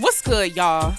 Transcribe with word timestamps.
What's 0.00 0.22
good, 0.22 0.56
y'all? 0.56 0.94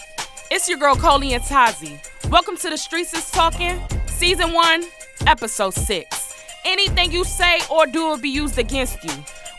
It's 0.51 0.69
your 0.69 0.77
girl 0.77 0.95
Coley 0.95 1.33
and 1.33 1.41
Tazi. 1.43 1.99
Welcome 2.29 2.55
to 2.57 2.69
the 2.69 2.77
Streets 2.77 3.15
is 3.15 3.31
Talking, 3.31 3.81
Season 4.05 4.53
1, 4.53 4.83
Episode 5.25 5.73
6. 5.73 6.33
Anything 6.65 7.11
you 7.11 7.23
say 7.23 7.61
or 7.71 7.87
do 7.87 8.05
will 8.05 8.19
be 8.19 8.29
used 8.29 8.59
against 8.59 9.03
you. 9.03 9.11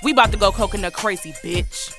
We 0.04 0.12
about 0.12 0.30
to 0.30 0.38
go 0.38 0.52
coconut 0.52 0.92
crazy, 0.92 1.32
bitch. 1.32 1.92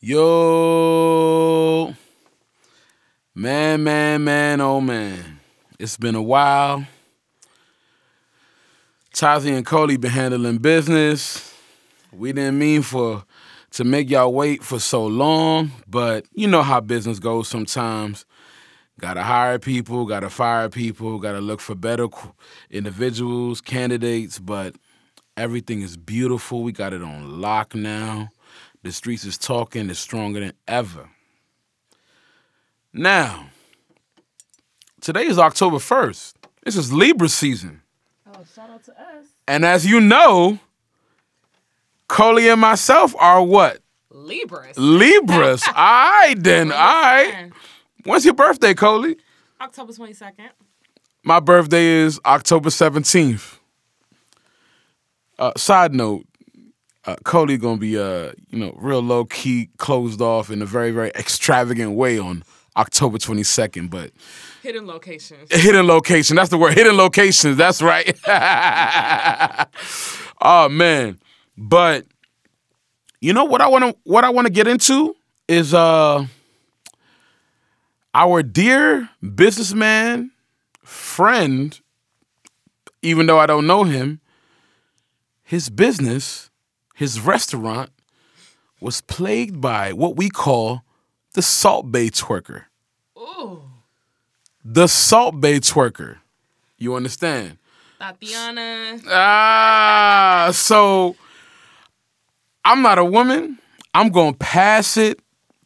Yo, 0.00 1.94
man, 3.32 3.84
man, 3.84 4.24
man, 4.24 4.60
oh 4.60 4.80
man, 4.80 5.38
it's 5.78 5.96
been 5.96 6.16
a 6.16 6.22
while. 6.22 6.84
Tazi 9.14 9.56
and 9.56 9.64
Cody 9.64 9.96
been 9.96 10.10
handling 10.10 10.58
business. 10.58 11.49
We 12.12 12.32
didn't 12.32 12.58
mean 12.58 12.82
for 12.82 13.24
to 13.72 13.84
make 13.84 14.10
y'all 14.10 14.32
wait 14.32 14.64
for 14.64 14.80
so 14.80 15.06
long, 15.06 15.70
but 15.86 16.26
you 16.32 16.48
know 16.48 16.62
how 16.62 16.80
business 16.80 17.18
goes 17.18 17.48
sometimes. 17.48 18.24
Gotta 19.00 19.22
hire 19.22 19.58
people, 19.58 20.04
gotta 20.06 20.28
fire 20.28 20.68
people, 20.68 21.18
gotta 21.18 21.40
look 21.40 21.60
for 21.60 21.74
better 21.74 22.08
individuals, 22.70 23.60
candidates, 23.60 24.38
but 24.38 24.74
everything 25.36 25.82
is 25.82 25.96
beautiful. 25.96 26.62
We 26.62 26.72
got 26.72 26.92
it 26.92 27.02
on 27.02 27.40
lock 27.40 27.74
now. 27.74 28.30
The 28.82 28.92
streets 28.92 29.24
is 29.24 29.38
talking, 29.38 29.88
it's 29.88 30.00
stronger 30.00 30.40
than 30.40 30.52
ever. 30.66 31.08
Now, 32.92 33.46
today 35.00 35.26
is 35.26 35.38
October 35.38 35.76
1st. 35.76 36.34
This 36.64 36.76
is 36.76 36.92
Libra 36.92 37.28
season. 37.28 37.82
Oh, 38.26 38.44
shout 38.54 38.68
out 38.68 38.84
to 38.84 38.92
us. 38.92 39.26
And 39.46 39.64
as 39.64 39.86
you 39.86 40.00
know, 40.00 40.58
Coley 42.10 42.48
and 42.48 42.60
myself 42.60 43.14
are 43.20 43.40
what? 43.40 43.78
Libras. 44.10 44.76
Libras. 44.76 45.62
all 45.68 45.74
right, 45.74 46.34
then. 46.36 46.72
All 46.72 46.78
right. 46.78 47.52
When's 48.04 48.24
your 48.24 48.34
birthday, 48.34 48.74
Coley? 48.74 49.16
October 49.60 49.92
22nd. 49.92 50.50
My 51.22 51.38
birthday 51.38 51.84
is 51.84 52.18
October 52.26 52.70
17th. 52.70 53.58
Uh, 55.38 55.52
side 55.56 55.94
note, 55.94 56.26
uh, 57.06 57.14
gonna 57.22 57.76
be 57.76 57.96
uh, 57.96 58.32
you 58.48 58.58
know, 58.58 58.74
real 58.76 59.00
low 59.00 59.24
key, 59.24 59.70
closed 59.78 60.20
off 60.20 60.50
in 60.50 60.62
a 60.62 60.66
very, 60.66 60.90
very 60.90 61.10
extravagant 61.10 61.92
way 61.92 62.18
on 62.18 62.42
October 62.76 63.18
22nd, 63.18 63.88
but 63.88 64.10
Hidden 64.64 64.86
locations. 64.86 65.54
hidden 65.54 65.86
location. 65.86 66.34
That's 66.34 66.50
the 66.50 66.58
word. 66.58 66.74
Hidden 66.74 66.96
locations. 66.96 67.56
That's 67.56 67.80
right. 67.80 68.18
oh 70.42 70.68
man. 70.68 71.20
But 71.56 72.06
you 73.20 73.32
know 73.32 73.44
what 73.44 73.60
I 73.60 73.68
want 73.68 73.84
to 73.84 73.96
what 74.04 74.24
I 74.24 74.30
want 74.30 74.46
to 74.46 74.52
get 74.52 74.66
into 74.66 75.16
is 75.48 75.74
uh 75.74 76.26
our 78.14 78.42
dear 78.42 79.08
businessman 79.34 80.30
friend 80.82 81.78
even 83.02 83.26
though 83.26 83.38
I 83.38 83.46
don't 83.46 83.66
know 83.66 83.84
him 83.84 84.20
his 85.42 85.68
business 85.70 86.50
his 86.94 87.20
restaurant 87.20 87.90
was 88.80 89.00
plagued 89.02 89.60
by 89.60 89.92
what 89.92 90.16
we 90.16 90.28
call 90.30 90.82
the 91.34 91.42
Salt 91.42 91.92
Bae 91.92 92.08
twerker 92.08 92.64
Ooh. 93.18 93.62
the 94.64 94.86
Salt 94.86 95.40
Bae 95.40 95.58
twerker. 95.60 96.18
You 96.78 96.94
understand? 96.94 97.58
Tatiana. 97.98 98.98
Ah, 99.08 100.50
so 100.54 101.14
I'm 102.64 102.82
not 102.82 102.98
a 102.98 103.04
woman. 103.04 103.58
I'm 103.94 104.10
gonna 104.10 104.34
pass 104.34 104.96
it 104.96 105.20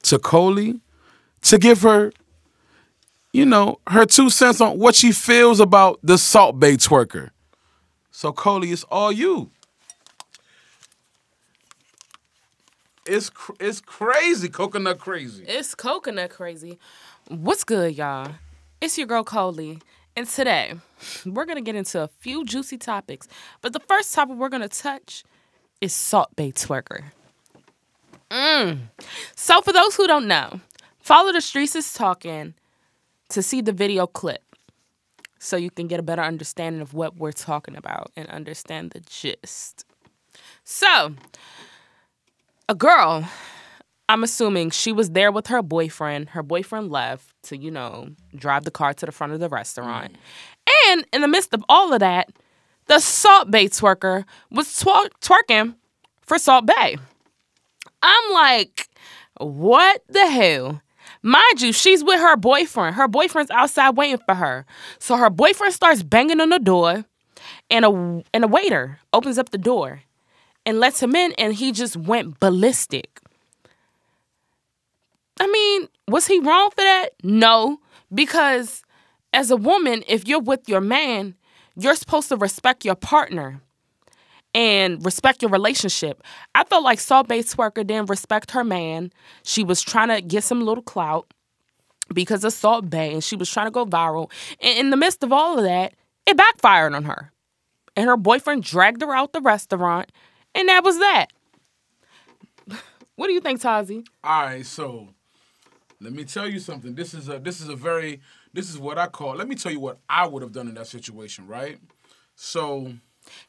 to 0.04 0.18
Coley 0.18 0.80
to 1.42 1.58
give 1.58 1.82
her, 1.82 2.12
you 3.32 3.44
know, 3.44 3.80
her 3.88 4.06
two 4.06 4.30
cents 4.30 4.60
on 4.60 4.78
what 4.78 4.94
she 4.94 5.12
feels 5.12 5.60
about 5.60 5.98
the 6.02 6.16
Salt 6.16 6.58
Bae 6.58 6.72
twerker. 6.76 7.30
So 8.10 8.32
Coley, 8.32 8.70
it's 8.70 8.84
all 8.84 9.12
you. 9.12 9.50
It's 13.06 13.28
cr- 13.28 13.52
it's 13.60 13.80
crazy, 13.80 14.48
coconut 14.48 14.98
crazy. 14.98 15.44
It's 15.46 15.74
coconut 15.74 16.30
crazy. 16.30 16.78
What's 17.28 17.64
good, 17.64 17.96
y'all? 17.96 18.32
It's 18.80 18.96
your 18.96 19.06
girl 19.06 19.24
Coley. 19.24 19.80
And 20.16 20.28
today, 20.28 20.74
we're 21.26 21.44
going 21.44 21.56
to 21.56 21.62
get 21.62 21.74
into 21.74 22.00
a 22.00 22.08
few 22.08 22.44
juicy 22.44 22.78
topics. 22.78 23.26
But 23.60 23.72
the 23.72 23.80
first 23.80 24.14
topic 24.14 24.36
we're 24.36 24.48
going 24.48 24.62
to 24.62 24.68
touch 24.68 25.24
is 25.84 25.92
Salt 25.92 26.34
Bae 26.34 26.50
Twerker. 26.50 27.04
Mm. 28.30 28.78
So, 29.36 29.60
for 29.60 29.70
those 29.70 29.94
who 29.94 30.06
don't 30.06 30.26
know, 30.26 30.60
follow 30.98 31.30
the 31.30 31.42
Streets 31.42 31.76
is 31.76 31.92
Talking 31.92 32.54
to 33.28 33.42
see 33.42 33.60
the 33.60 33.72
video 33.72 34.06
clip 34.06 34.42
so 35.38 35.58
you 35.58 35.70
can 35.70 35.86
get 35.86 36.00
a 36.00 36.02
better 36.02 36.22
understanding 36.22 36.80
of 36.80 36.94
what 36.94 37.18
we're 37.18 37.32
talking 37.32 37.76
about 37.76 38.10
and 38.16 38.26
understand 38.28 38.92
the 38.92 39.00
gist. 39.00 39.84
So, 40.64 41.14
a 42.66 42.74
girl 42.74 43.28
I'm 44.08 44.22
assuming 44.22 44.70
she 44.70 44.90
was 44.90 45.10
there 45.10 45.30
with 45.30 45.48
her 45.48 45.60
boyfriend. 45.60 46.30
Her 46.30 46.42
boyfriend 46.42 46.90
left 46.90 47.34
to, 47.44 47.58
you 47.58 47.70
know, 47.70 48.08
drive 48.34 48.64
the 48.64 48.70
car 48.70 48.94
to 48.94 49.06
the 49.06 49.12
front 49.12 49.34
of 49.34 49.40
the 49.40 49.50
restaurant. 49.50 50.16
And 50.86 51.06
in 51.12 51.20
the 51.20 51.28
midst 51.28 51.52
of 51.52 51.62
all 51.68 51.92
of 51.92 52.00
that, 52.00 52.30
the 52.86 52.98
Salt 52.98 53.50
Bae 53.50 53.66
twerker 53.66 54.24
was 54.50 54.78
twer- 54.78 55.10
twerking 55.20 55.74
for 56.22 56.38
Salt 56.38 56.66
Bae. 56.66 56.96
I'm 58.02 58.32
like, 58.32 58.88
what 59.38 60.02
the 60.08 60.26
hell? 60.28 60.82
Mind 61.22 61.62
you, 61.62 61.72
she's 61.72 62.04
with 62.04 62.20
her 62.20 62.36
boyfriend. 62.36 62.96
Her 62.96 63.08
boyfriend's 63.08 63.50
outside 63.50 63.96
waiting 63.96 64.20
for 64.26 64.34
her. 64.34 64.66
So 64.98 65.16
her 65.16 65.30
boyfriend 65.30 65.72
starts 65.72 66.02
banging 66.02 66.40
on 66.40 66.50
the 66.50 66.58
door, 66.58 67.04
and 67.70 67.84
a 67.84 68.22
and 68.34 68.44
a 68.44 68.48
waiter 68.48 68.98
opens 69.12 69.38
up 69.38 69.50
the 69.50 69.58
door 69.58 70.02
and 70.66 70.80
lets 70.80 71.02
him 71.02 71.14
in, 71.14 71.32
and 71.38 71.54
he 71.54 71.72
just 71.72 71.96
went 71.96 72.40
ballistic. 72.40 73.20
I 75.40 75.46
mean, 75.46 75.88
was 76.08 76.26
he 76.26 76.38
wrong 76.38 76.70
for 76.70 76.82
that? 76.82 77.08
No, 77.22 77.80
because 78.12 78.82
as 79.32 79.50
a 79.50 79.56
woman, 79.56 80.04
if 80.06 80.28
you're 80.28 80.40
with 80.40 80.68
your 80.68 80.80
man, 80.80 81.34
you're 81.76 81.94
supposed 81.94 82.28
to 82.28 82.36
respect 82.36 82.84
your 82.84 82.94
partner 82.94 83.60
and 84.54 85.04
respect 85.04 85.42
your 85.42 85.50
relationship. 85.50 86.22
I 86.54 86.64
felt 86.64 86.84
like 86.84 87.00
Salt 87.00 87.28
Bae 87.28 87.40
Twerker 87.40 87.86
didn't 87.86 88.08
respect 88.08 88.52
her 88.52 88.64
man. 88.64 89.12
She 89.42 89.64
was 89.64 89.82
trying 89.82 90.08
to 90.08 90.20
get 90.20 90.44
some 90.44 90.60
little 90.60 90.82
clout 90.82 91.32
because 92.12 92.44
of 92.44 92.52
Salt 92.52 92.90
Bae 92.90 92.98
and 92.98 93.24
she 93.24 93.36
was 93.36 93.50
trying 93.50 93.66
to 93.66 93.72
go 93.72 93.84
viral. 93.84 94.30
And 94.60 94.78
in 94.78 94.90
the 94.90 94.96
midst 94.96 95.22
of 95.24 95.32
all 95.32 95.58
of 95.58 95.64
that, 95.64 95.94
it 96.26 96.36
backfired 96.36 96.94
on 96.94 97.04
her. 97.04 97.32
And 97.96 98.06
her 98.06 98.16
boyfriend 98.16 98.62
dragged 98.62 99.02
her 99.02 99.14
out 99.14 99.32
the 99.32 99.40
restaurant, 99.40 100.10
and 100.54 100.68
that 100.68 100.82
was 100.82 100.98
that. 100.98 101.26
What 103.16 103.28
do 103.28 103.32
you 103.32 103.40
think, 103.40 103.60
Tazi? 103.60 104.04
All 104.24 104.42
right, 104.42 104.66
so 104.66 105.10
let 106.00 106.12
me 106.12 106.24
tell 106.24 106.48
you 106.48 106.58
something. 106.58 106.96
This 106.96 107.14
is 107.14 107.28
a 107.28 107.38
this 107.38 107.60
is 107.60 107.68
a 107.68 107.76
very 107.76 108.20
this 108.54 108.70
is 108.70 108.78
what 108.78 108.96
I 108.98 109.08
call. 109.08 109.34
Let 109.34 109.48
me 109.48 109.56
tell 109.56 109.72
you 109.72 109.80
what 109.80 109.98
I 110.08 110.26
would 110.26 110.42
have 110.42 110.52
done 110.52 110.68
in 110.68 110.74
that 110.74 110.86
situation, 110.86 111.46
right? 111.46 111.78
So 112.36 112.92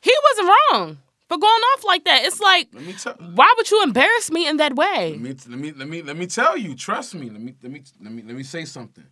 He 0.01 0.13
wasn't 0.23 0.49
wrong 0.49 0.97
for 1.29 1.37
going 1.37 1.51
off 1.51 1.83
like 1.85 2.03
that. 2.05 2.25
It's 2.25 2.39
like, 2.39 2.69
let 2.73 2.83
me 2.83 2.93
tell 2.93 3.13
why 3.13 3.53
would 3.55 3.69
you 3.71 3.83
embarrass 3.83 4.31
me 4.31 4.47
in 4.47 4.57
that 4.57 4.75
way? 4.75 5.11
let 5.11 5.19
me 5.19 5.35
let 5.47 5.59
me 5.59 5.71
let 5.71 5.87
me 5.87 6.01
let 6.01 6.17
me 6.17 6.27
tell 6.27 6.57
you. 6.57 6.75
Trust 6.75 7.15
me. 7.15 7.29
Let 7.29 7.39
me 7.39 7.55
let 7.61 7.71
me 7.71 7.83
let 8.01 8.11
me 8.11 8.23
let 8.23 8.35
me 8.35 8.43
say 8.43 8.65
something. 8.65 9.05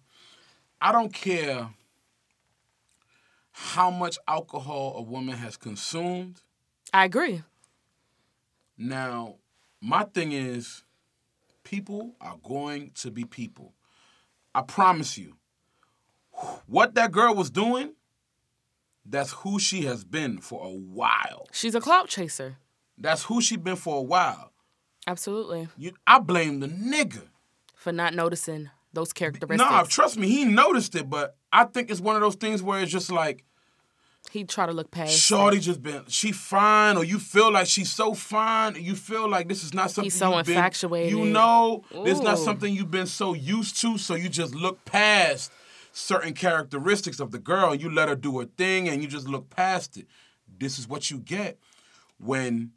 I 0.81 0.91
don't 0.91 1.13
care 1.13 1.69
how 3.51 3.91
much 3.91 4.17
alcohol 4.27 4.95
a 4.97 5.01
woman 5.01 5.35
has 5.35 5.55
consumed. 5.55 6.41
I 6.91 7.05
agree. 7.05 7.43
Now, 8.77 9.35
my 9.79 10.03
thing 10.03 10.31
is, 10.31 10.83
people 11.63 12.15
are 12.19 12.37
going 12.43 12.91
to 12.95 13.11
be 13.11 13.23
people. 13.25 13.73
I 14.55 14.63
promise 14.63 15.17
you. 15.17 15.35
What 16.67 16.95
that 16.95 17.11
girl 17.11 17.35
was 17.35 17.49
doing, 17.49 17.93
that's 19.05 19.31
who 19.31 19.59
she 19.59 19.83
has 19.83 20.03
been 20.03 20.39
for 20.39 20.65
a 20.65 20.69
while. 20.71 21.47
She's 21.51 21.75
a 21.75 21.81
clout 21.81 22.07
chaser. 22.07 22.57
That's 22.97 23.23
who 23.23 23.41
she 23.41 23.57
been 23.57 23.75
for 23.75 23.97
a 23.97 24.01
while. 24.01 24.51
Absolutely. 25.07 25.67
You, 25.77 25.91
I 26.07 26.19
blame 26.19 26.59
the 26.59 26.67
nigga. 26.67 27.23
For 27.75 27.91
not 27.91 28.13
noticing 28.13 28.69
those 28.93 29.11
characteristics. 29.11 29.57
Nah, 29.69 29.83
trust 29.83 30.17
me, 30.17 30.29
he 30.29 30.45
noticed 30.45 30.95
it, 30.95 31.09
but 31.09 31.35
I 31.51 31.65
think 31.65 31.91
it's 31.91 31.99
one 31.99 32.15
of 32.15 32.21
those 32.21 32.35
things 32.35 32.63
where 32.63 32.81
it's 32.81 32.91
just 32.91 33.11
like, 33.11 33.43
he 34.31 34.45
try 34.45 34.65
to 34.65 34.71
look 34.71 34.89
past. 34.89 35.11
Shorty 35.11 35.59
just 35.59 35.83
been 35.83 36.03
she 36.07 36.31
fine, 36.31 36.95
or 36.95 37.03
you 37.03 37.19
feel 37.19 37.51
like 37.51 37.67
she's 37.67 37.91
so 37.91 38.13
fine, 38.13 38.75
you 38.81 38.95
feel 38.95 39.27
like 39.27 39.49
this 39.49 39.65
is 39.65 39.73
not 39.73 39.91
something 39.91 40.09
so 40.09 40.37
you've 40.37 40.45
been- 40.45 40.55
infatuated. 40.55 41.11
You 41.11 41.25
know, 41.25 41.83
it's 41.91 42.21
not 42.21 42.39
something 42.39 42.73
you've 42.73 42.89
been 42.89 43.07
so 43.07 43.33
used 43.33 43.81
to, 43.81 43.97
so 43.97 44.15
you 44.15 44.29
just 44.29 44.55
look 44.55 44.85
past 44.85 45.51
certain 45.93 46.33
characteristics 46.33 47.19
of 47.19 47.31
the 47.31 47.39
girl 47.39 47.71
and 47.71 47.81
you 47.81 47.89
let 47.89 48.09
her 48.09 48.15
do 48.15 48.39
her 48.39 48.45
thing 48.45 48.89
and 48.89 49.01
you 49.01 49.07
just 49.07 49.27
look 49.27 49.49
past 49.49 49.95
it. 49.95 50.07
This 50.59 50.77
is 50.79 50.87
what 50.87 51.09
you 51.09 51.19
get 51.19 51.59
when 52.17 52.71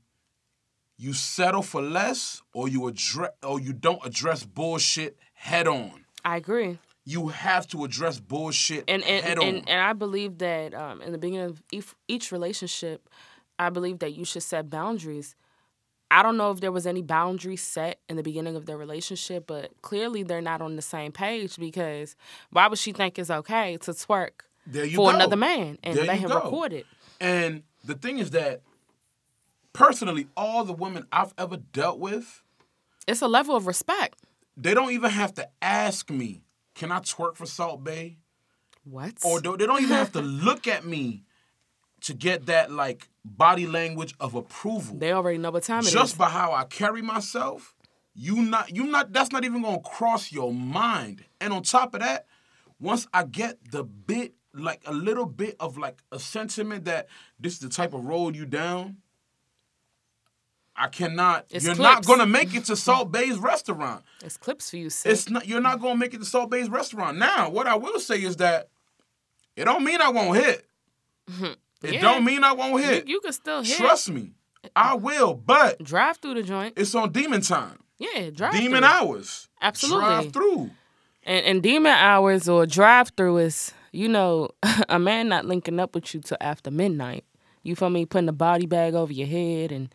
you 0.99 1.13
settle 1.15 1.63
for 1.63 1.83
less 1.83 2.43
or 2.53 2.69
you 2.69 2.87
address 2.87 3.31
or 3.43 3.59
you 3.59 3.73
don't 3.73 4.05
address 4.05 4.45
bullshit 4.45 5.17
head 5.33 5.67
on. 5.67 6.05
I 6.25 6.37
agree. 6.37 6.79
You 7.05 7.29
have 7.29 7.67
to 7.69 7.85
address 7.85 8.21
bullshit 8.21 8.85
and 8.87 9.03
and, 9.03 9.25
head 9.25 9.39
and, 9.39 9.59
on. 9.59 9.65
and 9.67 9.81
I 9.81 9.95
believe 9.95 10.39
that 10.39 10.75
um, 10.75 11.01
in 11.01 11.13
the 11.13 11.19
beginning 11.19 11.47
of 11.47 11.63
each, 11.73 11.87
each 12.09 12.33
relationship, 12.33 13.09
I 13.59 13.71
believe 13.71 14.01
that 14.01 14.13
you 14.13 14.25
should 14.25 14.43
set 14.43 14.69
boundaries. 14.69 15.35
I 16.11 16.23
don't 16.23 16.37
know 16.37 16.51
if 16.53 16.61
there 16.61 16.71
was 16.73 16.87
any 16.87 17.03
boundary 17.03 17.57
set 17.57 17.99
in 18.09 18.17
the 18.17 18.23
beginning 18.23 18.55
of 18.57 18.67
their 18.67 18.77
relationship, 18.77 19.47
but 19.47 19.71
clearly 19.83 20.23
they're 20.23 20.41
not 20.41 20.63
on 20.63 20.77
the 20.77 20.83
same 20.83 21.11
page 21.13 21.57
because 21.57 22.15
why 22.51 22.69
would 22.69 22.79
she 22.79 22.93
think 22.93 23.19
it's 23.19 23.31
okay 23.31 23.77
to 23.79 23.91
twerk 23.93 24.43
for 24.73 24.87
go. 24.87 25.09
another 25.11 25.37
man 25.37 25.79
and 25.83 25.97
There 25.99 26.05
let 26.05 26.19
him 26.19 26.29
go. 26.29 26.37
record 26.37 26.73
it? 26.73 26.87
And 27.21 27.65
the 27.85 27.95
thing 27.95 28.19
is 28.19 28.31
that 28.31 28.63
personally, 29.73 30.29
all 30.37 30.65
the 30.65 30.73
women 30.73 31.07
I've 31.13 31.35
ever 31.39 31.57
dealt 31.57 31.99
with, 31.99 32.43
It's 33.07 33.23
a 33.23 33.29
level 33.29 33.57
of 33.57 33.67
respect. 33.67 34.19
they 34.57 34.75
don't 34.75 34.93
even 34.93 35.11
have 35.11 35.35
to 35.35 35.49
ask 35.61 36.11
me, 36.11 36.43
"Can 36.75 36.91
I 36.93 37.01
twerk 37.01 37.37
for 37.37 37.47
Salt 37.47 37.83
Bae?" 37.85 38.17
What? 38.85 39.15
Or 39.25 39.41
they 39.41 39.67
don't 39.67 39.83
even 39.83 39.97
have 39.97 40.13
to 40.13 40.21
look 40.47 40.67
at 40.69 40.85
me 40.85 41.25
to 42.03 42.15
get 42.15 42.47
that 42.47 42.71
like 42.71 43.09
body 43.27 43.67
language 43.67 44.15
of 44.21 44.35
approval. 44.35 44.97
they 44.97 45.13
already 45.13 45.39
know 45.39 45.51
what 45.51 45.65
time 45.65 45.81
it 45.81 45.87
is. 45.87 45.93
Just 45.93 46.17
by 46.17 46.29
how 46.29 46.53
I 46.53 46.65
carry 46.65 47.03
myself, 47.03 47.75
you 48.15 48.43
not 48.43 48.75
you 48.75 48.87
not 48.87 49.13
that's 49.13 49.33
not 49.33 49.45
even 49.45 49.63
gonna 49.63 49.81
cross 49.81 50.33
your 50.33 50.53
mind. 50.53 51.25
And 51.41 51.53
on 51.53 51.63
top 51.63 51.95
of 51.95 52.01
that, 52.01 52.27
once 52.81 53.07
I 53.13 53.25
get 53.25 53.59
the 53.71 53.85
bit 53.85 54.35
like 54.55 54.81
a 54.87 54.93
little 54.93 55.27
bit 55.27 55.57
of 55.61 55.77
like 55.77 56.03
a 56.13 56.19
sentiment 56.19 56.85
that 56.87 57.09
this 57.39 57.55
is 57.55 57.59
the 57.59 57.69
type 57.69 57.93
of 57.93 58.05
road 58.05 58.37
you 58.37 58.47
down, 58.47 58.99
I 60.75 60.89
cannot. 60.89 61.47
It's 61.51 61.65
you're 61.65 61.75
not 61.75 62.07
gonna 62.07 62.27
make 62.27 62.55
it 62.55 62.65
to 62.67 62.77
Salt 62.77 63.11
Bae's 63.11 63.39
restaurant. 63.39 64.05
It's 64.25 64.37
clips 64.37 64.71
for 64.71 64.77
you, 64.77 64.89
sis. 64.89 65.13
It's 65.13 65.31
not. 65.31 65.47
You're 65.47 65.61
not 65.61 65.81
gonna 65.81 65.97
make 65.97 66.15
it 66.15 66.19
to 66.19 66.27
Salt 66.27 66.51
Bae's 66.51 66.69
restaurant. 66.69 67.19
Now, 67.19 67.51
what 67.51 67.67
I 67.67 67.75
will 67.77 67.99
say 67.99 68.23
is 68.23 68.37
that 68.37 68.69
it 69.57 69.65
don't 69.65 69.85
mean 69.85 70.01
I 70.01 70.11
won't 70.11 70.37
hit. 70.37 70.67
It 71.87 71.95
Yeah. 71.95 72.01
don't 72.03 72.25
mean 72.25 72.45
I 72.45 72.53
won't 72.53 72.83
hit. 72.85 73.07
you 73.09 73.21
can 73.21 73.33
still 73.33 73.63
hit. 73.63 73.77
Trust 73.77 74.11
me, 74.11 74.33
I 74.75 74.95
will. 74.95 75.35
But 75.35 75.83
Drive 75.83 76.19
through 76.19 76.35
the 76.35 76.43
joint. 76.43 76.75
it's 76.77 76.95
on 76.95 77.13
demon 77.13 77.41
time, 77.41 77.79
Yeah, 77.99 78.31
drive 78.31 78.53
demon 78.53 78.81
through. 78.81 78.89
hours. 78.89 79.49
Absolutely. 79.61 80.05
Drive 80.05 80.33
through. 80.33 80.71
And, 81.25 81.45
and 81.47 81.63
demon 81.63 81.93
hours 81.93 82.49
or 82.49 82.67
drive 82.67 83.11
through 83.17 83.39
is, 83.39 83.73
you 83.93 84.09
know, 84.09 84.51
a 84.89 84.99
man 84.99 85.29
not 85.29 85.45
linking 85.45 85.81
up 85.81 85.95
with 85.95 86.15
you 86.15 86.21
till 86.21 86.37
after 86.41 86.71
midnight. 86.71 87.25
You 87.63 87.75
feel 87.75 87.91
me? 87.91 88.07
Putting 88.07 88.29
a 88.29 88.33
body 88.33 88.67
bag 88.67 88.95
over 88.95 89.13
your 89.13 89.27
head 89.27 89.73
and 89.73 89.93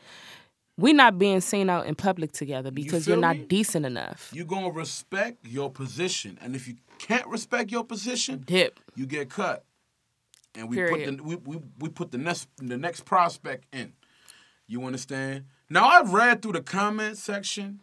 we 0.78 0.92
not 0.94 1.18
being 1.20 1.40
seen 1.42 1.70
out 1.70 1.86
in 1.86 1.96
public 1.96 2.32
together 2.34 2.70
because 2.72 3.06
feel 3.06 3.14
you're 3.16 3.22
not 3.22 3.38
me? 3.38 3.46
decent 3.46 3.86
enough. 3.86 4.30
You're 4.34 4.46
gonna 4.46 4.72
respect 4.72 5.46
your 5.46 5.70
position, 5.72 6.38
and 6.42 6.56
if 6.56 6.68
you 6.68 6.76
can't 6.98 7.28
respect 7.28 7.72
your 7.72 7.84
position, 7.86 8.44
Dip. 8.46 8.80
you 8.96 9.06
get 9.06 9.30
cut. 9.30 9.64
And 10.56 10.70
we 10.70 10.76
Period. 10.76 11.18
put 11.18 11.18
the 11.18 11.24
we, 11.24 11.36
we, 11.36 11.62
we 11.80 11.90
put 11.90 12.12
the 12.12 12.18
next 12.18 12.48
the 12.58 12.78
next 12.78 13.06
prospect 13.06 13.66
in. 13.74 13.94
You 14.68 14.84
understand? 14.86 15.46
Now 15.70 15.88
I've 15.88 16.14
read 16.14 16.42
through 16.42 16.54
the 16.54 16.62
comment 16.62 17.18
section, 17.18 17.82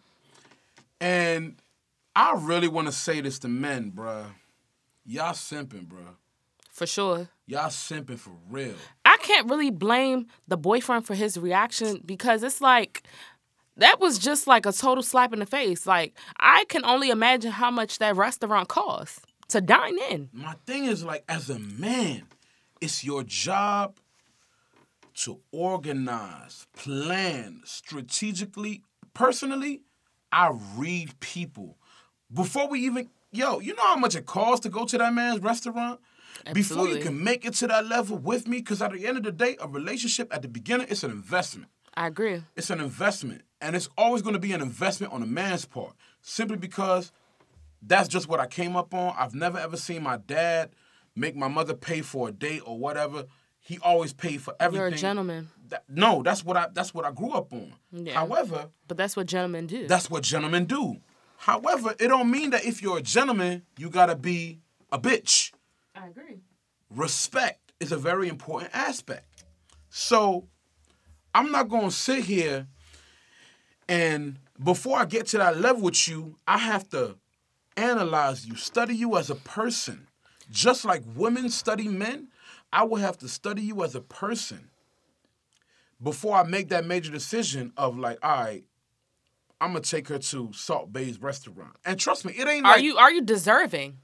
and 1.01 1.61
I 2.15 2.35
really 2.39 2.69
want 2.69 2.89
to 2.89 2.93
say 2.93 3.21
this 3.21 3.39
to 3.41 3.49
men, 3.49 3.93
bruh. 3.93 4.27
Y'all 5.07 5.33
simping, 5.33 5.87
bruh. 5.87 6.17
For 6.71 6.87
sure. 6.87 7.29
Y'all 7.47 7.71
simping 7.71 8.19
for 8.19 8.33
real. 8.51 8.75
I 9.05 9.17
can't 9.19 9.49
really 9.49 9.71
blame 9.71 10.27
the 10.47 10.57
boyfriend 10.57 11.07
for 11.07 11.15
his 11.15 11.39
reaction 11.39 12.03
because 12.05 12.43
it's 12.43 12.61
like 12.61 13.03
that 13.79 14.01
was 14.01 14.19
just 14.19 14.47
like 14.47 14.67
a 14.67 14.73
total 14.73 15.03
slap 15.03 15.33
in 15.33 15.39
the 15.39 15.47
face. 15.47 15.87
Like 15.87 16.15
I 16.39 16.67
can 16.69 16.85
only 16.85 17.11
imagine 17.11 17.53
how 17.53 17.71
much 17.71 17.99
that 17.99 18.17
restaurant 18.17 18.69
costs 18.69 19.21
to 19.49 19.61
dine 19.61 19.97
in. 20.11 20.29
My 20.33 20.55
thing 20.67 20.85
is 20.85 21.03
like, 21.03 21.25
as 21.29 21.49
a 21.51 21.59
man, 21.59 22.25
it's 22.81 23.05
your 23.05 23.23
job 23.23 23.99
to 25.15 25.41
organize, 25.53 26.67
plan 26.77 27.63
strategically. 27.65 28.83
Personally, 29.15 29.83
I 30.31 30.53
read 30.77 31.19
people 31.21 31.77
before 32.33 32.69
we 32.69 32.81
even. 32.81 33.11
Yo, 33.31 33.61
you 33.61 33.75
know 33.75 33.83
how 33.83 33.97
much 33.97 34.15
it 34.15 34.25
costs 34.25 34.63
to 34.63 34.71
go 34.71 34.87
to 34.87 34.97
that 34.97 35.13
man's 35.13 35.43
restaurant? 35.43 36.01
Before 36.55 36.89
you 36.89 37.01
can 37.03 37.23
make 37.23 37.45
it 37.45 37.55
to 37.55 37.67
that 37.67 37.87
level 37.87 38.17
with 38.17 38.47
me, 38.47 38.59
because 38.59 38.81
at 38.81 38.93
the 38.93 39.07
end 39.07 39.19
of 39.19 39.23
the 39.23 39.33
day, 39.33 39.57
a 39.61 39.69
relationship 39.69 40.33
at 40.33 40.41
the 40.43 40.49
beginning, 40.49 40.87
it's 40.89 41.03
an 41.03 41.11
investment. 41.11 41.69
I 41.95 42.07
agree. 42.07 42.43
It's 42.57 42.71
an 42.71 42.81
investment. 42.81 43.43
And 43.61 43.75
it's 43.75 43.89
always 43.99 44.23
going 44.23 44.35
to 44.35 44.39
be 44.39 44.53
an 44.53 44.63
investment 44.63 45.13
on 45.13 45.23
a 45.23 45.27
man's 45.27 45.65
part. 45.65 45.95
Simply 46.23 46.57
because 46.57 47.13
that's 47.83 48.09
just 48.09 48.29
what 48.29 48.41
I 48.41 48.47
came 48.47 48.77
up 48.77 48.95
on. 48.95 49.15
I've 49.19 49.35
never 49.35 49.59
ever 49.59 49.77
seen 49.77 50.05
my 50.05 50.17
dad 50.17 50.71
make 51.19 51.37
my 51.37 51.49
mother 51.49 51.75
pay 51.75 52.01
for 52.03 52.29
a 52.29 52.33
date 52.33 52.63
or 52.65 52.79
whatever. 52.79 53.27
He 53.61 53.79
always 53.83 54.13
paid 54.13 54.41
for 54.41 54.55
everything. 54.61 54.81
You're 54.87 54.95
a 54.95 54.99
gentleman. 54.99 55.49
That- 55.69 55.85
no, 55.89 56.23
that's 56.23 56.45
what 56.45 56.57
I 56.57 56.69
that's 56.73 56.95
what 56.95 57.05
I 57.05 57.11
grew 57.13 57.33
up 57.33 57.53
on. 57.53 57.73
Yeah. 57.93 58.15
However, 58.15 58.69
But 58.87 58.97
that's 58.97 59.17
what 59.17 59.27
gentlemen 59.27 59.67
do. 59.67 59.87
that's 59.87 60.09
what 60.11 60.23
gentlemen 60.23 60.65
do. 60.65 60.97
However, 61.37 61.95
it 62.01 62.09
don't 62.09 62.31
mean 62.31 62.51
that 62.51 62.65
if 62.65 62.83
you're 62.83 62.99
a 62.99 63.03
gentleman, 63.03 63.63
you 63.77 63.91
gotta 63.91 64.17
be 64.17 64.61
a 64.91 64.99
bitch. 64.99 65.53
I 65.95 66.07
agree. 66.09 66.41
Respect 66.91 67.73
is 67.81 67.93
a 67.93 67.97
very 67.99 68.29
important 68.29 68.71
aspect. 68.75 69.45
So 69.91 70.49
I'm 71.35 71.53
not 71.53 71.69
gonna 71.69 71.91
sit 71.91 72.25
here 72.25 72.67
and 73.89 74.39
before 74.63 74.99
I 74.99 75.05
get 75.05 75.27
to 75.29 75.39
that 75.39 75.59
level 75.59 75.83
with 75.83 76.09
you, 76.09 76.37
I 76.47 76.59
have 76.59 76.89
to 76.91 77.17
analyze 77.77 78.45
you, 78.47 78.57
study 78.57 78.97
you 78.97 79.17
as 79.17 79.31
a 79.31 79.35
person. 79.37 80.08
Just 80.51 80.85
like 80.85 81.03
women 81.15 81.51
study 81.51 81.89
men, 81.89 82.29
I 82.73 82.85
will 82.85 82.97
have 82.97 83.19
to 83.19 83.29
study 83.29 83.63
you 83.63 83.83
as 83.85 83.95
a 83.95 84.01
person 84.01 84.71
before 86.03 86.37
I 86.37 86.43
make 86.45 86.69
that 86.69 86.85
major 86.87 87.11
decision 87.11 87.73
of 87.77 87.99
like, 87.99 88.19
all 88.23 88.31
right, 88.45 88.65
I'm 89.61 89.73
gonna 89.73 89.81
take 89.81 90.09
her 90.09 90.19
to 90.19 90.51
Salt 90.53 90.93
Bae's 90.93 91.21
restaurant. 91.21 91.77
And 91.85 91.99
trust 91.99 92.25
me, 92.25 92.33
it 92.37 92.47
ain't 92.47 92.65
Are 92.65 92.75
like 92.75 92.85
you 92.85 92.97
are 92.97 93.11
you 93.11 93.23
deserving 93.23 93.99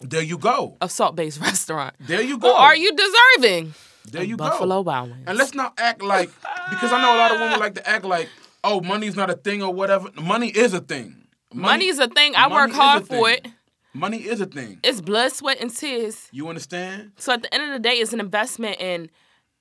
there 0.00 0.22
you 0.22 0.38
go. 0.38 0.76
of 0.80 0.90
Salt 0.90 1.16
Bae's 1.16 1.38
restaurant? 1.40 1.94
There 2.00 2.22
you 2.22 2.38
go. 2.38 2.50
Or 2.50 2.58
are 2.58 2.76
you 2.76 2.92
deserving? 2.94 3.74
There 4.10 4.22
you 4.22 4.36
Buffalo 4.36 4.82
go. 4.82 4.90
Wild 4.90 5.10
Wings. 5.10 5.24
And 5.26 5.38
let's 5.38 5.54
not 5.54 5.74
act 5.78 6.02
like 6.02 6.30
because 6.70 6.92
I 6.92 7.00
know 7.00 7.16
a 7.16 7.18
lot 7.18 7.32
of 7.32 7.40
women 7.40 7.60
like 7.60 7.74
to 7.74 7.88
act 7.88 8.04
like, 8.04 8.28
oh, 8.64 8.80
money's 8.80 9.16
not 9.16 9.30
a 9.30 9.34
thing 9.34 9.62
or 9.62 9.72
whatever. 9.72 10.10
Money 10.20 10.48
is 10.48 10.74
a 10.74 10.80
thing. 10.80 11.26
Money, 11.52 11.86
money's 11.86 11.98
a 11.98 12.08
thing. 12.08 12.34
I 12.36 12.48
work 12.48 12.70
hard 12.70 13.06
for 13.06 13.28
it. 13.28 13.46
Money 13.92 14.18
is 14.18 14.40
a 14.40 14.46
thing. 14.46 14.78
It's 14.84 15.00
blood, 15.00 15.32
sweat, 15.32 15.60
and 15.60 15.74
tears. 15.74 16.28
You 16.32 16.48
understand? 16.48 17.12
So 17.16 17.32
at 17.32 17.42
the 17.42 17.52
end 17.52 17.64
of 17.64 17.70
the 17.72 17.88
day, 17.88 17.94
it's 17.94 18.12
an 18.12 18.20
investment 18.20 18.80
and 18.80 19.10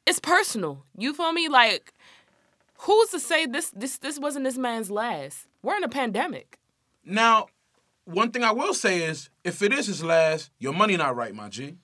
it's 0.05 0.19
personal. 0.19 0.83
You 0.97 1.13
feel 1.13 1.31
me? 1.31 1.47
Like, 1.47 1.93
who's 2.79 3.09
to 3.09 3.19
say 3.19 3.45
this 3.45 3.71
this 3.71 3.97
this 3.97 4.19
wasn't 4.19 4.45
this 4.45 4.57
man's 4.57 4.91
last? 4.91 5.47
We're 5.63 5.77
in 5.77 5.83
a 5.83 5.89
pandemic. 5.89 6.59
Now, 7.03 7.47
one 8.05 8.31
thing 8.31 8.43
I 8.43 8.51
will 8.51 8.73
say 8.73 9.03
is, 9.03 9.29
if 9.43 9.61
it 9.61 9.73
is 9.73 9.87
his 9.87 10.03
last, 10.03 10.51
your 10.59 10.73
money 10.73 10.95
not 10.95 11.15
right, 11.15 11.33
my 11.33 11.49
G. 11.49 11.77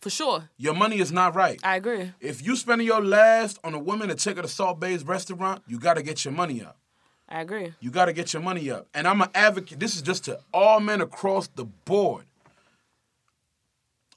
For 0.00 0.10
sure. 0.10 0.50
Your 0.56 0.74
money 0.74 0.98
is 0.98 1.12
not 1.12 1.36
right. 1.36 1.60
I 1.62 1.76
agree. 1.76 2.10
If 2.20 2.44
you 2.44 2.56
spending 2.56 2.86
your 2.86 3.04
last 3.04 3.60
on 3.62 3.74
a 3.74 3.78
woman 3.78 4.08
to 4.08 4.16
take 4.16 4.36
her 4.36 4.42
to 4.42 4.48
Salt 4.48 4.80
Bae's 4.80 5.04
restaurant, 5.04 5.62
you 5.68 5.78
got 5.78 5.94
to 5.94 6.02
get 6.02 6.24
your 6.24 6.34
money 6.34 6.60
up. 6.60 6.76
I 7.32 7.40
agree. 7.40 7.72
You 7.80 7.90
got 7.90 8.04
to 8.04 8.12
get 8.12 8.34
your 8.34 8.42
money 8.42 8.70
up. 8.70 8.86
And 8.92 9.08
I'm 9.08 9.22
an 9.22 9.30
advocate. 9.34 9.80
This 9.80 9.96
is 9.96 10.02
just 10.02 10.24
to 10.26 10.38
all 10.52 10.80
men 10.80 11.00
across 11.00 11.48
the 11.48 11.64
board. 11.64 12.24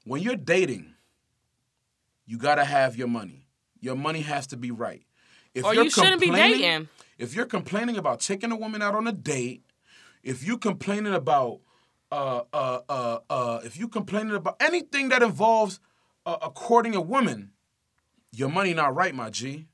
When 0.04 0.20
you're 0.20 0.36
dating, 0.36 0.92
you 2.26 2.36
got 2.36 2.56
to 2.56 2.64
have 2.64 2.94
your 2.94 3.08
money. 3.08 3.46
Your 3.80 3.96
money 3.96 4.20
has 4.20 4.46
to 4.48 4.56
be 4.58 4.70
right. 4.70 5.02
If 5.54 5.64
Or 5.64 5.74
you're 5.74 5.84
you 5.84 5.90
shouldn't 5.90 6.20
be 6.20 6.26
complaining- 6.26 6.58
dating. 6.60 6.88
If 7.16 7.34
you're 7.34 7.46
complaining 7.46 7.96
about 7.96 8.20
taking 8.20 8.52
a 8.52 8.56
woman 8.56 8.82
out 8.82 8.94
on 8.94 9.06
a 9.06 9.12
date, 9.12 9.62
if 10.22 10.44
you're 10.44 10.58
complaining 10.58 11.14
about 11.14 11.60
uh 12.12 12.42
uh 12.52 12.80
uh 12.88 13.18
uh 13.30 13.60
if 13.64 13.78
you 13.78 13.88
complaining 13.88 14.34
about 14.34 14.56
anything 14.60 15.08
that 15.08 15.22
involves 15.22 15.80
uh, 16.26 16.36
uh, 16.42 16.50
courting 16.50 16.94
a 16.94 17.00
woman, 17.00 17.52
your 18.32 18.50
money 18.50 18.74
not 18.74 18.94
right, 18.94 19.14
my 19.14 19.30
G. 19.30 19.66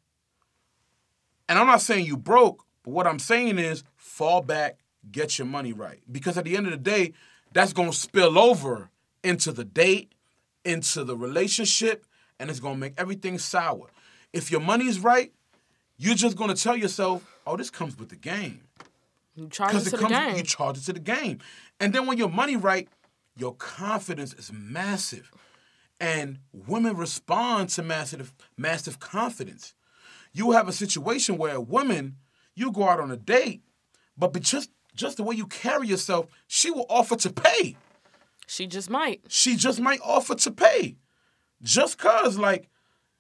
And 1.48 1.58
I'm 1.58 1.66
not 1.66 1.80
saying 1.82 2.06
you 2.06 2.16
broke, 2.16 2.64
but 2.84 2.90
what 2.92 3.06
I'm 3.06 3.18
saying 3.18 3.58
is 3.58 3.84
fall 3.96 4.42
back, 4.42 4.78
get 5.10 5.38
your 5.38 5.46
money 5.46 5.72
right. 5.72 6.00
Because 6.10 6.36
at 6.38 6.44
the 6.44 6.56
end 6.56 6.66
of 6.66 6.72
the 6.72 6.78
day, 6.78 7.12
that's 7.52 7.72
gonna 7.72 7.92
spill 7.92 8.38
over 8.38 8.90
into 9.22 9.52
the 9.52 9.64
date, 9.64 10.14
into 10.64 11.04
the 11.04 11.16
relationship, 11.16 12.04
and 12.38 12.50
it's 12.50 12.60
gonna 12.60 12.76
make 12.78 12.94
everything 12.98 13.38
sour. 13.38 13.88
If 14.32 14.50
your 14.50 14.60
money's 14.60 14.98
right, 15.00 15.32
you're 15.98 16.14
just 16.14 16.36
gonna 16.36 16.54
tell 16.54 16.76
yourself, 16.76 17.24
oh, 17.46 17.56
this 17.56 17.70
comes 17.70 17.98
with 17.98 18.08
the 18.08 18.16
game. 18.16 18.62
You 19.34 19.48
charge 19.48 19.70
it 19.70 19.72
Because 19.72 19.84
to 19.84 19.88
it 19.88 19.92
the 19.92 19.98
comes, 19.98 20.12
game. 20.12 20.36
you 20.36 20.42
charge 20.42 20.78
it 20.78 20.84
to 20.84 20.92
the 20.92 21.00
game. 21.00 21.38
And 21.80 21.92
then 21.92 22.06
when 22.06 22.18
your 22.18 22.28
money 22.28 22.56
right, 22.56 22.88
your 23.36 23.54
confidence 23.54 24.34
is 24.34 24.52
massive. 24.52 25.30
And 26.00 26.38
women 26.52 26.96
respond 26.96 27.68
to 27.70 27.82
massive, 27.82 28.32
massive 28.58 28.98
confidence. 28.98 29.74
You 30.32 30.50
have 30.50 30.68
a 30.68 30.72
situation 30.72 31.36
where 31.38 31.60
women 31.60 32.16
you 32.54 32.72
go 32.72 32.88
out 32.88 33.00
on 33.00 33.10
a 33.10 33.16
date, 33.16 33.62
but 34.16 34.32
be 34.32 34.40
just 34.40 34.70
just 34.94 35.16
the 35.16 35.22
way 35.22 35.34
you 35.34 35.46
carry 35.46 35.88
yourself, 35.88 36.26
she 36.46 36.70
will 36.70 36.86
offer 36.88 37.16
to 37.16 37.30
pay. 37.30 37.76
She 38.46 38.66
just 38.66 38.90
might. 38.90 39.22
She 39.28 39.56
just 39.56 39.80
might 39.80 40.00
offer 40.04 40.34
to 40.34 40.50
pay, 40.50 40.96
just 41.62 41.96
cause 41.98 42.36
like 42.38 42.68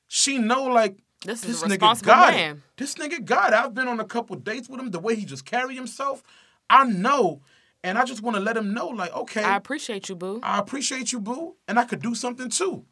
she 0.08 0.38
know 0.38 0.64
like 0.64 0.98
This 1.24 1.44
is 1.44 1.62
this 1.62 1.70
nigga 1.70 2.02
got 2.02 2.34
man. 2.34 2.56
it. 2.56 2.62
This 2.76 2.94
nigga 2.96 3.24
got 3.24 3.52
it. 3.52 3.58
I've 3.58 3.74
been 3.74 3.88
on 3.88 4.00
a 4.00 4.04
couple 4.04 4.36
dates 4.36 4.68
with 4.68 4.80
him. 4.80 4.90
The 4.90 4.98
way 4.98 5.14
he 5.14 5.24
just 5.24 5.46
carry 5.46 5.74
himself, 5.74 6.22
I 6.68 6.84
know, 6.84 7.40
and 7.82 7.96
I 7.96 8.04
just 8.04 8.22
want 8.22 8.36
to 8.36 8.42
let 8.42 8.56
him 8.56 8.74
know 8.74 8.88
like, 8.88 9.14
okay, 9.14 9.42
I, 9.42 9.56
appreciate 9.56 10.08
you, 10.08 10.14
boo. 10.16 10.40
I 10.42 10.58
appreciate 10.58 11.12
you, 11.12 11.20
boo, 11.20 11.56
and 11.66 11.78
I 11.78 11.84
could 11.84 12.02
do 12.02 12.14
something 12.14 12.50
too. 12.50 12.84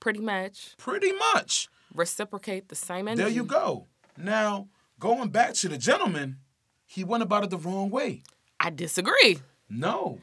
Pretty 0.00 0.20
much. 0.20 0.74
Pretty 0.76 1.12
much. 1.12 1.68
Reciprocate 1.94 2.68
the 2.68 2.74
same 2.74 3.08
energy. 3.08 3.22
There 3.22 3.32
you 3.32 3.44
go. 3.44 3.86
Now, 4.18 4.68
going 4.98 5.28
back 5.30 5.54
to 5.54 5.68
the 5.68 5.78
gentleman, 5.78 6.38
he 6.86 7.04
went 7.04 7.22
about 7.22 7.44
it 7.44 7.50
the 7.50 7.58
wrong 7.58 7.90
way. 7.90 8.22
I 8.60 8.70
disagree. 8.70 9.38
No. 9.68 10.20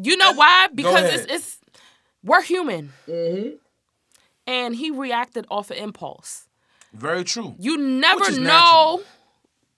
You 0.00 0.16
know 0.16 0.32
why? 0.32 0.68
Because 0.74 1.12
it's, 1.12 1.32
it's 1.32 1.58
we're 2.22 2.42
human. 2.42 2.92
Mm-hmm. 3.06 3.56
And 4.46 4.76
he 4.76 4.90
reacted 4.90 5.46
off 5.50 5.70
of 5.70 5.76
impulse. 5.76 6.46
Very 6.92 7.24
true. 7.24 7.54
You 7.58 7.76
never 7.76 8.40
know 8.40 9.02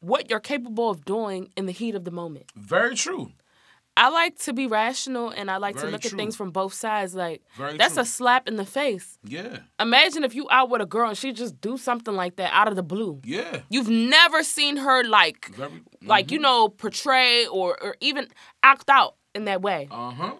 what 0.00 0.30
you're 0.30 0.40
capable 0.40 0.90
of 0.90 1.04
doing 1.04 1.50
in 1.56 1.66
the 1.66 1.72
heat 1.72 1.94
of 1.94 2.04
the 2.04 2.10
moment. 2.10 2.46
Very 2.54 2.94
true. 2.94 3.32
I 4.04 4.09
like 4.09 4.38
to 4.47 4.52
be 4.54 4.66
rational 4.66 5.28
and 5.28 5.50
I 5.50 5.59
like 5.59 5.75
Very 5.76 5.88
to 5.88 5.92
look 5.92 6.00
true. 6.02 6.11
at 6.11 6.16
things 6.16 6.35
from 6.37 6.50
both 6.52 6.73
sides. 6.73 7.14
Like 7.14 7.42
Very 7.57 7.76
that's 7.76 7.95
true. 7.95 8.02
a 8.02 8.07
slap 8.07 8.49
in 8.49 8.57
the 8.57 8.64
face. 8.64 9.19
Yeah. 9.25 9.59
Imagine 9.78 10.25
if 10.25 10.35
you 10.35 10.47
out 10.50 10.71
with 10.71 10.80
a 10.80 10.87
girl 10.87 11.09
and 11.11 11.19
she 11.19 11.33
just 11.33 11.61
do 11.61 11.76
something 11.76 12.14
like 12.14 12.37
that 12.37 12.50
out 12.54 12.66
of 12.69 12.76
the 12.76 12.83
blue. 12.83 13.21
Yeah. 13.25 13.61
You've 13.69 13.90
never 13.90 14.42
seen 14.42 14.78
her 14.78 15.04
like 15.04 15.54
Very. 15.54 15.83
like 16.02 16.30
you 16.33 16.38
know 16.38 16.69
portray 16.71 17.47
or 17.47 17.76
or 17.83 17.97
even 18.00 18.28
act 18.62 18.88
out 18.88 19.16
in 19.35 19.45
that 19.45 19.61
way. 19.61 19.87
Uh 19.90 20.11
huh. 20.11 20.35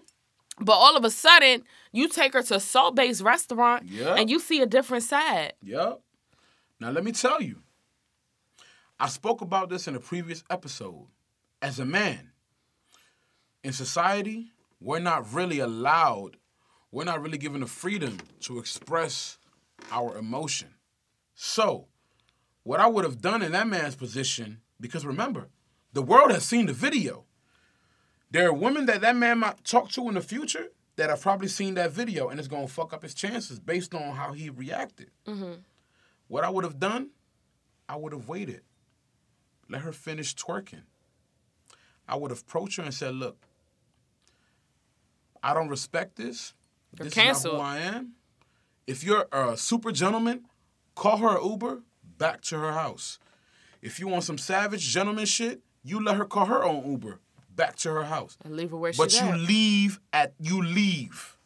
But 0.59 0.73
all 0.73 0.97
of 0.97 1.05
a 1.05 1.09
sudden, 1.11 1.63
you 1.91 2.07
take 2.09 2.33
her 2.33 2.43
to 2.43 2.55
a 2.55 2.59
Salt 2.59 2.95
Bae's 2.95 3.21
restaurant 3.21 3.83
Yeah. 3.87 4.15
and 4.15 4.29
you 4.29 4.39
see 4.39 4.61
a 4.61 4.65
different 4.65 5.03
side. 5.03 5.53
Yep. 5.63 6.01
Now 6.79 6.89
let 6.89 7.03
me 7.03 7.11
tell 7.11 7.41
you. 7.41 7.57
I 8.99 9.07
spoke 9.07 9.41
about 9.41 9.69
this 9.69 9.87
in 9.87 9.95
a 9.95 9.99
previous 9.99 10.43
episode. 10.49 11.05
As 11.61 11.79
a 11.79 11.85
man, 11.85 12.30
in 13.63 13.73
society, 13.73 14.51
we're 14.79 14.99
not 14.99 15.31
really 15.33 15.59
allowed, 15.59 16.37
we're 16.91 17.03
not 17.03 17.21
really 17.21 17.37
given 17.37 17.61
the 17.61 17.67
freedom 17.67 18.17
to 18.41 18.59
express 18.59 19.37
our 19.91 20.17
emotion. 20.17 20.69
So, 21.35 21.87
what 22.63 22.79
I 22.79 22.87
would 22.87 23.05
have 23.05 23.21
done 23.21 23.41
in 23.41 23.51
that 23.53 23.67
man's 23.67 23.95
position, 23.95 24.61
because 24.79 25.05
remember, 25.05 25.49
the 25.93 26.01
world 26.01 26.31
has 26.31 26.45
seen 26.45 26.67
the 26.67 26.73
video. 26.73 27.25
There 28.29 28.47
are 28.47 28.53
women 28.53 28.85
that 28.85 29.01
that 29.01 29.15
man 29.15 29.39
might 29.39 29.63
talk 29.63 29.89
to 29.91 30.07
in 30.07 30.15
the 30.15 30.21
future 30.21 30.67
that 30.95 31.09
have 31.09 31.21
probably 31.21 31.47
seen 31.47 31.73
that 31.75 31.91
video 31.91 32.29
and 32.29 32.39
it's 32.39 32.47
gonna 32.47 32.67
fuck 32.67 32.93
up 32.93 33.03
his 33.03 33.13
chances 33.13 33.59
based 33.59 33.93
on 33.93 34.15
how 34.15 34.31
he 34.33 34.49
reacted. 34.49 35.11
Mm-hmm. 35.27 35.53
What 36.27 36.43
I 36.43 36.49
would 36.49 36.63
have 36.63 36.79
done, 36.79 37.09
I 37.89 37.97
would 37.97 38.13
have 38.13 38.29
waited. 38.29 38.61
Let 39.67 39.81
her 39.81 39.91
finish 39.91 40.35
twerking. 40.35 40.83
I 42.07 42.15
would 42.15 42.31
have 42.31 42.41
approached 42.41 42.77
her 42.77 42.83
and 42.83 42.93
said, 42.93 43.15
Look, 43.15 43.37
I 45.43 45.53
don't 45.53 45.69
respect 45.69 46.15
this. 46.17 46.53
You're 46.97 47.05
this 47.05 47.13
canceled. 47.13 47.55
is 47.55 47.59
not 47.59 47.67
who 47.67 47.77
I 47.77 47.79
am. 47.79 48.11
If 48.87 49.03
you're 49.03 49.27
a 49.31 49.55
super 49.57 49.91
gentleman, 49.91 50.45
call 50.95 51.17
her 51.17 51.39
Uber 51.41 51.83
back 52.17 52.41
to 52.43 52.57
her 52.59 52.73
house. 52.73 53.19
If 53.81 53.99
you 53.99 54.07
want 54.07 54.23
some 54.23 54.37
savage 54.37 54.87
gentleman 54.89 55.25
shit, 55.25 55.61
you 55.83 56.03
let 56.03 56.15
her 56.17 56.25
call 56.25 56.45
her 56.45 56.63
own 56.63 56.89
Uber 56.89 57.19
back 57.55 57.75
to 57.77 57.89
her 57.91 58.03
house. 58.03 58.37
And 58.43 58.55
leave 58.55 58.71
her 58.71 58.77
where 58.77 58.93
But 58.97 59.11
she's 59.11 59.21
But 59.21 59.25
you 59.27 59.31
at. 59.33 59.39
leave 59.39 59.99
at 60.13 60.33
you 60.39 60.61
leave. 60.61 61.37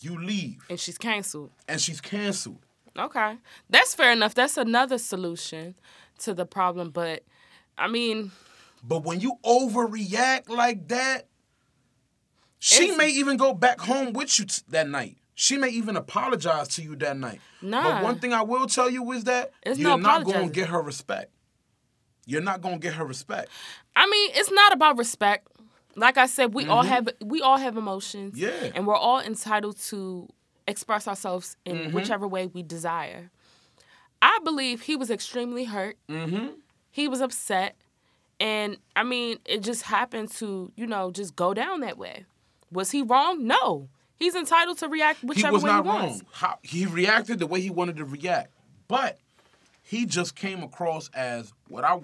You 0.00 0.18
leave. 0.20 0.64
and 0.68 0.78
she's 0.78 0.98
canceled. 0.98 1.50
And 1.66 1.80
she's 1.80 2.00
canceled. 2.00 2.58
Okay. 2.98 3.38
That's 3.68 3.94
fair 3.94 4.12
enough. 4.12 4.34
That's 4.34 4.56
another 4.56 4.98
solution 4.98 5.74
to 6.18 6.34
the 6.34 6.46
problem. 6.46 6.90
But 6.90 7.24
I 7.78 7.88
mean, 7.88 8.30
But 8.84 9.04
when 9.04 9.20
you 9.20 9.38
overreact 9.44 10.48
like 10.48 10.88
that, 10.88 11.26
she 12.66 12.96
may 12.96 13.08
even 13.10 13.36
go 13.36 13.52
back 13.54 13.80
home 13.80 14.12
with 14.12 14.38
you 14.38 14.44
t- 14.46 14.62
that 14.68 14.88
night. 14.88 15.16
She 15.34 15.56
may 15.58 15.68
even 15.68 15.96
apologize 15.96 16.68
to 16.76 16.82
you 16.82 16.96
that 16.96 17.16
night. 17.16 17.40
Nah. 17.62 17.82
But 17.82 18.02
one 18.02 18.18
thing 18.18 18.32
I 18.32 18.42
will 18.42 18.66
tell 18.66 18.88
you 18.88 19.12
is 19.12 19.24
that 19.24 19.52
It's 19.62 19.78
you're 19.78 19.90
no 19.90 19.96
not 19.96 20.24
going 20.24 20.46
to 20.48 20.52
get 20.52 20.68
her 20.68 20.80
respect. 20.80 21.30
You're 22.24 22.40
not 22.42 22.60
going 22.62 22.76
to 22.76 22.80
get 22.80 22.94
her 22.94 23.04
respect. 23.04 23.50
I 23.94 24.06
mean, 24.06 24.30
it's 24.34 24.50
not 24.50 24.72
about 24.72 24.98
respect. 24.98 25.46
Like 25.94 26.16
I 26.18 26.26
said, 26.26 26.54
we 26.54 26.66
all 26.66 26.82
have 26.82 27.08
we 27.24 27.40
all 27.40 27.56
have 27.58 27.76
emotions. 27.76 28.34
Mm-hmm. 28.38 28.64
Yeah. 28.64 28.72
And 28.74 28.86
we're 28.86 28.96
all 28.96 29.20
entitled 29.20 29.78
to 29.90 30.28
express 30.66 31.06
ourselves 31.06 31.56
in 31.64 31.76
Mm-hmm. 31.76 31.92
whichever 31.92 32.26
way 32.26 32.46
we 32.46 32.62
desire. 32.62 33.30
I 34.20 34.38
believe 34.42 34.82
he 34.82 34.96
was 34.96 35.10
extremely 35.10 35.64
hurt. 35.64 35.96
Mm-hmm. 36.08 36.48
He 36.90 37.06
was 37.08 37.20
upset. 37.20 37.76
And 38.40 38.78
I 38.96 39.02
mean, 39.02 39.38
it 39.44 39.62
just 39.62 39.82
happened 39.82 40.30
to, 40.32 40.72
you 40.76 40.86
know, 40.86 41.10
just 41.10 41.36
go 41.36 41.54
down 41.54 41.80
that 41.80 41.96
way. 41.98 42.24
Was 42.70 42.90
he 42.90 43.02
wrong? 43.02 43.46
No. 43.46 43.88
He's 44.16 44.34
entitled 44.34 44.78
to 44.78 44.88
react 44.88 45.20
He 45.20 45.26
whichever 45.26 45.52
was 45.52 45.62
way 45.62 45.70
not 45.70 45.84
he 45.84 45.88
wants. 45.88 46.22
wrong. 46.22 46.22
How, 46.32 46.58
he 46.62 46.86
reacted 46.86 47.38
the 47.38 47.46
way 47.46 47.60
he 47.60 47.70
wanted 47.70 47.96
to 47.96 48.04
react. 48.04 48.50
But 48.88 49.18
he 49.82 50.06
just 50.06 50.34
came 50.34 50.62
across 50.62 51.08
as 51.14 51.52
what 51.68 51.84
I 51.84 51.98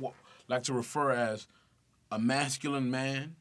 like 0.49 0.65
to 0.65 0.73
refer 0.73 1.11
as 1.13 1.47
a 2.11 2.19
masculine 2.19 2.91
man. 2.91 3.37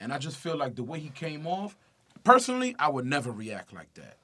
And 0.00 0.12
I 0.12 0.18
just 0.18 0.36
feel 0.36 0.56
like 0.56 0.74
the 0.76 0.82
way 0.82 1.00
he 1.00 1.08
came 1.10 1.46
off, 1.46 1.76
personally, 2.24 2.74
I 2.78 2.88
would 2.88 3.06
never 3.06 3.30
react 3.30 3.72
like 3.72 3.92
that. 3.94 4.16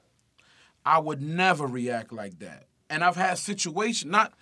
I 0.85 0.99
would 0.99 1.21
never 1.21 1.67
react 1.67 2.11
like 2.11 2.39
that. 2.39 2.65
And 2.89 3.03
I've 3.03 3.15
had 3.15 3.37
situations, 3.37 4.09
not 4.09 4.33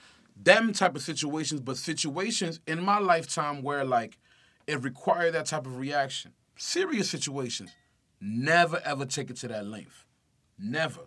them 0.41 0.71
type 0.73 0.95
of 0.95 1.01
situations, 1.01 1.61
but 1.61 1.77
situations 1.77 2.59
in 2.67 2.81
my 2.83 2.99
lifetime 2.99 3.61
where 3.63 3.83
like 3.83 4.17
it 4.67 4.83
required 4.83 5.33
that 5.33 5.47
type 5.47 5.65
of 5.65 5.77
reaction. 5.77 6.31
Serious 6.57 7.09
situations. 7.09 7.71
Never 8.19 8.81
ever 8.83 9.05
take 9.05 9.29
it 9.29 9.37
to 9.37 9.47
that 9.47 9.65
length. 9.65 10.05
Never. 10.57 11.01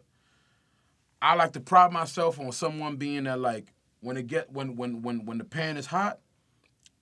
I 1.20 1.34
like 1.34 1.52
to 1.52 1.60
pride 1.60 1.92
myself 1.92 2.38
on 2.40 2.52
someone 2.52 2.96
being 2.96 3.24
that 3.24 3.40
like 3.40 3.72
when 4.00 4.16
it 4.16 4.26
get 4.26 4.50
when 4.50 4.76
when 4.76 5.02
when 5.02 5.26
when 5.26 5.38
the 5.38 5.44
pan 5.44 5.76
is 5.76 5.86
hot, 5.86 6.18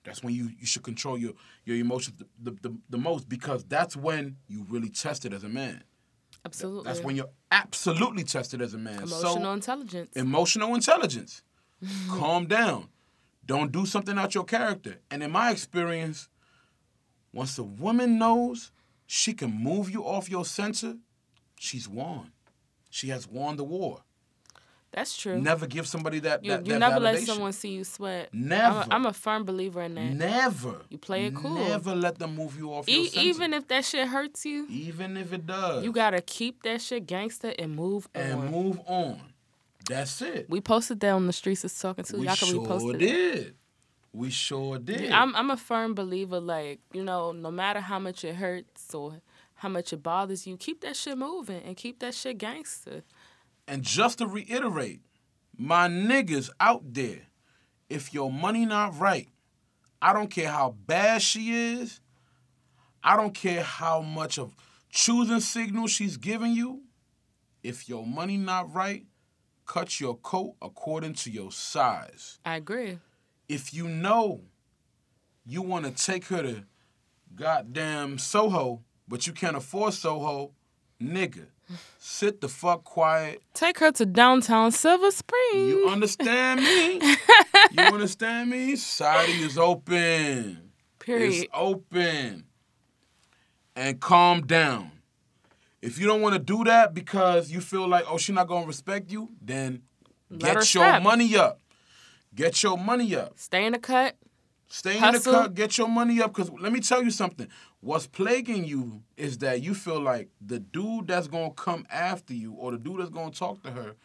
that's 0.03 0.23
when 0.23 0.33
you, 0.33 0.49
you 0.59 0.65
should 0.65 0.83
control 0.83 1.17
your 1.17 1.33
your 1.65 1.77
emotions 1.77 2.17
the, 2.17 2.51
the, 2.51 2.69
the, 2.69 2.77
the 2.89 2.97
most 2.97 3.29
because 3.29 3.63
that's 3.65 3.95
when 3.95 4.37
you 4.47 4.65
really 4.69 4.89
test 4.89 5.25
it 5.25 5.33
as 5.33 5.43
a 5.43 5.49
man. 5.49 5.83
Absolutely. 6.45 6.83
That's 6.85 7.03
when 7.03 7.15
you're 7.15 7.29
absolutely 7.51 8.23
tested 8.23 8.61
as 8.61 8.73
a 8.73 8.77
man. 8.77 9.03
Emotional 9.03 9.43
so 9.43 9.51
intelligence. 9.51 10.15
emotional 10.15 10.73
intelligence. 10.75 11.43
Calm 12.09 12.45
down. 12.45 12.89
Don't 13.45 13.71
do 13.71 13.85
something 13.85 14.17
out 14.17 14.35
your 14.35 14.43
character. 14.43 14.97
And 15.09 15.23
in 15.23 15.31
my 15.31 15.51
experience, 15.51 16.29
once 17.33 17.57
a 17.57 17.63
woman 17.63 18.17
knows 18.17 18.71
she 19.07 19.33
can 19.33 19.51
move 19.51 19.89
you 19.89 20.03
off 20.03 20.29
your 20.29 20.45
center, 20.45 20.97
she's 21.59 21.87
won. 21.87 22.31
She 22.89 23.09
has 23.09 23.27
won 23.27 23.57
the 23.57 23.63
war. 23.63 24.01
That's 24.91 25.15
true. 25.15 25.39
Never 25.39 25.67
give 25.67 25.87
somebody 25.87 26.17
that 26.21 26.43
you 26.43 26.49
that, 26.51 26.65
you 26.65 26.73
that 26.73 26.79
never 26.79 26.99
let 26.99 27.19
someone 27.19 27.53
see 27.53 27.69
you 27.69 27.83
sweat. 27.83 28.29
I'm 28.33 28.47
Never. 28.47 28.79
a, 28.79 28.87
I'm 28.89 29.05
a 29.05 29.13
firm 29.13 29.43
believer 29.45 29.83
in 29.83 29.93
that. 29.93 30.13
Never. 30.13 30.81
You 30.89 30.97
play 30.97 31.25
it 31.27 31.35
cool. 31.35 31.53
Never 31.53 31.93
let 31.93 32.17
them 32.17 32.35
move 32.35 32.57
you 32.57 32.73
off 32.73 32.89
your 32.89 33.01
E- 33.01 33.07
center. 33.09 33.27
even 33.27 33.53
if 33.53 33.67
that 33.67 33.85
shit 33.85 34.07
hurts 34.07 34.47
you, 34.47 34.65
even 34.67 35.15
if 35.15 35.31
it 35.31 35.45
does. 35.45 35.83
you 35.83 35.91
gotta 35.91 36.21
keep 36.21 36.63
that 36.63 36.81
shit 36.81 37.05
gangster 37.05 37.53
and 37.59 37.75
move 37.75 38.09
and 38.15 38.33
on. 38.33 38.41
And 38.41 38.51
move 38.51 38.79
on. 38.87 39.21
That's 39.87 40.23
it. 40.23 40.47
We 40.49 40.59
posted 40.59 40.99
that 41.01 41.11
on 41.11 41.27
the 41.27 41.33
streets 41.33 41.63
is 41.63 41.77
talking 41.79 42.05
to. 42.05 42.17
We 42.17 42.25
Y'all 42.25 42.35
can 42.35 42.47
sure 42.47 42.65
repost 42.65 42.95
it. 42.95 42.97
did. 42.97 43.55
We 44.11 44.29
sure 44.29 44.79
did. 44.79 45.11
I'm 45.11 45.35
I'm 45.35 45.51
a 45.51 45.57
firm 45.57 45.93
believer. 45.93 46.39
Like 46.39 46.79
you 46.93 47.03
know, 47.03 47.31
no 47.31 47.51
matter 47.51 47.79
how 47.79 47.99
much 47.99 48.23
it 48.23 48.35
hurts 48.35 48.93
or 48.93 49.21
how 49.55 49.69
much 49.69 49.93
it 49.93 50.01
bothers 50.01 50.47
you, 50.47 50.57
keep 50.57 50.81
that 50.81 50.95
shit 50.95 51.17
moving 51.17 51.61
and 51.63 51.75
keep 51.75 51.99
that 51.99 52.15
shit 52.15 52.37
gangster. 52.37 53.03
And 53.67 53.83
just 53.83 54.17
to 54.17 54.27
reiterate, 54.27 55.01
my 55.55 55.87
niggas 55.87 56.49
out 56.59 56.93
there, 56.93 57.27
if 57.89 58.13
your 58.13 58.31
money 58.31 58.65
not 58.65 58.97
right, 58.97 59.27
I 60.01 60.13
don't 60.13 60.31
care 60.31 60.49
how 60.49 60.75
bad 60.87 61.21
she 61.21 61.51
is, 61.51 61.99
I 63.03 63.15
don't 63.15 63.33
care 63.33 63.61
how 63.61 64.01
much 64.01 64.39
of 64.39 64.55
choosing 64.89 65.39
signal 65.39 65.87
she's 65.87 66.17
giving 66.17 66.53
you. 66.53 66.83
If 67.61 67.89
your 67.89 68.05
money 68.05 68.37
not 68.37 68.73
right, 68.73 69.05
cut 69.65 69.99
your 69.99 70.15
coat 70.15 70.55
according 70.61 71.13
to 71.15 71.29
your 71.29 71.51
size. 71.51 72.39
I 72.45 72.55
agree. 72.55 72.97
If 73.49 73.73
you 73.73 73.87
know 73.87 74.41
you 75.45 75.61
want 75.63 75.85
to 75.85 75.91
take 76.05 76.25
her 76.27 76.43
to 76.43 76.63
goddamn 77.35 78.17
Soho, 78.19 78.81
but 79.07 79.25
you 79.25 79.33
can't 79.33 79.57
afford 79.57 79.93
Soho, 79.95 80.51
nigga, 81.01 81.47
sit 81.97 82.41
the 82.41 82.47
fuck 82.47 82.83
quiet 82.83 83.41
Take 83.53 83.79
her 83.79 83.91
to 83.93 84.05
downtown 84.05 84.71
Silver 84.71 85.11
Spring. 85.11 85.67
You 85.67 85.89
understand 85.89 86.61
me? 86.61 87.01
you 87.71 87.83
understand 87.83 88.49
me? 88.51 88.75
Society 88.75 89.41
is 89.41 89.57
open. 89.57 90.71
Period. 90.99 91.33
It's 91.33 91.45
open. 91.53 92.45
And 93.75 93.99
calm 93.99 94.45
down. 94.45 94.91
If 95.81 95.97
you 95.97 96.05
don't 96.07 96.21
want 96.21 96.33
to 96.33 96.39
do 96.39 96.63
that 96.65 96.93
because 96.93 97.49
you 97.51 97.61
feel 97.61 97.87
like, 97.87 98.05
oh, 98.07 98.17
she's 98.17 98.35
not 98.35 98.47
gonna 98.47 98.67
respect 98.67 99.11
you, 99.11 99.29
then 99.41 99.81
Let 100.29 100.41
get 100.41 100.53
your 100.55 100.61
step. 100.61 101.03
money 101.03 101.35
up. 101.37 101.59
Get 102.33 102.61
your 102.63 102.77
money 102.77 103.15
up. 103.15 103.33
Stay 103.37 103.65
in 103.65 103.73
the 103.73 103.79
cut. 103.79 104.15
Stay 104.67 104.97
in 104.97 105.13
the 105.13 105.19
cut, 105.19 105.55
get 105.55 105.77
your 105.77 105.87
money 105.87 106.21
up. 106.21 106.33
Because 106.33 106.51
let 106.59 106.71
me 106.71 106.79
tell 106.79 107.03
you 107.03 107.09
something. 107.09 107.47
What's 107.81 108.05
plaguing 108.05 108.65
you 108.65 109.01
is 109.17 109.39
that 109.39 109.63
you 109.63 109.73
feel 109.73 109.99
like 109.99 110.29
the 110.39 110.59
dude 110.59 111.07
that's 111.07 111.27
going 111.27 111.49
to 111.49 111.55
come 111.55 111.87
after 111.89 112.33
you 112.33 112.53
or 112.53 112.71
the 112.71 112.77
dude 112.77 112.99
that's 112.99 113.09
going 113.09 113.31
to 113.31 113.39
talk 113.39 113.63
to 113.63 113.71
her, 113.71 113.95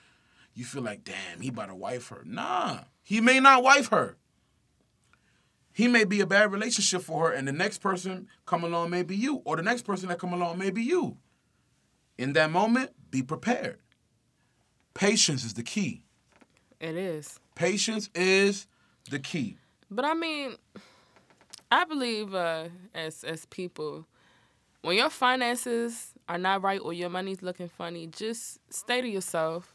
you 0.54 0.64
feel 0.64 0.82
like, 0.82 1.04
damn, 1.04 1.40
he 1.40 1.48
about 1.48 1.68
to 1.68 1.74
wife 1.74 2.08
her. 2.08 2.22
Nah, 2.24 2.80
he 3.02 3.20
may 3.20 3.40
not 3.40 3.62
wife 3.62 3.88
her. 3.88 4.16
He 5.72 5.88
may 5.88 6.04
be 6.04 6.20
a 6.20 6.26
bad 6.26 6.52
relationship 6.52 7.02
for 7.02 7.28
her, 7.28 7.34
and 7.34 7.48
the 7.48 7.52
next 7.52 7.78
person 7.78 8.28
come 8.46 8.62
along 8.62 8.90
may 8.90 9.02
be 9.02 9.16
you, 9.16 9.42
or 9.44 9.56
the 9.56 9.62
next 9.62 9.82
person 9.82 10.08
that 10.08 10.20
come 10.20 10.32
along 10.32 10.56
may 10.56 10.70
be 10.70 10.82
you. 10.82 11.16
In 12.16 12.32
that 12.34 12.52
moment, 12.52 12.92
be 13.10 13.22
prepared. 13.22 13.80
Patience 14.94 15.44
is 15.44 15.54
the 15.54 15.64
key. 15.64 16.04
It 16.78 16.94
is. 16.94 17.40
Patience 17.54 18.10
is 18.14 18.66
the 19.10 19.18
key. 19.18 19.56
But 19.90 20.04
I 20.04 20.14
mean, 20.14 20.56
I 21.70 21.84
believe 21.84 22.34
uh, 22.34 22.68
as 22.94 23.24
as 23.24 23.46
people, 23.46 24.06
when 24.82 24.96
your 24.96 25.10
finances 25.10 26.12
are 26.28 26.38
not 26.38 26.62
right 26.62 26.80
or 26.80 26.92
your 26.92 27.10
money's 27.10 27.42
looking 27.42 27.68
funny, 27.68 28.06
just 28.08 28.58
stay 28.70 29.00
to 29.00 29.08
yourself, 29.08 29.74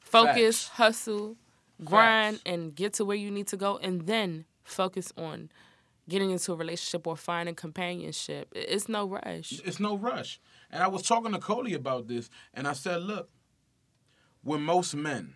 focus, 0.00 0.64
Facts. 0.64 0.76
hustle, 0.76 1.36
grind, 1.84 2.36
Facts. 2.36 2.42
and 2.46 2.74
get 2.74 2.92
to 2.94 3.04
where 3.04 3.16
you 3.16 3.30
need 3.30 3.46
to 3.48 3.56
go, 3.56 3.78
and 3.78 4.06
then 4.06 4.44
focus 4.64 5.12
on 5.16 5.50
getting 6.08 6.30
into 6.30 6.52
a 6.52 6.56
relationship 6.56 7.06
or 7.06 7.16
finding 7.16 7.54
companionship. 7.54 8.48
It's 8.54 8.88
no 8.88 9.06
rush. 9.08 9.60
It's 9.64 9.80
no 9.80 9.96
rush. 9.96 10.40
And 10.70 10.82
I 10.82 10.88
was 10.88 11.02
talking 11.02 11.32
to 11.32 11.38
Coley 11.38 11.74
about 11.74 12.08
this, 12.08 12.30
and 12.54 12.68
I 12.68 12.72
said, 12.74 13.02
look, 13.02 13.28
with 14.44 14.60
most 14.60 14.94
men, 14.94 15.34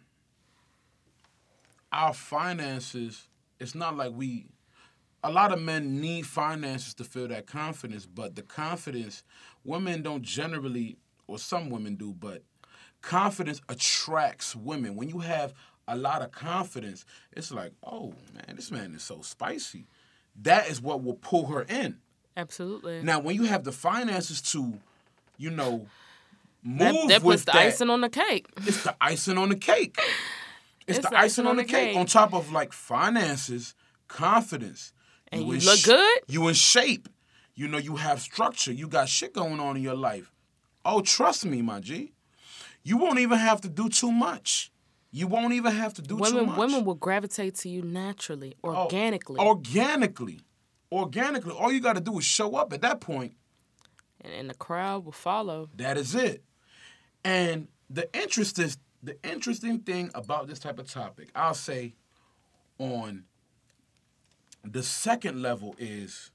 our 1.92 2.14
finances, 2.14 3.28
it's 3.58 3.74
not 3.74 3.96
like 3.96 4.12
we, 4.14 4.46
a 5.22 5.30
lot 5.30 5.52
of 5.52 5.60
men 5.60 6.00
need 6.00 6.26
finances 6.26 6.94
to 6.94 7.04
feel 7.04 7.28
that 7.28 7.46
confidence, 7.46 8.06
but 8.06 8.36
the 8.36 8.42
confidence, 8.42 9.22
women 9.64 10.02
don't 10.02 10.22
generally, 10.22 10.96
or 11.26 11.38
some 11.38 11.70
women 11.70 11.96
do, 11.96 12.12
but 12.12 12.42
confidence 13.02 13.60
attracts 13.68 14.54
women. 14.54 14.96
When 14.96 15.08
you 15.08 15.18
have 15.18 15.54
a 15.88 15.96
lot 15.96 16.22
of 16.22 16.30
confidence, 16.30 17.04
it's 17.32 17.50
like, 17.50 17.72
oh 17.84 18.14
man, 18.34 18.56
this 18.56 18.70
man 18.70 18.94
is 18.94 19.02
so 19.02 19.20
spicy. 19.22 19.86
That 20.42 20.68
is 20.68 20.80
what 20.80 21.02
will 21.02 21.14
pull 21.14 21.46
her 21.46 21.62
in. 21.62 21.98
Absolutely. 22.36 23.02
Now, 23.02 23.18
when 23.18 23.34
you 23.34 23.44
have 23.44 23.64
the 23.64 23.72
finances 23.72 24.40
to, 24.52 24.74
you 25.36 25.50
know, 25.50 25.86
move 26.62 26.78
that, 26.78 27.08
that 27.08 27.22
with 27.22 27.40
puts 27.40 27.44
the 27.44 27.52
that, 27.52 27.66
icing 27.66 27.90
on 27.90 28.00
the 28.00 28.08
cake. 28.08 28.46
it's 28.58 28.84
the 28.84 28.94
icing 29.00 29.36
on 29.36 29.48
the 29.48 29.56
cake. 29.56 29.98
It's, 30.86 30.98
It's 30.98 31.08
the 31.08 31.18
icing 31.18 31.46
on 31.46 31.56
the 31.56 31.64
cake. 31.64 31.90
cake. 31.92 31.96
On 31.96 32.06
top 32.06 32.34
of 32.34 32.52
like 32.52 32.72
finances, 32.72 33.74
confidence. 34.08 34.92
And 35.28 35.42
you 35.46 35.52
in 35.52 35.60
look 35.60 35.82
good? 35.84 36.20
You 36.26 36.48
in 36.48 36.54
shape. 36.54 37.08
You 37.54 37.68
know, 37.68 37.78
you 37.78 37.96
have 37.96 38.20
structure. 38.20 38.72
You 38.72 38.88
got 38.88 39.08
shit 39.08 39.32
going 39.34 39.60
on 39.60 39.76
in 39.76 39.82
your 39.82 39.94
life. 39.94 40.32
Oh, 40.84 41.02
trust 41.02 41.44
me, 41.44 41.62
my 41.62 41.80
G. 41.80 42.12
You 42.82 42.96
won't 42.96 43.18
even 43.18 43.38
have 43.38 43.60
to 43.62 43.68
do 43.68 43.88
too 43.88 44.10
much. 44.10 44.72
You 45.12 45.26
won't 45.26 45.52
even 45.52 45.72
have 45.72 45.92
to 45.94 46.02
do 46.02 46.18
too 46.18 46.46
much. 46.46 46.56
women 46.58 46.84
will 46.84 46.94
gravitate 46.94 47.56
to 47.56 47.68
you 47.68 47.82
naturally, 47.82 48.54
Oh, 48.64 48.84
organically. 48.84 49.38
Organically. 49.40 50.40
Organically. 50.90 51.52
All 51.52 51.70
you 51.72 51.80
got 51.80 51.94
to 51.94 52.00
do 52.00 52.18
is 52.18 52.24
show 52.24 52.56
up 52.56 52.72
at 52.72 52.80
that 52.82 53.00
point 53.00 53.34
and, 54.20 54.32
and 54.32 54.50
the 54.50 54.54
crowd 54.54 55.04
will 55.04 55.12
follow. 55.12 55.68
That 55.76 55.96
is 55.96 56.14
it. 56.14 56.42
And 57.24 57.68
the 57.88 58.08
interest 58.16 58.58
is 58.58 58.78
the 59.02 59.16
interesting 59.24 59.80
thing 59.80 60.10
about 60.14 60.46
this 60.46 60.58
type 60.58 60.78
of 60.78 60.90
topic, 60.90 61.28
I'll 61.34 61.54
say 61.54 61.94
on 62.78 63.24
the 64.64 64.82
second 64.82 65.40
level 65.40 65.74
is 65.78 66.30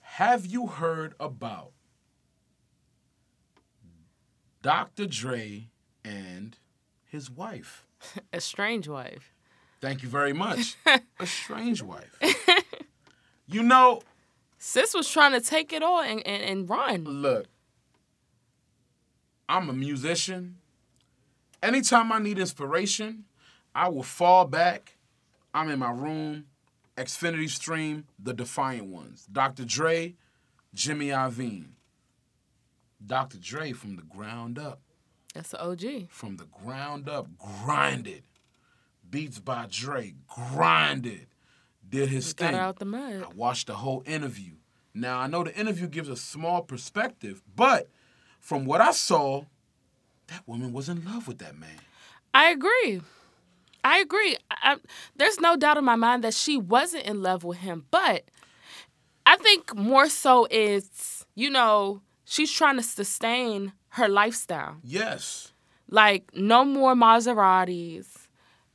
have 0.00 0.46
you 0.46 0.66
heard 0.66 1.14
about 1.20 1.72
Dr. 4.62 5.06
Dre 5.06 5.68
and 6.04 6.56
his 7.04 7.30
wife? 7.30 7.84
A 8.32 8.40
strange 8.40 8.88
wife. 8.88 9.34
Thank 9.80 10.02
you 10.02 10.08
very 10.08 10.32
much. 10.32 10.76
A 11.18 11.26
strange 11.26 11.82
wife. 11.82 12.18
You 13.46 13.62
know, 13.62 14.00
Sis 14.58 14.94
was 14.94 15.10
trying 15.10 15.32
to 15.32 15.40
take 15.40 15.72
it 15.72 15.82
all 15.82 16.00
and, 16.00 16.26
and, 16.26 16.42
and 16.42 16.70
run. 16.70 17.04
Look, 17.04 17.46
I'm 19.48 19.68
a 19.68 19.72
musician. 19.72 20.58
Anytime 21.62 22.10
I 22.12 22.18
need 22.18 22.38
inspiration, 22.38 23.24
I 23.74 23.88
will 23.88 24.02
fall 24.02 24.46
back. 24.46 24.96
I'm 25.54 25.70
in 25.70 25.78
my 25.78 25.92
room, 25.92 26.46
Xfinity 26.96 27.48
Stream, 27.48 28.04
The 28.18 28.34
Defiant 28.34 28.86
Ones, 28.86 29.26
Dr. 29.30 29.64
Dre, 29.64 30.14
Jimmy 30.74 31.08
Iovine. 31.08 31.68
Dr. 33.04 33.38
Dre 33.38 33.72
from 33.72 33.96
the 33.96 34.02
ground 34.02 34.58
up, 34.58 34.80
That's 35.34 35.50
the 35.50 35.62
OG. 35.62 36.08
from 36.08 36.36
the 36.36 36.46
ground 36.46 37.08
up, 37.08 37.26
grinded. 37.38 38.22
Beats 39.08 39.38
by 39.40 39.66
Dre, 39.68 40.14
grinded. 40.28 41.26
Did 41.86 42.08
his 42.08 42.32
Got 42.32 42.46
thing. 42.46 42.54
it 42.54 42.58
out 42.58 42.78
the 42.78 42.84
mud. 42.86 43.24
I 43.24 43.34
watched 43.34 43.66
the 43.66 43.74
whole 43.74 44.02
interview. 44.06 44.52
Now 44.94 45.18
I 45.18 45.26
know 45.26 45.42
the 45.44 45.54
interview 45.58 45.86
gives 45.88 46.08
a 46.08 46.16
small 46.16 46.62
perspective, 46.62 47.42
but 47.54 47.88
from 48.40 48.64
what 48.64 48.80
I 48.80 48.92
saw, 48.92 49.44
that 50.32 50.46
woman 50.48 50.72
was 50.72 50.88
in 50.88 51.04
love 51.04 51.28
with 51.28 51.38
that 51.38 51.56
man. 51.58 51.78
I 52.34 52.50
agree. 52.50 53.02
I 53.84 53.98
agree. 53.98 54.36
I, 54.50 54.56
I- 54.74 54.76
there's 55.16 55.38
no 55.40 55.56
doubt 55.56 55.76
in 55.76 55.84
my 55.84 55.96
mind 55.96 56.24
that 56.24 56.34
she 56.34 56.56
wasn't 56.56 57.04
in 57.04 57.22
love 57.22 57.44
with 57.44 57.58
him, 57.58 57.84
but 57.90 58.24
I 59.26 59.36
think 59.36 59.74
more 59.76 60.08
so 60.08 60.46
it's, 60.50 61.26
you 61.34 61.50
know, 61.50 62.00
she's 62.24 62.50
trying 62.50 62.76
to 62.76 62.82
sustain 62.82 63.72
her 63.90 64.08
lifestyle. 64.08 64.76
Yes. 64.82 65.52
Like, 65.90 66.30
no 66.34 66.64
more 66.64 66.94
Maseratis. 66.94 68.06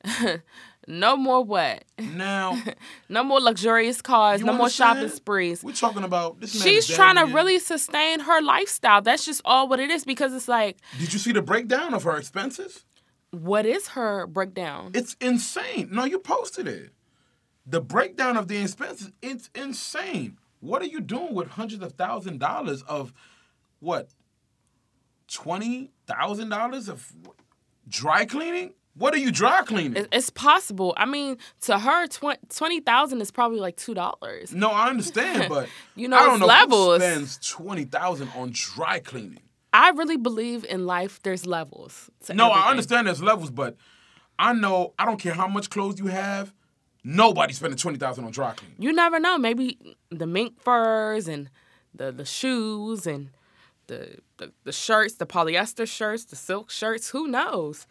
no 0.88 1.18
more 1.18 1.44
what? 1.44 1.84
Now 2.00 2.62
No 3.10 3.24
more 3.24 3.40
luxurious 3.42 4.02
cars. 4.02 4.42
No 4.42 4.54
more 4.54 4.70
shopping 4.70 5.10
sprees. 5.10 5.64
we're 5.64 5.74
talking 5.74 6.04
about 6.04 6.40
this. 6.40 6.62
She's 6.62 6.88
trying 6.88 7.16
to 7.18 7.26
really 7.34 7.60
sustain 7.60 8.22
her 8.22 8.42
lifestyle. 8.42 9.02
That's 9.02 9.26
just 9.26 9.42
all 9.46 9.68
what 9.68 9.80
it 9.80 9.90
is 9.92 10.06
because 10.06 10.34
it's 10.34 10.48
like, 10.48 10.78
Did 11.00 11.12
you 11.14 11.20
see 11.20 11.34
the 11.34 11.42
breakdown 11.42 11.94
of 11.94 12.04
her 12.04 12.16
expenses? 12.18 12.86
what 13.32 13.66
is 13.66 13.90
her 13.90 14.26
breakdown? 14.26 14.92
It's 14.94 15.16
insane. 15.20 15.90
No, 15.92 16.06
you 16.06 16.18
posted 16.18 16.68
it. 16.68 16.92
The 17.66 17.82
breakdown 17.82 18.38
of 18.38 18.48
the 18.48 18.58
expenses, 18.58 19.12
it's 19.22 19.50
insane. 19.54 20.38
What 20.62 20.82
are 20.82 20.86
you 20.86 21.02
doing 21.02 21.36
with 21.36 21.50
hundreds 21.50 21.84
of 21.84 21.92
thousand 21.94 22.40
dollars 22.40 22.82
of 22.84 23.14
what? 23.80 24.10
Twenty 25.28 25.92
thousand 26.08 26.50
dollars 26.50 26.88
of 26.88 27.12
dry 27.88 28.24
cleaning? 28.26 28.74
What 28.98 29.14
are 29.14 29.18
you 29.18 29.32
dry 29.32 29.62
cleaning? 29.64 30.08
It's 30.12 30.30
possible. 30.30 30.94
I 30.98 31.06
mean, 31.06 31.38
to 31.62 31.78
her, 31.78 32.08
twen- 32.08 32.38
twenty 32.50 32.80
thousand 32.80 33.22
is 33.22 33.32
probably 33.32 33.60
like 33.60 33.76
two 33.78 33.94
dollars. 33.94 34.54
No, 34.54 34.70
I 34.70 34.90
understand, 34.90 35.50
but 35.50 35.70
You 35.96 36.08
know, 36.08 36.18
I 36.18 36.26
don't 36.26 36.40
know 36.40 36.46
levels. 36.48 37.02
who 37.02 37.08
spends 37.10 37.38
twenty 37.48 37.84
thousand 37.86 38.30
on 38.36 38.52
dry 38.54 39.00
cleaning. 39.00 39.40
I 39.74 39.90
really 39.92 40.18
believe 40.18 40.66
in 40.66 40.86
life. 40.86 41.20
There's 41.24 41.46
levels. 41.46 42.10
No, 42.34 42.50
I 42.50 42.70
understand 42.70 43.06
there's 43.08 43.22
levels, 43.22 43.52
but 43.52 43.76
I 44.40 44.54
know 44.54 44.94
I 44.98 45.06
don't 45.06 45.20
care 45.20 45.34
how 45.34 45.48
much 45.48 45.70
clothes 45.70 46.00
you 46.00 46.08
have. 46.08 46.54
Nobody's 47.04 47.58
spending 47.58 47.78
twenty 47.78 47.98
thousand 48.00 48.26
on 48.26 48.32
dry 48.32 48.54
cleaning. 48.54 48.78
You 48.80 48.94
never 48.94 49.20
know. 49.20 49.38
Maybe 49.38 49.78
the 50.10 50.26
mink 50.28 50.60
furs 50.62 51.28
and 51.28 51.50
the 51.94 52.12
the 52.12 52.26
shoes 52.26 53.06
and 53.06 53.30
the, 53.88 54.18
the 54.38 54.52
the 54.64 54.72
shirts, 54.72 55.16
the 55.16 55.26
polyester 55.26 55.88
shirts, 55.88 56.26
the 56.26 56.36
silk 56.36 56.70
shirts. 56.72 57.10
Who 57.12 57.28
knows? 57.28 57.86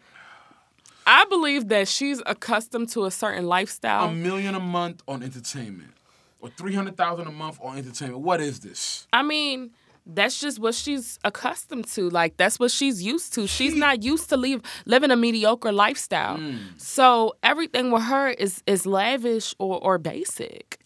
I 1.07 1.25
believe 1.25 1.69
that 1.69 1.87
she's 1.87 2.21
accustomed 2.25 2.89
to 2.89 3.05
a 3.05 3.11
certain 3.11 3.45
lifestyle. 3.47 4.09
A 4.09 4.13
million 4.13 4.53
a 4.55 4.59
month 4.59 5.01
on 5.07 5.23
entertainment, 5.23 5.93
or 6.39 6.49
three 6.49 6.73
hundred 6.75 6.97
thousand 6.97 7.27
a 7.27 7.31
month 7.31 7.57
on 7.63 7.77
entertainment. 7.77 8.21
What 8.21 8.41
is 8.41 8.59
this? 8.59 9.07
I 9.13 9.23
mean, 9.23 9.71
that's 10.05 10.39
just 10.39 10.59
what 10.59 10.75
she's 10.75 11.17
accustomed 11.23 11.87
to. 11.95 12.09
Like 12.09 12.37
that's 12.37 12.59
what 12.59 12.71
she's 12.71 13.01
used 13.01 13.33
to. 13.35 13.47
She's 13.47 13.73
She- 13.73 13.79
not 13.79 14.03
used 14.03 14.29
to 14.29 14.37
leave 14.37 14.61
living 14.85 15.11
a 15.11 15.15
mediocre 15.15 15.71
lifestyle. 15.71 16.37
Mm. 16.37 16.59
So 16.79 17.35
everything 17.41 17.89
with 17.91 18.03
her 18.03 18.29
is 18.29 18.61
is 18.67 18.85
lavish 18.85 19.55
or 19.59 19.79
or 19.81 19.97
basic. 19.97 20.79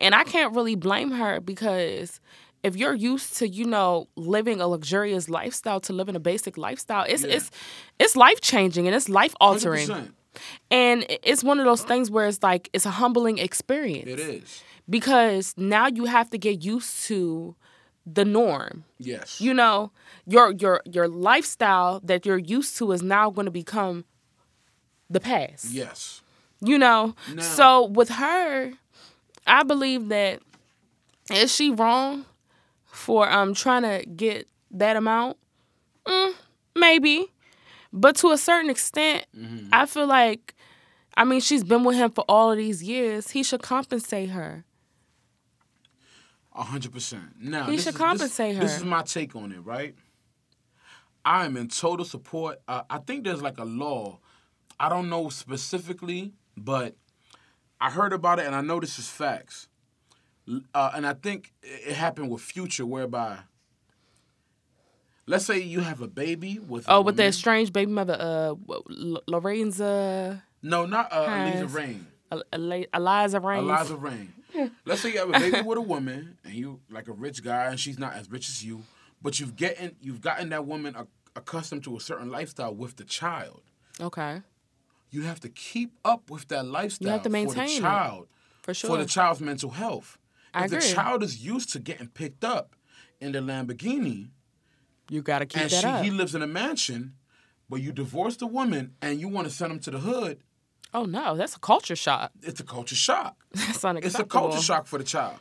And 0.00 0.14
I 0.14 0.24
can't 0.24 0.54
really 0.56 0.74
blame 0.74 1.10
her 1.12 1.40
because 1.40 2.20
if 2.66 2.76
you're 2.76 2.94
used 3.12 3.36
to, 3.38 3.44
you 3.58 3.64
know, 3.74 4.08
living 4.16 4.60
a 4.60 4.66
luxurious 4.74 5.28
lifestyle 5.38 5.80
to 5.86 5.92
living 6.00 6.16
a 6.16 6.20
basic 6.20 6.54
lifestyle, 6.66 7.04
it's 7.12 7.22
Yeah. 7.24 7.36
it's 7.36 7.50
it's 8.02 8.14
life 8.16 8.40
changing 8.40 8.86
and 8.88 8.94
it's 8.98 9.08
life 9.08 9.34
altering. 9.40 9.88
100%. 9.88 10.12
And 10.70 11.06
it's 11.30 11.42
one 11.50 11.58
of 11.60 11.64
those 11.70 11.82
things 11.90 12.10
where 12.10 12.26
it's 12.30 12.42
like 12.42 12.68
it's 12.74 12.86
a 12.86 12.90
humbling 13.02 13.38
experience. 13.38 14.08
It 14.14 14.20
is. 14.20 14.62
Because 14.88 15.54
now 15.56 15.86
you 15.98 16.04
have 16.16 16.28
to 16.30 16.38
get 16.38 16.62
used 16.74 16.92
to 17.08 17.54
the 18.18 18.24
norm. 18.24 18.84
Yes. 18.98 19.40
You 19.40 19.52
know, 19.54 19.90
your 20.26 20.52
your 20.62 20.76
your 20.96 21.08
lifestyle 21.08 22.00
that 22.04 22.26
you're 22.26 22.44
used 22.58 22.76
to 22.78 22.92
is 22.92 23.02
now 23.02 23.30
going 23.30 23.46
to 23.46 23.56
become 23.64 24.04
the 25.10 25.20
past. 25.20 25.64
yes. 25.70 26.22
You 26.60 26.78
know. 26.78 27.14
Now- 27.34 27.42
So 27.42 27.66
with 27.98 28.10
her, 28.10 28.72
I 29.46 29.62
believe 29.72 30.08
that 30.08 30.40
is 31.32 31.54
she 31.54 31.70
wrong 31.70 32.24
for 32.96 33.30
um 33.30 33.54
trying 33.54 33.82
to 33.82 34.04
get 34.08 34.48
that 34.72 34.96
amount? 34.96 35.36
Mm, 36.06 36.34
maybe. 36.74 37.32
But 37.92 38.16
to 38.16 38.30
a 38.30 38.38
certain 38.38 38.70
extent, 38.70 39.26
Mm-hmm. 39.36 39.68
I 39.72 39.86
feel 39.86 40.06
like 40.06 40.54
I 41.16 41.24
mean 41.24 41.40
she's 41.40 41.64
been 41.64 41.84
with 41.84 41.96
him 41.96 42.10
for 42.10 42.24
all 42.28 42.50
of 42.52 42.58
these 42.58 42.82
years. 42.82 43.30
He 43.30 43.42
should 43.42 43.62
compensate 43.62 44.30
her. 44.30 44.64
A 46.54 46.62
hundred 46.62 46.92
percent. 46.92 47.24
Now 47.40 47.64
He 47.66 47.76
should 47.78 47.88
is- 47.94 47.96
compensate 47.98 48.54
this, 48.58 48.72
This 48.72 48.76
is 48.78 48.84
my 48.84 49.02
take 49.02 49.36
on 49.36 49.52
it, 49.52 49.60
right? 49.64 49.94
I 51.24 51.44
am 51.44 51.56
in 51.56 51.68
total 51.68 52.04
support. 52.04 52.60
Uh, 52.68 52.82
I 52.88 52.98
think 52.98 53.24
there's 53.24 53.42
like 53.42 53.58
a 53.58 53.64
law. 53.64 54.20
I 54.78 54.88
don't 54.88 55.08
know 55.10 55.28
specifically, 55.28 56.32
but 56.56 56.94
I 57.80 57.90
heard 57.90 58.12
about 58.12 58.38
it 58.38 58.46
and 58.46 58.54
I 58.54 58.60
know 58.60 58.78
this 58.80 58.98
is 58.98 59.08
facts. 59.08 59.68
Uh, 60.74 60.90
and 60.94 61.06
I 61.06 61.14
think 61.14 61.52
it 61.62 61.88
it 61.90 61.96
happened 61.96 62.30
with 62.30 62.40
Future, 62.42 62.86
whereby, 62.86 63.38
let's 65.26 65.44
say 65.44 65.58
you 65.60 65.80
have 65.80 66.00
a 66.00 66.08
baby 66.08 66.58
with. 66.58 66.86
a 66.88 66.92
Oh, 66.92 67.00
with 67.00 67.16
that 67.16 67.34
strange 67.34 67.72
baby 67.72 67.90
mother, 67.90 68.16
uh, 68.18 68.54
L- 68.72 69.22
Lorenza, 69.26 70.42
No, 70.62 70.86
not 70.86 71.12
uh, 71.12 71.26
Eliza 71.28 71.66
Reign. 71.66 72.06
El- 72.30 72.42
Eli- 72.54 72.84
Eliza 72.94 73.40
Reigns. 73.40 73.62
Eliza 73.64 73.96
Reign. 73.96 74.32
Let's 74.84 75.02
say 75.02 75.12
you 75.12 75.18
have 75.18 75.28
a 75.28 75.32
baby 75.38 75.60
with 75.60 75.78
a 75.78 75.82
woman 75.82 76.38
and 76.44 76.54
you 76.54 76.80
like 76.90 77.08
a 77.08 77.12
rich 77.12 77.42
guy 77.44 77.66
and 77.66 77.78
she's 77.78 77.98
not 77.98 78.14
as 78.14 78.30
rich 78.30 78.48
as 78.48 78.64
you, 78.64 78.82
but 79.20 79.38
you've 79.38 79.54
getting 79.54 79.94
you've 80.00 80.20
gotten 80.22 80.48
that 80.48 80.64
woman 80.64 80.94
a, 80.96 81.06
accustomed 81.36 81.84
to 81.84 81.96
a 81.96 82.00
certain 82.00 82.30
lifestyle 82.30 82.74
with 82.74 82.96
the 82.96 83.04
child. 83.04 83.60
Okay, 84.00 84.42
You 85.10 85.22
have 85.22 85.40
to 85.40 85.48
keep 85.50 85.92
up 86.04 86.30
with 86.30 86.48
that 86.48 86.64
lifestyle 86.66 87.10
have 87.12 87.22
to 87.22 87.28
for 87.28 87.32
maintain 87.32 87.66
the 87.66 87.72
it. 87.76 87.80
child, 87.80 88.28
for 88.62 88.72
sure. 88.74 88.90
for 88.90 88.96
the 88.96 89.04
child's 89.06 89.40
mental 89.40 89.70
health. 89.70 90.18
I 90.56 90.64
if 90.66 90.70
the 90.70 90.80
child 90.80 91.22
is 91.22 91.44
used 91.44 91.70
to 91.72 91.78
getting 91.78 92.08
picked 92.08 92.44
up 92.44 92.74
in 93.20 93.32
the 93.32 93.40
Lamborghini 93.40 94.30
you 95.08 95.22
got 95.22 95.38
to 95.38 95.46
keep 95.46 95.62
and 95.62 95.70
that 95.70 95.80
she, 95.80 95.86
up. 95.86 96.04
he 96.04 96.10
lives 96.10 96.34
in 96.34 96.42
a 96.42 96.46
mansion, 96.48 97.14
but 97.70 97.80
you 97.80 97.92
divorce 97.92 98.36
the 98.36 98.46
woman 98.46 98.94
and 99.00 99.20
you 99.20 99.28
want 99.28 99.46
to 99.46 99.52
send 99.52 99.70
him 99.72 99.78
to 99.80 99.90
the 99.92 99.98
hood, 100.00 100.40
oh 100.92 101.04
no, 101.04 101.36
that's 101.36 101.54
a 101.56 101.60
culture 101.60 101.94
shock. 101.96 102.32
it's 102.42 102.58
a 102.60 102.64
culture 102.64 102.96
shock. 102.96 103.36
That's 103.54 103.68
It's 103.70 103.84
unacceptable. 103.84 104.24
a 104.24 104.48
culture 104.50 104.62
shock 104.62 104.86
for 104.86 104.98
the 104.98 105.04
child. 105.04 105.38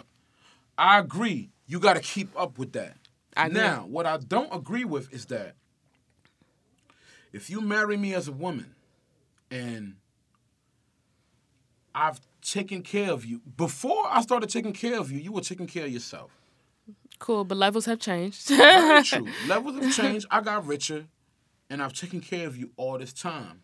I 0.77 0.99
agree. 0.99 1.49
You 1.67 1.79
got 1.79 1.93
to 1.95 2.01
keep 2.01 2.29
up 2.39 2.57
with 2.59 2.73
that. 2.73 2.97
I 3.35 3.47
agree. 3.47 3.59
Now, 3.61 3.85
what 3.87 4.05
I 4.05 4.17
don't 4.17 4.53
agree 4.53 4.85
with 4.85 5.11
is 5.13 5.25
that 5.27 5.55
if 7.33 7.49
you 7.49 7.59
marry 7.61 7.97
me 7.97 8.13
as 8.13 8.27
a 8.27 8.31
woman 8.31 8.75
and 9.49 9.95
I've 11.93 12.19
taken 12.45 12.81
care 12.81 13.11
of 13.11 13.25
you, 13.25 13.41
before 13.57 14.05
I 14.09 14.21
started 14.21 14.49
taking 14.49 14.73
care 14.73 14.99
of 14.99 15.11
you, 15.11 15.19
you 15.19 15.31
were 15.31 15.41
taking 15.41 15.67
care 15.67 15.85
of 15.85 15.91
yourself. 15.91 16.31
Cool, 17.19 17.43
but 17.45 17.57
levels 17.57 17.85
have 17.85 17.99
changed. 17.99 18.47
Very 18.49 19.03
true. 19.03 19.27
Levels 19.47 19.83
have 19.83 19.93
changed. 19.93 20.27
I 20.29 20.41
got 20.41 20.65
richer 20.65 21.05
and 21.69 21.81
I've 21.81 21.93
taken 21.93 22.21
care 22.21 22.47
of 22.47 22.57
you 22.57 22.71
all 22.77 22.97
this 22.97 23.13
time. 23.13 23.61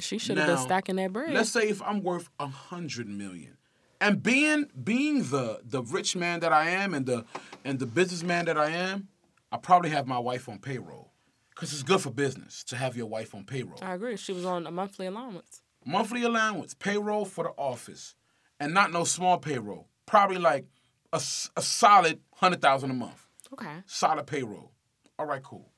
she 0.00 0.18
should 0.18 0.38
have 0.38 0.46
been 0.46 0.58
stacking 0.58 0.96
that 0.96 1.12
bread. 1.12 1.32
Let's 1.32 1.50
say 1.50 1.68
if 1.68 1.82
I'm 1.82 2.02
worth 2.02 2.28
a 2.38 2.46
hundred 2.46 3.08
million, 3.08 3.56
and 4.00 4.22
being 4.22 4.66
being 4.84 5.24
the 5.24 5.60
the 5.64 5.82
rich 5.82 6.14
man 6.16 6.40
that 6.40 6.52
I 6.52 6.70
am 6.70 6.94
and 6.94 7.06
the 7.06 7.24
and 7.64 7.78
the 7.78 7.86
businessman 7.86 8.44
that 8.44 8.58
I 8.58 8.70
am, 8.70 9.08
I 9.50 9.56
probably 9.56 9.90
have 9.90 10.06
my 10.06 10.18
wife 10.18 10.48
on 10.48 10.58
payroll, 10.58 11.12
cause 11.54 11.72
it's 11.72 11.82
good 11.82 12.00
for 12.00 12.10
business 12.10 12.62
to 12.64 12.76
have 12.76 12.96
your 12.96 13.06
wife 13.06 13.34
on 13.34 13.44
payroll. 13.44 13.78
I 13.82 13.94
agree. 13.94 14.16
She 14.16 14.32
was 14.32 14.44
on 14.44 14.66
a 14.66 14.70
monthly 14.70 15.06
allowance. 15.06 15.62
Monthly 15.88 16.24
allowance, 16.24 16.74
payroll 16.74 17.24
for 17.24 17.44
the 17.44 17.50
office, 17.50 18.16
and 18.58 18.74
not 18.74 18.92
no 18.92 19.04
small 19.04 19.38
payroll. 19.38 19.86
Probably 20.04 20.36
like 20.38 20.66
a, 21.12 21.22
a 21.56 21.62
solid 21.62 22.20
hundred 22.34 22.60
thousand 22.60 22.90
a 22.90 22.94
month. 22.94 23.24
Okay. 23.52 23.76
Solid 23.86 24.26
payroll. 24.26 24.72
All 25.18 25.26
right, 25.26 25.42
cool. 25.42 25.70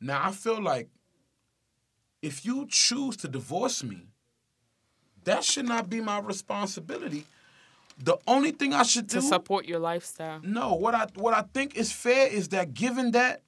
Now 0.00 0.22
I 0.24 0.32
feel 0.32 0.62
like 0.62 0.88
if 2.22 2.44
you 2.44 2.66
choose 2.70 3.16
to 3.18 3.28
divorce 3.28 3.84
me, 3.84 4.06
that 5.24 5.44
should 5.44 5.66
not 5.66 5.90
be 5.90 6.00
my 6.00 6.18
responsibility. 6.20 7.26
The 8.02 8.16
only 8.26 8.52
thing 8.52 8.72
I 8.72 8.82
should 8.84 9.08
do 9.08 9.16
To 9.16 9.22
support 9.22 9.66
your 9.66 9.78
lifestyle. 9.78 10.40
no, 10.42 10.72
what 10.74 10.94
I 10.94 11.06
what 11.16 11.34
I 11.34 11.42
think 11.52 11.76
is 11.76 11.92
fair 11.92 12.28
is 12.28 12.48
that 12.48 12.72
given 12.72 13.10
that 13.10 13.42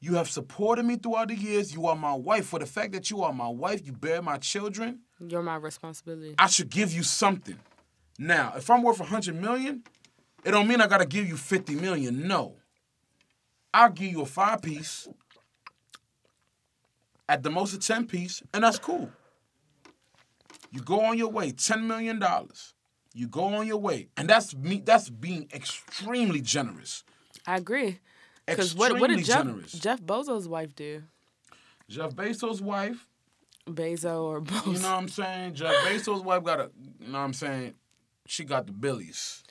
you 0.00 0.14
have 0.14 0.28
supported 0.28 0.84
me 0.84 0.96
throughout 0.96 1.28
the 1.28 1.34
years, 1.34 1.72
you 1.72 1.86
are 1.86 1.96
my 1.96 2.12
wife. 2.12 2.46
For 2.46 2.58
the 2.58 2.66
fact 2.66 2.92
that 2.92 3.10
you 3.10 3.22
are 3.22 3.32
my 3.32 3.48
wife, 3.48 3.84
you 3.84 3.92
bear 3.92 4.22
my 4.22 4.36
children, 4.38 5.00
You're 5.18 5.42
my 5.42 5.56
responsibility. 5.56 6.34
I 6.38 6.46
should 6.46 6.68
give 6.68 6.92
you 6.92 7.02
something. 7.02 7.58
Now, 8.18 8.54
if 8.56 8.70
I'm 8.70 8.82
worth 8.82 9.00
100 9.00 9.34
million, 9.34 9.82
it 10.44 10.50
don't 10.50 10.68
mean 10.68 10.80
I 10.80 10.86
got 10.86 10.98
to 10.98 11.06
give 11.06 11.26
you 11.26 11.36
50 11.36 11.74
million. 11.76 12.26
No. 12.26 12.56
I'll 13.72 13.90
give 13.90 14.10
you 14.10 14.22
a 14.22 14.26
five 14.26 14.62
piece, 14.62 15.08
at 17.28 17.42
the 17.42 17.50
most 17.50 17.74
a 17.74 17.78
10 17.78 18.06
piece, 18.06 18.42
and 18.54 18.64
that's 18.64 18.78
cool. 18.78 19.10
You 20.70 20.80
go 20.80 21.00
on 21.04 21.18
your 21.18 21.30
way, 21.30 21.52
$10 21.52 21.84
million. 21.84 22.22
You 23.14 23.28
go 23.28 23.44
on 23.44 23.66
your 23.66 23.78
way. 23.78 24.08
And 24.16 24.28
that's 24.28 24.54
me 24.54 24.82
that's 24.84 25.08
being 25.08 25.48
extremely 25.52 26.40
generous. 26.40 27.02
I 27.46 27.56
agree. 27.56 28.00
Because 28.46 28.74
what, 28.74 28.98
what 29.00 29.10
did 29.10 29.24
Jeff, 29.24 29.44
generous. 29.44 29.72
Jeff 29.72 30.00
Bezos' 30.00 30.46
wife 30.46 30.74
do? 30.74 31.02
Jeff 31.88 32.14
Bezos' 32.14 32.60
wife, 32.60 33.06
Bezo 33.68 34.22
or 34.22 34.40
Bezos? 34.40 34.66
you 34.66 34.72
know 34.74 34.90
what 34.90 34.98
I'm 34.98 35.08
saying? 35.08 35.54
Jeff 35.54 35.74
Bezos' 35.86 36.22
wife 36.22 36.44
got 36.44 36.60
a, 36.60 36.70
you 37.00 37.08
know 37.08 37.18
what 37.18 37.24
I'm 37.24 37.34
saying? 37.34 37.74
She 38.26 38.44
got 38.44 38.66
the 38.66 38.72
billies. 38.72 39.42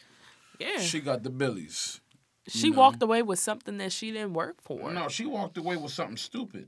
yeah. 0.60 0.80
She, 0.80 1.00
got 1.00 1.24
the 1.24 1.30
billies. 1.30 2.02
She 2.48 2.70
walked 2.70 3.02
away 3.02 3.22
with 3.22 3.40
something 3.40 3.78
that 3.78 3.92
she 3.92 4.12
didn't 4.12 4.34
work 4.34 4.62
for. 4.62 4.92
No, 4.92 5.08
she 5.08 5.26
walked 5.26 5.58
away 5.58 5.78
with 5.78 5.92
something 5.92 6.18
stupid. 6.18 6.68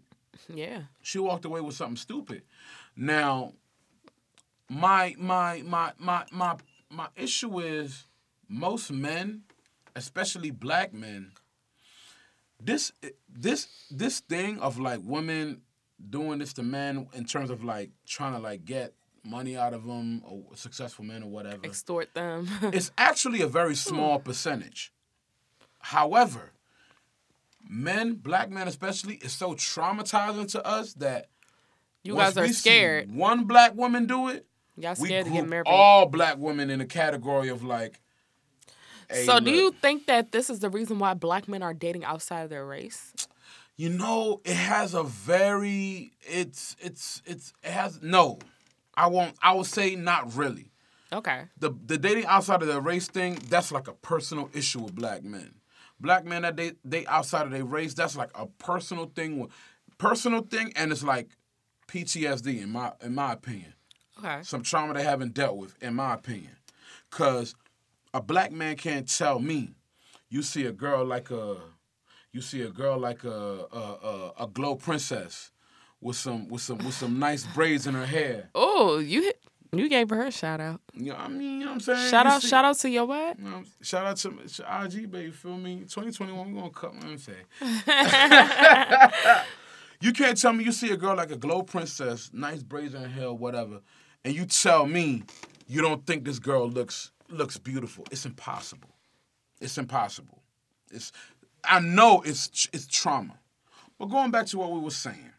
Yeah. 0.54 0.84
She 1.02 1.20
walked 1.20 1.46
away 1.46 1.62
with 1.62 1.76
something 1.76 1.98
stupid. 1.98 2.44
Now, 2.96 3.54
my 4.70 5.16
my 5.18 5.64
my 5.66 5.94
my 6.00 6.24
my 6.32 6.56
my 6.90 7.08
issue 7.16 7.60
is 7.60 8.06
most 8.50 8.92
men, 8.92 9.44
especially 9.96 10.52
black 10.52 10.94
men, 10.94 11.32
this 12.60 12.92
this 13.30 13.68
this 13.92 14.20
thing 14.22 14.60
of 14.60 14.80
like 14.80 15.00
women 15.04 15.62
doing 16.10 16.40
this 16.40 16.54
to 16.54 16.64
men 16.64 17.08
in 17.14 17.26
terms 17.26 17.50
of 17.50 17.64
like 17.64 17.92
trying 18.06 18.34
to 18.34 18.40
like 18.40 18.66
get 18.66 18.94
money 19.24 19.58
out 19.58 19.74
of 19.74 19.86
them 19.86 20.22
or 20.26 20.44
successful 20.56 21.04
men 21.06 21.24
or 21.24 21.30
whatever. 21.30 21.66
Extort 21.66 22.14
them. 22.14 22.48
it's 22.62 22.92
actually 22.98 23.42
a 23.42 23.48
very 23.48 23.76
small 23.76 24.20
percentage. 24.20 24.94
However, 25.80 26.52
men, 27.68 28.14
black 28.16 28.50
men 28.50 28.68
especially, 28.68 29.16
is 29.16 29.34
so 29.34 29.54
traumatizing 29.54 30.50
to 30.52 30.66
us 30.66 30.94
that 30.96 31.28
you 32.04 32.16
guys 32.16 32.38
are 32.38 32.44
we 32.44 32.54
scared. 32.54 33.14
one 33.14 33.46
black 33.46 33.76
woman 33.76 34.06
do 34.06 34.30
it, 34.30 34.46
Y'all 34.78 34.96
we 35.00 35.08
scared 35.08 35.26
to 35.26 35.32
get 35.32 35.48
married. 35.48 35.66
all 35.68 36.06
black 36.06 36.38
women 36.38 36.70
in 36.70 36.80
the 36.80 36.86
category 36.86 37.50
of 37.50 37.64
like. 37.64 38.00
Hey, 39.10 39.26
so 39.26 39.40
do 39.40 39.52
you 39.52 39.72
think 39.72 40.06
that 40.08 40.32
this 40.32 40.50
is 40.50 40.60
the 40.60 40.70
reason 40.70 41.00
why 41.00 41.14
black 41.14 41.48
men 41.48 41.62
are 41.64 41.74
dating 41.74 42.04
outside 42.04 42.42
of 42.42 42.50
their 42.50 42.66
race? 42.66 43.14
You 43.76 43.90
know, 43.90 44.42
it 44.44 44.56
has 44.56 44.94
a 44.94 45.04
very 45.04 46.12
it's 46.22 46.76
it's 46.80 47.22
it's 47.26 47.54
it 47.64 47.72
has 47.72 48.02
no. 48.02 48.40
I 48.96 49.08
won't. 49.08 49.36
I 49.42 49.54
would 49.54 49.68
say 49.68 49.96
not 49.96 50.36
really. 50.36 50.72
Okay. 51.14 51.44
the 51.58 51.72
the 51.86 51.98
dating 51.98 52.26
outside 52.26 52.62
of 52.62 52.68
their 52.68 52.82
race 52.82 53.08
thing, 53.08 53.38
that's 53.50 53.72
like 53.72 53.88
a 53.88 53.94
personal 53.94 54.50
issue 54.54 54.80
with 54.82 54.96
black 54.96 55.24
men. 55.24 55.54
Black 56.00 56.26
men 56.26 56.42
that 56.42 56.56
date 56.56 56.78
date 56.88 57.06
outside 57.08 57.46
of 57.46 57.52
their 57.52 57.64
race, 57.64 57.94
that's 57.94 58.18
like 58.18 58.30
a 58.36 58.46
personal 58.48 59.06
thing, 59.16 59.40
with- 59.40 59.52
personal 59.98 60.42
thing, 60.42 60.74
and 60.76 60.92
it's 60.92 61.04
like 61.04 61.30
PTSD 61.88 62.62
in 62.62 62.72
my 62.72 62.92
in 63.02 63.16
my 63.16 63.34
opinion. 63.34 63.74
Okay. 64.20 64.40
Some 64.42 64.64
trauma 64.64 64.96
they 64.96 65.04
haven't 65.04 65.34
dealt 65.34 65.58
with, 65.58 65.76
in 65.82 65.94
my 65.94 66.16
opinion. 66.16 66.58
Cause 67.10 67.56
a 68.18 68.22
black 68.22 68.52
man 68.52 68.76
can't 68.76 69.08
tell 69.08 69.40
me, 69.40 69.70
you 70.30 70.42
see 70.42 70.66
a 70.66 70.72
girl 70.72 71.06
like 71.06 71.30
a, 71.32 71.58
you 72.34 72.42
see 72.42 72.62
a 72.64 72.70
girl 72.70 72.98
like 72.98 73.24
a 73.24 73.30
a, 73.72 73.80
a, 74.12 74.34
a 74.44 74.48
glow 74.48 74.76
princess, 74.76 75.52
with 76.02 76.16
some 76.18 76.48
with 76.50 76.62
some 76.62 76.78
with 76.80 76.94
some 76.94 77.20
nice 77.20 77.46
braids 77.56 77.86
in 77.88 77.94
her 77.94 78.06
hair. 78.06 78.50
Oh, 78.56 78.98
you 79.00 79.22
hit, 79.22 79.40
you 79.72 79.88
gave 79.90 80.10
her 80.10 80.24
a 80.26 80.32
shout 80.32 80.60
out. 80.60 80.82
You 80.94 81.12
know, 81.14 81.18
I 81.18 81.28
mean, 81.28 81.42
you 81.42 81.66
know 81.66 81.66
what 81.68 81.74
I'm 81.74 81.80
saying? 81.82 82.10
Shout 82.10 82.26
You 82.26 82.32
out, 82.32 82.42
see- 82.42 82.48
shout 82.50 82.66
out 82.66 82.78
to 82.80 82.90
your 82.90 83.06
what? 83.06 83.38
You 83.40 83.50
know, 83.50 83.64
shout 83.82 84.06
out 84.06 84.18
to 84.18 84.30
to 84.56 84.84
IG, 84.86 85.12
baby. 85.12 85.32
Feel 85.32 85.58
me? 85.58 85.80
2021, 85.82 86.48
we 86.54 86.60
gonna 86.60 86.70
cut. 86.72 86.94
Let 86.96 87.06
me 87.06 87.18
say. 87.18 87.36
You 90.00 90.14
can't 90.14 90.40
tell 90.40 90.54
me 90.54 90.64
you 90.64 90.72
see 90.72 90.92
a 90.92 90.98
girl 90.98 91.16
like 91.16 91.32
a 91.32 91.36
glow 91.38 91.64
princess, 91.64 92.30
nice 92.32 92.62
braids 92.62 92.94
in 92.94 93.02
her 93.02 93.08
hair, 93.08 93.34
whatever, 93.34 93.80
and 94.24 94.36
you 94.36 94.46
tell 94.46 94.86
me 94.86 95.24
you 95.68 95.82
don't 95.82 96.06
think 96.06 96.24
this 96.24 96.38
girl 96.38 96.70
looks 96.70 97.10
looks 97.30 97.58
beautiful. 97.58 98.06
It's 98.12 98.26
impossible. 98.26 98.90
It's 99.60 99.78
impossible. 99.78 100.42
It's 100.92 101.12
I 101.64 101.80
know 101.80 102.22
it's 102.22 102.68
it's 102.72 102.88
trauma. 102.88 103.40
But 104.00 104.08
going 104.08 104.32
back 104.32 104.46
to 104.48 104.58
what 104.58 104.72
we 104.72 104.80
were 104.80 104.92
saying 104.92 105.34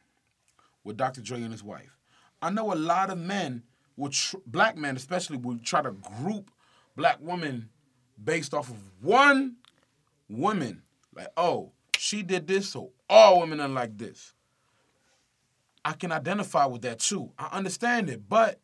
with 0.85 0.96
Dr. 0.96 1.20
Dre 1.20 1.42
and 1.42 1.53
his 1.53 1.62
wife, 1.62 1.96
I 2.42 2.51
know 2.51 2.72
a 2.72 2.74
lot 2.74 3.11
of 3.11 3.18
men 3.18 3.62
would 3.96 4.12
tr- 4.12 4.37
black 4.46 4.77
men 4.77 4.96
especially 4.96 5.37
would 5.38 5.64
try 5.64 5.83
to 5.83 5.92
group 5.92 6.51
black 6.96 7.18
women 7.20 7.68
based 8.22 8.55
off 8.55 8.68
of 8.68 8.77
one 9.01 9.57
woman. 10.29 10.83
Like, 11.14 11.29
oh, 11.37 11.72
she 11.96 12.22
did 12.22 12.46
this, 12.46 12.68
so 12.70 12.90
all 13.09 13.40
women 13.40 13.61
are 13.61 13.68
like 13.68 13.96
this. 13.96 14.33
I 15.85 15.92
can 15.92 16.12
identify 16.12 16.66
with 16.66 16.83
that 16.83 16.98
too. 16.98 17.31
I 17.38 17.46
understand 17.46 18.11
it, 18.11 18.29
but 18.29 18.61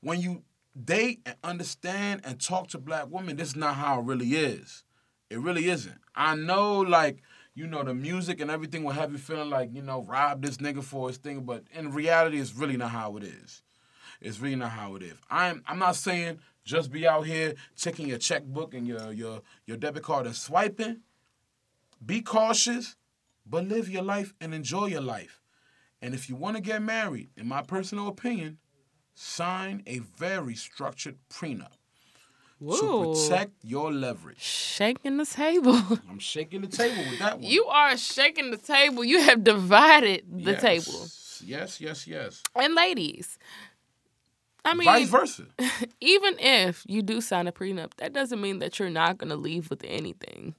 when 0.00 0.20
you 0.20 0.42
date 0.82 1.20
and 1.26 1.36
understand 1.44 2.22
and 2.24 2.40
talk 2.40 2.68
to 2.68 2.78
black 2.78 3.06
women, 3.08 3.36
this 3.36 3.48
is 3.48 3.56
not 3.56 3.76
how 3.76 4.00
it 4.00 4.04
really 4.04 4.34
is. 4.34 4.84
It 5.30 5.38
really 5.38 5.68
isn't. 5.68 5.98
I 6.14 6.34
know, 6.34 6.80
like, 6.80 7.22
you 7.54 7.66
know, 7.66 7.82
the 7.84 7.94
music 7.94 8.40
and 8.40 8.50
everything 8.50 8.84
will 8.84 8.92
have 8.92 9.12
you 9.12 9.18
feeling 9.18 9.50
like, 9.50 9.70
you 9.72 9.82
know, 9.82 10.02
rob 10.02 10.42
this 10.42 10.58
nigga 10.58 10.82
for 10.82 11.08
his 11.08 11.18
thing, 11.18 11.42
but 11.42 11.64
in 11.72 11.92
reality, 11.92 12.40
it's 12.40 12.54
really 12.54 12.76
not 12.76 12.90
how 12.90 13.16
it 13.16 13.24
is. 13.24 13.62
It's 14.20 14.40
really 14.40 14.56
not 14.56 14.70
how 14.70 14.96
it 14.96 15.02
is. 15.02 15.14
I'm 15.30 15.62
I'm 15.66 15.78
not 15.78 15.96
saying 15.96 16.38
just 16.64 16.90
be 16.90 17.06
out 17.06 17.26
here 17.26 17.54
checking 17.76 18.08
your 18.08 18.18
checkbook 18.18 18.74
and 18.74 18.86
your 18.86 19.12
your 19.12 19.42
your 19.66 19.76
debit 19.76 20.02
card 20.02 20.26
and 20.26 20.34
swiping. 20.34 21.00
Be 22.04 22.22
cautious, 22.22 22.96
but 23.46 23.66
live 23.66 23.88
your 23.88 24.02
life 24.02 24.34
and 24.40 24.54
enjoy 24.54 24.86
your 24.86 25.00
life. 25.00 25.40
And 26.00 26.14
if 26.14 26.28
you 26.28 26.36
want 26.36 26.56
to 26.56 26.62
get 26.62 26.82
married, 26.82 27.30
in 27.36 27.46
my 27.46 27.62
personal 27.62 28.08
opinion, 28.08 28.58
sign 29.14 29.82
a 29.86 29.98
very 30.00 30.54
structured 30.54 31.16
prenup 31.32 31.72
to 32.60 33.14
protect 33.14 33.52
your 33.62 33.92
leverage. 33.92 34.40
Shaking 34.40 35.16
the 35.16 35.26
table. 35.26 35.74
I'm 36.10 36.18
shaking 36.18 36.60
the 36.62 36.66
table 36.66 37.02
with 37.10 37.18
that 37.18 37.38
one. 37.40 37.50
You 37.50 37.64
are 37.66 37.96
shaking 37.96 38.50
the 38.50 38.56
table. 38.56 39.04
You 39.04 39.20
have 39.22 39.44
divided 39.44 40.24
the 40.30 40.52
Yes. 40.52 40.60
table. 40.62 41.06
Yes, 41.46 41.80
yes, 41.80 42.06
yes. 42.06 42.42
And 42.54 42.74
ladies, 42.74 43.38
I 44.64 44.74
mean, 44.74 44.86
Vice 44.86 45.08
versa. 45.10 45.44
even 46.00 46.38
if 46.38 46.84
you 46.88 47.02
do 47.02 47.20
sign 47.20 47.46
a 47.46 47.52
prenup, 47.52 47.94
that 47.98 48.12
doesn't 48.14 48.40
mean 48.40 48.60
that 48.60 48.78
you're 48.78 48.88
not 48.88 49.18
going 49.18 49.28
to 49.30 49.36
leave 49.36 49.68
with 49.68 49.84
anything. 49.84 50.54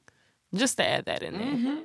Just 0.53 0.77
to 0.77 0.87
add 0.87 1.05
that 1.05 1.23
in 1.23 1.37
there. 1.37 1.81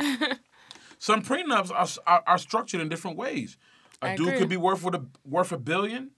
Mm-hmm. 0.00 0.32
Some 0.98 1.22
prenups 1.22 1.70
are, 1.72 1.86
are, 2.06 2.22
are 2.26 2.38
structured 2.38 2.80
in 2.80 2.88
different 2.88 3.16
ways. 3.16 3.56
A 4.00 4.10
I 4.10 4.16
dude 4.16 4.28
agree. 4.28 4.38
could 4.38 4.48
be 4.48 4.56
worth 4.56 4.82
with 4.84 4.94
a 4.94 5.04
worth 5.24 5.52
a 5.52 5.58
billion, 5.58 6.10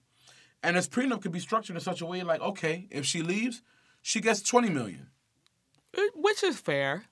and 0.63 0.75
his 0.75 0.87
prenup 0.87 1.21
could 1.21 1.31
be 1.31 1.39
structured 1.39 1.75
in 1.75 1.81
such 1.81 2.01
a 2.01 2.05
way 2.05 2.23
like, 2.23 2.41
okay, 2.41 2.87
if 2.91 3.05
she 3.05 3.21
leaves, 3.21 3.61
she 4.01 4.19
gets 4.19 4.41
twenty 4.41 4.69
million. 4.69 5.07
Uh, 5.97 6.01
Which 6.15 6.43
is 6.43 6.59
fair. 6.59 7.03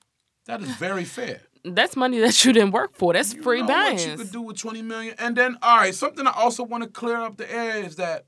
That 0.46 0.62
is 0.62 0.70
very 0.76 1.04
fair. 1.04 1.40
That's 1.64 1.96
money 1.96 2.20
that 2.20 2.44
you 2.44 2.52
didn't 2.52 2.70
work 2.70 2.94
for. 2.94 3.12
That's 3.12 3.34
You 3.34 3.42
free 3.42 3.62
know 3.62 3.66
bands. 3.66 4.04
what 4.04 4.10
you 4.12 4.16
could 4.18 4.32
do 4.32 4.42
with 4.42 4.58
twenty 4.58 4.82
million, 4.82 5.14
and 5.18 5.36
then 5.36 5.58
all 5.62 5.78
right, 5.78 5.94
something 5.94 6.26
I 6.26 6.32
also 6.32 6.62
want 6.62 6.84
to 6.84 6.88
clear 6.88 7.16
up 7.16 7.36
the 7.36 7.52
air 7.52 7.82
is 7.84 7.96
that 7.96 8.26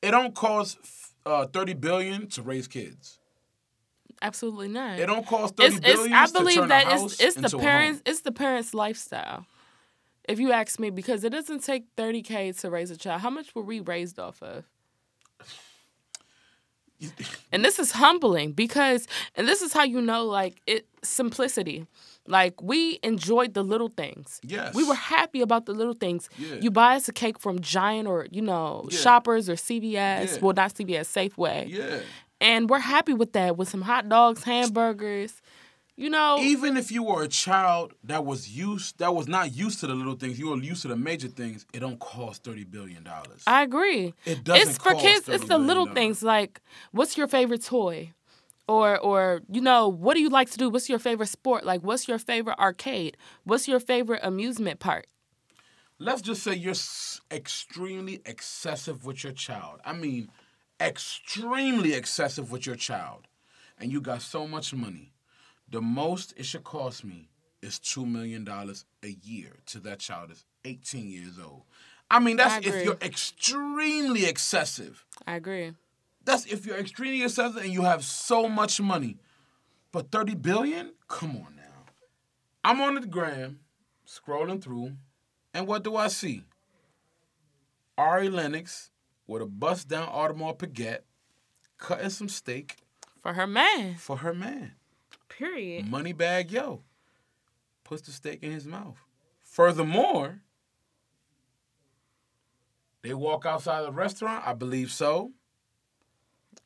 it 0.00 0.10
don't 0.12 0.34
cost 0.34 0.78
uh, 1.26 1.46
thirty 1.46 1.74
billion 1.74 2.28
to 2.28 2.42
raise 2.42 2.66
kids. 2.66 3.18
Absolutely 4.22 4.68
not. 4.68 4.98
It 4.98 5.06
don't 5.06 5.26
cost 5.26 5.56
thirty 5.56 5.76
it's, 5.76 5.80
billion 5.80 6.12
it's, 6.12 6.14
I 6.14 6.26
to 6.26 6.32
believe 6.32 6.68
that 6.68 6.86
it's, 6.88 7.20
it's 7.20 7.36
the 7.36 7.58
parents 7.58 8.02
it's 8.06 8.20
the 8.22 8.32
parents' 8.32 8.72
lifestyle. 8.74 9.46
If 10.28 10.38
you 10.38 10.52
ask 10.52 10.78
me, 10.78 10.90
because 10.90 11.24
it 11.24 11.30
doesn't 11.30 11.64
take 11.64 11.84
thirty 11.96 12.22
k 12.22 12.52
to 12.52 12.70
raise 12.70 12.90
a 12.90 12.96
child. 12.96 13.22
How 13.22 13.30
much 13.30 13.54
were 13.54 13.62
we 13.62 13.80
raised 13.80 14.18
off 14.18 14.42
of? 14.42 14.64
And 17.52 17.64
this 17.64 17.78
is 17.78 17.92
humbling 17.92 18.52
because, 18.52 19.06
and 19.36 19.46
this 19.46 19.62
is 19.62 19.72
how 19.72 19.84
you 19.84 20.00
know, 20.00 20.24
like 20.24 20.60
it 20.66 20.86
simplicity. 21.04 21.86
Like 22.26 22.60
we 22.60 22.98
enjoyed 23.04 23.54
the 23.54 23.62
little 23.62 23.88
things. 23.88 24.40
Yes. 24.42 24.74
We 24.74 24.84
were 24.84 24.96
happy 24.96 25.40
about 25.40 25.66
the 25.66 25.72
little 25.74 25.94
things. 25.94 26.28
Yeah. 26.36 26.56
You 26.60 26.70
buy 26.72 26.96
us 26.96 27.08
a 27.08 27.12
cake 27.12 27.38
from 27.38 27.60
Giant 27.60 28.08
or 28.08 28.26
you 28.30 28.42
know 28.42 28.88
Yeah. 28.90 28.98
Shoppers 28.98 29.48
or 29.48 29.54
CVS. 29.54 29.92
Yeah. 29.92 30.38
Well, 30.42 30.54
not 30.54 30.74
CVS, 30.74 31.06
Safeway. 31.06 31.68
Yeah. 31.70 32.00
And 32.40 32.68
we're 32.68 32.80
happy 32.80 33.14
with 33.14 33.32
that 33.32 33.56
with 33.56 33.68
some 33.68 33.82
hot 33.82 34.08
dogs, 34.08 34.42
hamburgers. 34.44 35.40
You 35.98 36.10
know, 36.10 36.38
even 36.38 36.76
if 36.76 36.92
you 36.92 37.02
were 37.02 37.24
a 37.24 37.28
child 37.28 37.92
that 38.04 38.24
was 38.24 38.48
used 38.48 39.00
that 39.00 39.16
was 39.16 39.26
not 39.26 39.52
used 39.52 39.80
to 39.80 39.88
the 39.88 39.96
little 39.96 40.14
things, 40.14 40.38
you 40.38 40.50
were 40.50 40.56
used 40.56 40.82
to 40.82 40.88
the 40.88 40.96
major 40.96 41.26
things, 41.26 41.66
it 41.74 41.80
don't 41.80 41.98
cost 41.98 42.44
thirty 42.44 42.62
billion 42.62 43.02
dollars. 43.02 43.42
I 43.48 43.64
agree. 43.64 44.14
It 44.24 44.44
doesn't 44.44 44.68
It's 44.68 44.78
for 44.78 44.92
cost 44.92 45.04
kids. 45.04 45.28
It's 45.28 45.46
the 45.46 45.58
little 45.58 45.86
things 45.86 46.22
like 46.22 46.60
what's 46.92 47.18
your 47.18 47.26
favorite 47.26 47.64
toy, 47.64 48.12
or 48.68 48.96
or 48.96 49.40
you 49.50 49.60
know 49.60 49.88
what 49.88 50.14
do 50.14 50.20
you 50.20 50.28
like 50.28 50.48
to 50.52 50.56
do? 50.56 50.70
What's 50.70 50.88
your 50.88 51.00
favorite 51.00 51.30
sport? 51.30 51.66
Like 51.66 51.82
what's 51.82 52.06
your 52.06 52.20
favorite 52.20 52.60
arcade? 52.60 53.16
What's 53.42 53.66
your 53.66 53.80
favorite 53.80 54.20
amusement 54.22 54.78
park? 54.78 55.08
Let's 55.98 56.22
just 56.22 56.44
say 56.44 56.54
you're 56.54 56.74
extremely 57.32 58.22
excessive 58.24 59.04
with 59.04 59.24
your 59.24 59.32
child. 59.32 59.80
I 59.84 59.94
mean, 59.94 60.28
extremely 60.80 61.94
excessive 61.94 62.52
with 62.52 62.66
your 62.66 62.76
child. 62.76 63.26
And 63.80 63.90
you 63.90 64.00
got 64.00 64.22
so 64.22 64.46
much 64.46 64.72
money. 64.72 65.12
The 65.70 65.80
most 65.82 66.34
it 66.36 66.46
should 66.46 66.64
cost 66.64 67.04
me 67.04 67.28
is 67.60 67.78
$2 67.78 68.06
million 68.06 68.46
a 68.48 69.08
year 69.22 69.56
till 69.66 69.82
that 69.82 69.98
child 69.98 70.30
is 70.30 70.44
18 70.64 71.08
years 71.10 71.38
old. 71.38 71.62
I 72.10 72.20
mean, 72.20 72.36
that's 72.36 72.66
I 72.66 72.68
if 72.68 72.84
you're 72.84 72.96
extremely 73.02 74.24
excessive. 74.24 75.04
I 75.26 75.34
agree. 75.34 75.72
That's 76.24 76.46
if 76.46 76.64
you're 76.64 76.78
extremely 76.78 77.22
excessive 77.22 77.62
and 77.62 77.72
you 77.72 77.82
have 77.82 78.04
so 78.04 78.48
much 78.48 78.80
money. 78.80 79.18
But 79.92 80.10
30 80.10 80.34
billion? 80.36 80.92
Come 81.08 81.30
on 81.30 81.54
now. 81.56 81.62
I'm 82.64 82.80
on 82.80 82.94
the 82.94 83.06
gram, 83.06 83.60
scrolling 84.06 84.62
through, 84.62 84.92
and 85.54 85.66
what 85.66 85.84
do 85.84 85.96
I 85.96 86.08
see? 86.08 86.44
Ari 87.96 88.28
Lennox 88.30 88.90
with 89.26 89.42
a 89.42 89.46
bust 89.46 89.88
down 89.88 90.08
Audemars 90.08 90.56
Piguet 90.58 91.00
cutting 91.78 92.10
some 92.10 92.28
steak 92.28 92.76
For 93.22 93.32
her 93.34 93.46
man. 93.46 93.96
for 93.96 94.18
her 94.18 94.34
man. 94.34 94.72
Period. 95.38 95.86
Moneybagg 95.86 96.50
Yo 96.50 96.82
puts 97.84 98.02
the 98.02 98.10
steak 98.10 98.42
in 98.42 98.50
his 98.50 98.66
mouth. 98.66 98.96
Furthermore, 99.40 100.40
they 103.02 103.14
walk 103.14 103.46
outside 103.46 103.82
the 103.82 103.92
restaurant, 103.92 104.44
I 104.46 104.52
believe 104.54 104.90
so, 104.90 105.30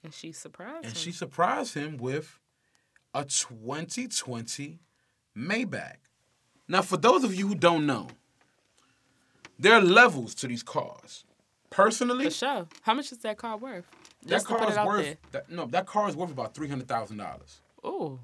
And 0.02 0.12
she 0.12 0.32
surprised 0.32 0.84
and 0.86 0.86
him. 0.86 0.94
she 0.94 1.12
surprised 1.12 1.74
him 1.74 1.96
with 1.98 2.38
a 3.14 3.24
2020 3.24 4.80
Maybach. 5.36 5.96
Now, 6.66 6.80
for 6.82 6.96
those 6.96 7.24
of 7.24 7.34
you 7.34 7.48
who 7.48 7.54
don't 7.54 7.84
know, 7.86 8.08
there 9.58 9.74
are 9.74 9.80
levels 9.82 10.34
to 10.36 10.46
these 10.46 10.62
cars. 10.62 11.24
Personally, 11.70 12.24
For 12.26 12.30
sure. 12.30 12.66
How 12.82 12.94
much 12.94 13.12
is 13.12 13.18
that 13.18 13.36
car 13.38 13.56
worth? 13.56 13.86
that 14.22 14.28
Just 14.28 14.48
to 14.48 14.54
car 14.56 14.70
is 14.70 14.76
worth 14.78 15.16
that, 15.32 15.50
no, 15.50 15.66
that 15.66 15.86
car 15.86 16.08
is 16.08 16.16
worth 16.16 16.30
about 16.30 16.54
three 16.54 16.68
hundred 16.68 16.88
thousand 16.88 17.18
dollars. 17.18 17.60
Ooh. 17.84 18.18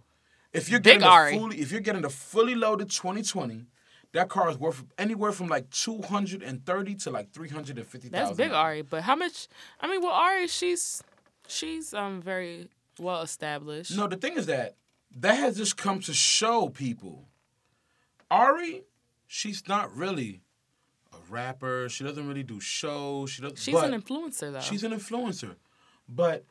If 0.53 0.71
you're 0.71 0.81
Big 0.81 1.01
getting 1.01 1.09
Ari. 1.09 1.39
fully, 1.39 1.61
if 1.61 1.71
you're 1.71 1.81
getting 1.81 2.03
the 2.03 2.11
fully 2.11 2.55
loaded 2.55 2.91
2020, 2.91 3.67
that 4.13 4.29
car 4.29 4.51
is 4.51 4.59
worth 4.59 4.85
anywhere 4.97 5.33
from 5.33 5.49
like 5.49 5.69
230 5.71 6.95
to 6.95 7.11
like 7.11 7.31
350,000. 7.33 8.11
That's 8.11 8.37
big 8.37 8.53
Ari. 8.53 8.83
But 8.83 9.03
how 9.03 9.17
much 9.17 9.49
I 9.81 9.87
mean 9.87 10.01
well 10.01 10.13
Ari 10.13 10.49
she's 10.49 11.03
she's 11.47 11.93
um 11.93 12.23
very 12.23 12.69
well 12.99 13.23
established. 13.23 13.97
No, 13.97 14.07
the 14.07 14.17
thing 14.17 14.37
is 14.37 14.47
that 14.47 14.77
that 15.17 15.35
has 15.35 15.57
just 15.57 15.77
come 15.77 16.01
to 16.01 16.15
show 16.15 16.69
people. 16.69 17.29
Ari, 18.31 18.85
she's 19.27 19.67
not 19.69 19.95
really 19.95 20.43
a 21.13 21.17
rapper. 21.31 21.89
She 21.89 22.05
doesn't 22.05 22.27
really 22.27 22.43
do 22.43 22.61
shows. 22.61 23.31
She 23.31 23.43
doesn't. 23.43 23.59
She's 23.59 23.75
an 23.75 24.01
influencer 24.01 24.53
though. 24.53 24.61
She's 24.61 24.85
an 24.85 24.93
influencer. 24.93 25.57
But 26.09 26.45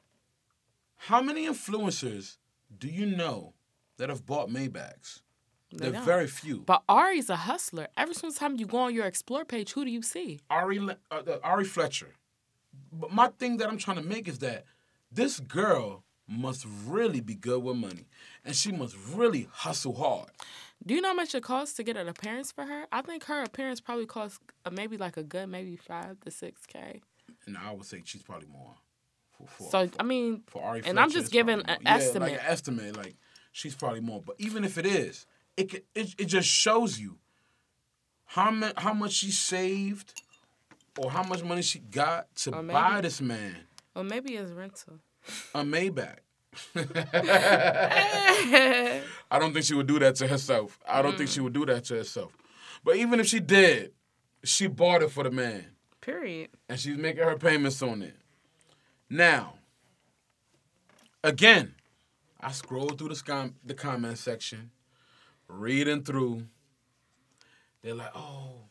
how 0.97 1.21
many 1.21 1.47
influencers 1.47 2.37
do 2.77 2.87
you 2.87 3.05
know 3.05 3.53
that 3.97 4.09
have 4.09 4.25
bought 4.25 4.49
Maybachs? 4.49 5.21
They 5.71 5.89
They're 5.89 6.01
very 6.01 6.27
few. 6.27 6.59
But 6.65 6.83
Ari's 6.87 7.29
a 7.29 7.35
hustler. 7.35 7.87
Every 7.97 8.15
single 8.15 8.35
time 8.35 8.55
you 8.57 8.65
go 8.65 8.77
on 8.77 8.93
your 8.93 9.05
explore 9.05 9.43
page, 9.43 9.73
who 9.73 9.83
do 9.83 9.91
you 9.91 10.01
see? 10.01 10.39
Ari 10.49 10.79
uh, 10.79 10.93
uh, 11.11 11.37
Ari 11.43 11.65
Fletcher. 11.65 12.13
But 12.91 13.11
my 13.11 13.27
thing 13.27 13.57
that 13.57 13.67
I'm 13.67 13.77
trying 13.77 13.97
to 13.97 14.03
make 14.03 14.27
is 14.27 14.39
that 14.39 14.63
this 15.11 15.39
girl 15.39 16.03
must 16.27 16.65
really 16.85 17.21
be 17.21 17.35
good 17.35 17.63
with 17.63 17.75
money, 17.77 18.05
and 18.45 18.55
she 18.55 18.71
must 18.71 18.95
really 19.13 19.47
hustle 19.51 19.95
hard. 19.95 20.29
Do 20.85 20.93
you 20.93 21.01
know 21.01 21.09
how 21.09 21.15
much 21.15 21.33
it 21.33 21.43
costs 21.43 21.75
to 21.77 21.83
get 21.83 21.97
an 21.97 22.07
appearance 22.07 22.51
for 22.51 22.65
her? 22.65 22.85
I 22.91 23.01
think 23.01 23.25
her 23.25 23.43
appearance 23.43 23.81
probably 23.81 24.05
costs 24.05 24.39
uh, 24.65 24.69
maybe 24.69 24.95
like 24.97 25.17
a 25.17 25.23
good 25.23 25.49
maybe 25.49 25.75
five 25.75 26.19
to 26.21 26.31
six 26.31 26.65
k. 26.65 27.01
And 27.45 27.57
I 27.57 27.71
would 27.73 27.85
say 27.85 28.01
she's 28.05 28.23
probably 28.23 28.47
more. 28.47 28.75
For, 29.31 29.47
for, 29.47 29.63
So 29.69 29.87
for, 29.87 29.95
I 29.99 30.03
mean, 30.03 30.43
for 30.47 30.61
Ari 30.61 30.83
and 30.85 30.99
I'm 30.99 31.11
just 31.11 31.31
giving 31.31 31.61
an. 31.61 31.77
Yeah, 31.81 31.95
estimate. 31.95 32.31
like 32.31 32.39
an 32.39 32.45
estimate. 32.47 32.95
Like 32.95 33.15
she's 33.57 33.75
probably 33.75 34.01
more. 34.01 34.21
But 34.21 34.35
even 34.37 34.63
if 34.63 34.77
it 34.77 34.85
is, 34.85 35.25
it 35.57 35.73
it, 35.95 36.15
it 36.17 36.25
just 36.25 36.47
shows 36.47 36.99
you 36.99 37.17
how 38.25 38.51
much 38.51 38.73
how 38.77 38.93
much 38.93 39.13
she 39.13 39.31
saved 39.31 40.21
or 40.99 41.09
how 41.11 41.23
much 41.23 41.43
money 41.43 41.61
she 41.61 41.79
got 41.79 42.33
to 42.35 42.55
Or 42.55 42.63
buy 42.63 43.01
this 43.01 43.21
man 43.21 43.55
Or 43.95 44.03
maybe 44.03 44.35
it's 44.35 44.51
rental. 44.51 44.99
a 45.53 45.61
Maybach. 45.63 46.17
I 49.31 49.39
don't 49.39 49.53
think 49.53 49.65
she 49.65 49.75
would 49.75 49.85
do 49.87 49.99
that 49.99 50.15
to 50.15 50.27
herself. 50.27 50.79
I 50.87 51.01
don't 51.03 51.15
think 51.17 51.29
she 51.29 51.39
mm. 51.39 51.43
would 51.43 51.53
do 51.53 51.65
that 51.67 51.83
to 51.85 51.95
herself. 51.95 52.31
But 52.83 52.95
even 52.95 53.19
if 53.19 53.27
she 53.27 53.39
did, 53.39 53.91
she 54.43 54.67
bought 54.67 55.03
it 55.03 55.11
for 55.11 55.23
the 55.23 55.31
man. 55.31 55.65
Period. 56.01 56.49
and 56.69 56.79
she's 56.79 56.97
making 56.97 57.23
her 57.23 57.35
payments 57.37 57.81
on 57.81 58.01
it. 58.01 58.15
Now, 59.09 59.55
again, 61.23 61.75
I 62.47 62.51
scroll 62.51 62.87
through 62.87 63.09
the 63.09 63.15
scom- 63.15 63.55
the 63.65 63.73
comment 63.73 64.17
section, 64.17 64.71
reading 65.49 66.01
through. 66.01 66.47
They're 67.81 67.93
like, 67.93 68.15
"Oh, 68.15 68.69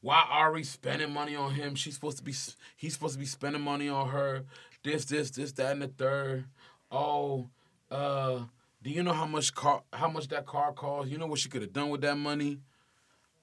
why 0.00 0.24
Ari 0.30 0.64
spending 0.64 1.12
money 1.12 1.36
on 1.36 1.52
him? 1.52 1.74
She's 1.74 1.96
supposed 1.96 2.16
to 2.16 2.24
be. 2.24 2.32
He's 2.76 2.94
supposed 2.94 3.12
to 3.12 3.18
be 3.18 3.26
spending 3.26 3.60
money 3.60 3.90
on 3.90 4.08
her. 4.08 4.44
This, 4.82 5.04
this, 5.04 5.32
this, 5.32 5.52
that, 5.52 5.72
and 5.72 5.82
the 5.82 5.88
third. 5.88 6.46
Oh, 6.90 7.50
uh, 7.90 8.44
do 8.82 8.88
you 8.88 9.02
know 9.02 9.12
how 9.12 9.26
much 9.26 9.54
car? 9.54 9.82
How 9.92 10.08
much 10.08 10.28
that 10.28 10.46
car 10.46 10.72
cost? 10.72 11.10
You 11.10 11.18
know 11.18 11.26
what 11.26 11.40
she 11.40 11.50
could 11.50 11.60
have 11.60 11.74
done 11.74 11.90
with 11.90 12.00
that 12.00 12.16
money? 12.16 12.60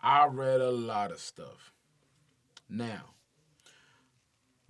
I 0.02 0.26
read 0.26 0.60
a 0.60 0.72
lot 0.72 1.12
of 1.12 1.20
stuff. 1.20 1.72
Now, 2.68 3.14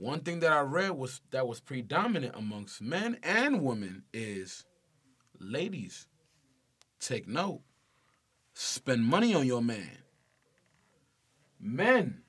one 0.02 0.22
thing 0.22 0.40
that 0.40 0.52
I 0.52 0.62
read 0.62 0.92
was 0.92 1.22
that 1.30 1.48
was 1.48 1.60
predominant 1.60 2.34
amongst 2.36 2.82
men 2.82 3.20
and 3.22 3.62
women 3.62 4.02
is 4.12 4.66
ladies, 5.40 6.08
take 7.00 7.28
note. 7.28 7.62
Spend 8.56 9.04
money 9.04 9.36
on 9.36 9.46
your 9.46 9.62
man. 9.62 10.00
Men, 11.60 12.24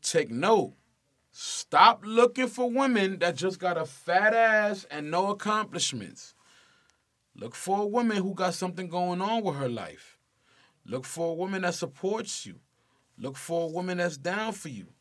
take 0.00 0.30
note. 0.30 0.76
Stop 1.30 2.04
looking 2.06 2.46
for 2.46 2.70
women 2.70 3.18
that 3.18 3.36
just 3.36 3.58
got 3.58 3.76
a 3.76 3.84
fat 3.84 4.32
ass 4.32 4.86
and 4.90 5.10
no 5.10 5.28
accomplishments. 5.28 6.32
Look 7.36 7.54
for 7.54 7.82
a 7.82 7.86
woman 7.86 8.16
who 8.16 8.32
got 8.32 8.54
something 8.54 8.88
going 8.88 9.20
on 9.20 9.44
with 9.44 9.56
her 9.56 9.68
life. 9.68 10.16
Look 10.86 11.04
for 11.04 11.32
a 11.32 11.34
woman 11.34 11.62
that 11.62 11.74
supports 11.74 12.46
you. 12.46 12.60
Look 13.18 13.36
for 13.36 13.64
a 13.68 13.72
woman 13.72 13.98
that's 13.98 14.16
down 14.16 14.54
for 14.54 14.70
you. 14.70 14.93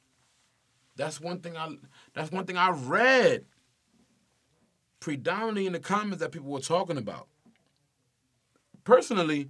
That's 0.95 1.19
one 1.19 1.39
thing 1.39 1.57
I 1.57 1.75
that's 2.13 2.31
one 2.31 2.45
thing 2.45 2.57
I 2.57 2.69
read 2.71 3.45
predominantly 4.99 5.65
in 5.65 5.73
the 5.73 5.79
comments 5.79 6.19
that 6.19 6.31
people 6.31 6.49
were 6.49 6.59
talking 6.59 6.97
about. 6.97 7.27
Personally, 8.83 9.49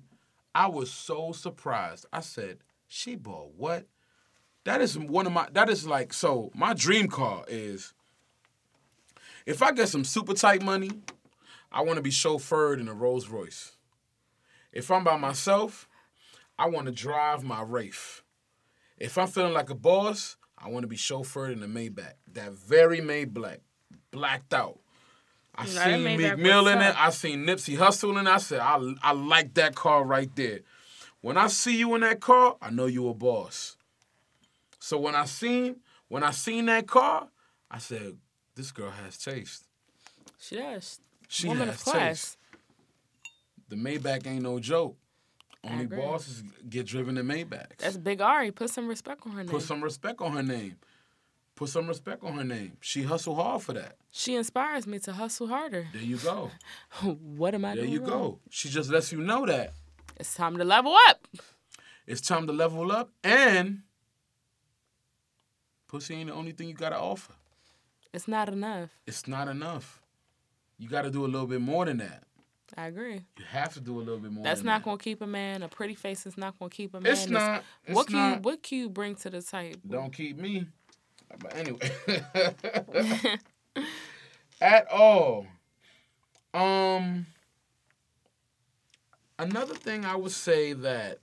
I 0.56 0.68
was 0.68 0.92
so 0.92 1.32
surprised. 1.32 2.06
I 2.14 2.22
said, 2.22 2.60
"She 2.88 3.16
bought 3.16 3.54
what?" 3.56 3.88
That 4.64 4.82
is 4.82 4.98
one 4.98 5.28
of 5.28 5.34
my 5.34 5.48
that 5.52 5.70
is 5.70 5.86
like 5.86 6.14
so 6.14 6.52
my 6.56 6.74
dream 6.74 7.08
car 7.08 7.44
is 7.48 7.94
if 9.46 9.62
I 9.62 9.72
get 9.72 9.90
some 9.90 10.06
super 10.06 10.34
tight 10.34 10.64
money, 10.64 10.92
I 11.72 11.82
want 11.82 11.98
to 11.98 12.02
be 12.02 12.12
chauffeured 12.12 12.80
in 12.80 12.88
a 12.88 12.94
Rolls 12.94 13.28
Royce. 13.28 13.76
If 14.72 14.90
I'm 14.90 15.04
by 15.04 15.18
myself, 15.18 15.90
I 16.58 16.70
want 16.70 16.86
to 16.86 16.94
drive 16.94 17.44
my 17.44 17.62
Wraith. 17.62 18.22
If 18.98 19.18
I'm 19.18 19.28
feeling 19.28 19.54
like 19.54 19.70
a 19.70 19.76
boss, 19.76 20.38
I 20.64 20.70
want 20.70 20.84
to 20.84 20.88
be 20.88 20.96
chauffeured 20.96 21.54
in 21.54 21.64
a 21.64 21.68
Maybach. 21.68 22.14
That 22.34 22.54
very 22.54 23.00
Maybach, 23.00 23.60
blacked 24.12 24.54
out. 24.54 24.80
I 25.56 25.66
You 25.66 25.76
know, 25.76 25.84
seen 25.84 26.18
Meek 26.18 26.38
Mill 26.38 26.68
in 26.68 26.82
it. 26.82 26.96
I 27.00 27.10
seen 27.10 27.46
Nipsey 27.46 27.78
Hussle 27.78 28.18
in 28.20 28.26
it. 28.26 28.30
I 28.30 28.38
said, 28.38 28.60
I, 28.60 28.80
I 29.04 29.12
like 29.12 29.54
that 29.56 29.76
car 29.76 30.04
right 30.04 30.34
there. 30.36 30.62
When 31.22 31.38
I 31.38 31.48
see 31.48 31.78
you 31.78 31.94
in 31.96 32.02
that 32.02 32.22
car, 32.22 32.58
I 32.62 32.70
know 32.70 32.86
you 32.86 33.08
a 33.10 33.14
boss. 33.14 33.78
So 34.80 34.98
when 34.98 35.16
I 35.16 35.26
seen 35.26 35.78
when 36.08 36.24
I 36.24 36.32
seen 36.32 36.66
that 36.68 36.88
car, 36.88 37.28
I 37.72 37.78
said, 37.80 38.18
this 38.56 38.72
girl 38.72 38.92
has 38.92 39.18
taste. 39.18 39.68
She 40.40 40.58
does. 40.58 41.00
She 41.28 41.48
Woman 41.48 41.68
has 41.68 41.78
of 41.78 41.84
class. 41.84 42.02
taste. 42.02 42.38
The 43.70 43.76
Maybach 43.76 44.28
ain't 44.28 44.44
no 44.44 44.60
joke. 44.60 44.98
Only 45.66 45.86
bosses 45.86 46.44
get 46.70 46.86
driven 46.88 47.18
in 47.18 47.26
Maybachs. 47.26 47.78
That's 47.78 47.98
Big 47.98 48.20
Ari. 48.22 48.52
Put 48.52 48.70
some 48.70 48.88
respect 48.88 49.22
on 49.26 49.32
her 49.34 49.44
name. 49.44 49.50
Put 49.50 49.62
some 49.62 49.82
respect 49.84 50.22
on 50.22 50.34
her 50.34 50.44
name. 50.44 50.76
Put 51.56 51.70
some 51.70 51.88
respect 51.88 52.24
on 52.24 52.34
her 52.34 52.44
name. 52.44 52.78
She 52.82 53.04
hustled 53.04 53.38
hard 53.38 53.62
for 53.62 53.74
that. 53.74 53.96
She 54.12 54.36
inspires 54.36 54.86
me 54.88 55.00
to 55.00 55.14
hustle 55.14 55.48
harder. 55.48 55.88
There 55.94 56.02
you 56.02 56.18
go. 56.18 56.52
what 57.04 57.54
am 57.56 57.64
I 57.64 57.76
There 57.76 57.84
doing? 57.84 57.94
you 57.94 58.00
wrong? 58.02 58.10
go. 58.10 58.40
She 58.50 58.70
just 58.70 58.90
lets 58.90 59.12
you 59.12 59.20
know 59.22 59.46
that 59.46 59.74
It's 60.18 60.34
time 60.36 60.58
to 60.58 60.64
level 60.64 60.96
up. 61.10 61.28
it's 62.08 62.22
time 62.22 62.48
to 62.48 62.54
level 62.54 62.92
up 62.92 63.12
and 63.24 63.84
pussy 65.88 66.16
ain't 66.16 66.30
the 66.30 66.36
only 66.36 66.52
thing 66.52 66.68
you 66.68 66.74
gotta 66.74 66.98
offer. 66.98 67.34
It's 68.14 68.28
not 68.28 68.50
enough. 68.50 68.90
It's 69.08 69.28
not 69.28 69.48
enough. 69.48 70.02
You 70.78 70.90
gotta 70.90 71.10
do 71.12 71.24
a 71.24 71.28
little 71.28 71.48
bit 71.48 71.62
more 71.62 71.86
than 71.86 71.98
that. 71.98 72.24
I 72.76 72.88
agree. 72.88 73.22
You 73.38 73.46
have 73.50 73.74
to 73.74 73.80
do 73.80 73.98
a 73.98 74.02
little 74.02 74.18
bit 74.18 74.32
more. 74.32 74.44
That's 74.44 74.64
not 74.64 74.80
that. 74.80 74.86
gonna 74.86 74.98
keep 74.98 75.22
a 75.22 75.28
man. 75.28 75.64
A 75.64 75.68
pretty 75.68 75.96
face 75.96 76.26
is 76.26 76.38
not 76.38 76.58
gonna 76.58 76.70
keep 76.70 76.94
a 76.94 77.00
man. 77.00 77.12
It's 77.12 77.30
not. 77.30 77.64
It's 77.86 77.96
what 77.96 78.08
can 78.08 78.34
you 78.34 78.40
what 78.42 78.64
can 78.64 78.78
you 78.80 78.90
bring 78.90 79.16
to 79.16 79.30
the 79.30 79.42
table? 79.42 79.80
Don't 79.88 80.12
keep 80.12 80.38
me. 80.38 80.66
But 81.40 81.56
anyway. 81.56 81.92
At 84.62 84.92
all. 84.92 85.46
Um 86.54 87.28
another 89.38 89.76
thing 89.76 90.06
I 90.06 90.16
would 90.16 90.32
say 90.32 90.74
that 90.74 91.20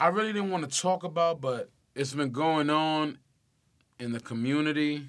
I 0.00 0.08
really 0.08 0.32
didn't 0.32 0.50
want 0.50 0.70
to 0.70 0.80
talk 0.80 1.02
about, 1.02 1.40
but 1.40 1.70
it's 1.94 2.14
been 2.14 2.30
going 2.30 2.70
on 2.70 3.18
in 3.98 4.12
the 4.12 4.20
community. 4.20 5.06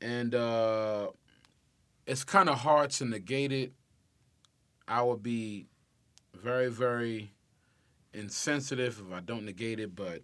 And 0.00 0.34
uh 0.34 1.08
it's 2.10 2.24
kind 2.24 2.48
of 2.48 2.58
hard 2.58 2.90
to 2.90 3.04
negate 3.04 3.52
it. 3.52 3.72
I 4.88 5.00
would 5.00 5.22
be 5.22 5.68
very, 6.34 6.68
very 6.68 7.30
insensitive 8.12 9.00
if 9.06 9.14
I 9.14 9.20
don't 9.20 9.44
negate 9.44 9.78
it, 9.78 9.94
but 9.94 10.22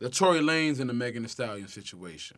the 0.00 0.10
Tory 0.10 0.40
Lanez 0.40 0.78
and 0.78 0.90
the 0.90 0.94
Megan 0.94 1.22
Thee 1.22 1.30
Stallion 1.30 1.68
situation. 1.68 2.36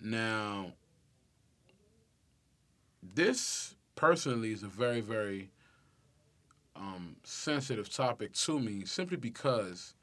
Now, 0.00 0.74
this 3.02 3.74
personally 3.96 4.52
is 4.52 4.62
a 4.62 4.68
very, 4.68 5.00
very 5.00 5.50
um, 6.76 7.16
sensitive 7.24 7.92
topic 7.92 8.34
to 8.34 8.60
me, 8.60 8.84
simply 8.84 9.16
because 9.16 9.94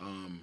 um, 0.00 0.40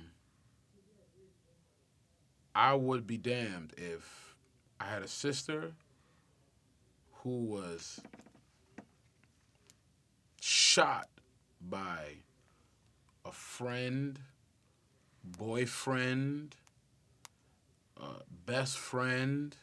I 2.55 2.73
would 2.73 3.05
be 3.05 3.17
damned 3.17 3.73
if 3.77 4.33
I 4.79 4.85
had 4.85 5.03
a 5.03 5.09
sister 5.09 5.73
who 7.15 7.43
was 7.43 7.99
shot 10.39 11.09
by 11.59 12.13
a 13.25 13.31
friend, 13.31 14.17
boyfriend, 15.21 16.55
uh, 17.99 18.19
best 18.45 18.77
friend, 18.77 19.53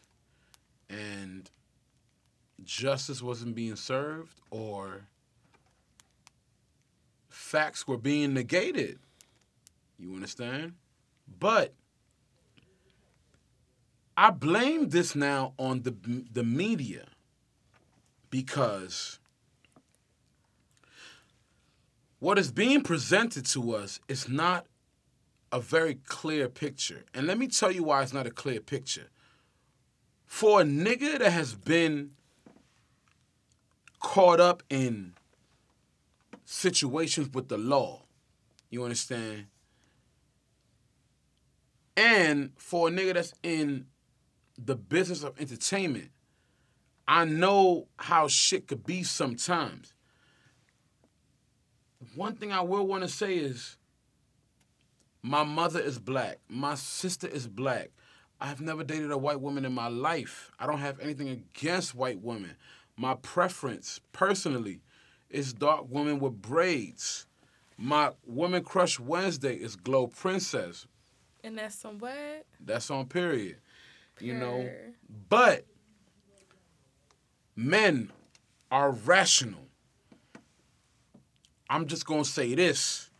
and 0.91 1.51
justice 2.63 3.23
wasn't 3.23 3.55
being 3.55 3.77
served 3.77 4.39
or 4.51 5.07
facts 7.31 7.89
were 7.89 7.97
being 7.97 8.35
negated. 8.35 8.99
You 9.99 10.15
understand? 10.15 10.75
But 11.41 11.73
I 14.17 14.31
blame 14.31 14.91
this 14.91 15.15
now 15.15 15.55
on 15.59 15.83
the 15.83 15.95
the 16.33 16.45
media 16.45 17.07
because 18.31 19.19
what 22.19 22.39
is 22.39 22.53
being 22.53 22.83
presented 22.83 23.47
to 23.47 23.75
us 23.75 24.01
is 24.09 24.29
not 24.29 24.67
a 25.51 25.61
very 25.61 25.97
clear 26.07 26.49
picture. 26.49 27.05
And 27.15 27.27
let 27.27 27.39
me 27.39 27.49
tell 27.49 27.71
you 27.71 27.85
why 27.85 28.03
it's 28.03 28.13
not 28.13 28.27
a 28.27 28.31
clear 28.31 28.61
picture. 28.61 29.09
For 30.25 30.63
a 30.63 30.65
nigga 30.65 31.19
that 31.19 31.33
has 31.33 31.55
been 31.55 32.13
caught 34.01 34.41
up 34.41 34.63
in 34.71 35.15
situations 36.45 37.29
with 37.35 37.49
the 37.49 37.59
law, 37.59 38.03
you 38.71 38.83
understand? 38.83 39.47
And 41.97 42.53
for 42.57 42.89
a 42.89 42.91
nigga 42.91 43.15
that's 43.15 43.35
in 43.43 43.87
the 44.65 44.77
business 44.77 45.23
of 45.23 45.39
entertainment, 45.41 46.11
I 47.07 47.25
know 47.25 47.89
how 47.97 48.29
shit 48.29 48.69
could 48.69 48.85
be 48.85 49.03
sometimes. 49.03 49.95
One 52.15 52.37
thing 52.37 52.53
I 52.53 52.61
will 52.61 52.87
want 52.87 53.03
to 53.03 53.09
say 53.09 53.37
is 53.37 53.77
my 55.23 55.45
mother 55.45 55.81
is 55.81 55.99
black. 55.99 56.39
My 56.49 56.75
sister 56.75 57.27
is 57.27 57.47
black. 57.47 57.91
I 58.41 58.47
have 58.47 58.61
never 58.61 58.83
dated 58.83 59.13
a 59.13 59.19
white 59.19 59.41
woman 59.41 59.65
in 59.65 59.73
my 59.73 59.89
life. 59.89 60.51
I 60.59 60.67
don't 60.67 60.81
have 60.81 60.99
anything 61.01 61.29
against 61.29 61.95
white 61.95 62.21
women. 62.21 62.57
My 62.97 63.15
preference, 63.15 64.01
personally, 64.13 64.81
is 65.31 65.53
dark 65.53 65.87
women 65.89 66.19
with 66.19 66.43
braids. 66.43 67.27
My 67.79 68.11
woman 68.27 68.65
crush 68.65 68.99
Wednesday 68.99 69.55
is 69.55 69.77
Glow 69.77 70.09
Princess. 70.09 70.87
And 71.45 71.57
that's 71.59 71.77
some 71.77 71.99
what? 71.99 72.47
That's 72.61 72.91
on 72.91 73.07
period. 73.07 73.57
You 74.21 74.35
know, 74.35 74.71
but 75.29 75.67
men 77.57 78.13
are 78.71 78.93
rational. 78.93 79.67
I'm 81.69 81.87
just 81.87 82.07
going 82.07 82.23
to 82.23 82.29
say 82.29 82.55
this. 82.55 83.11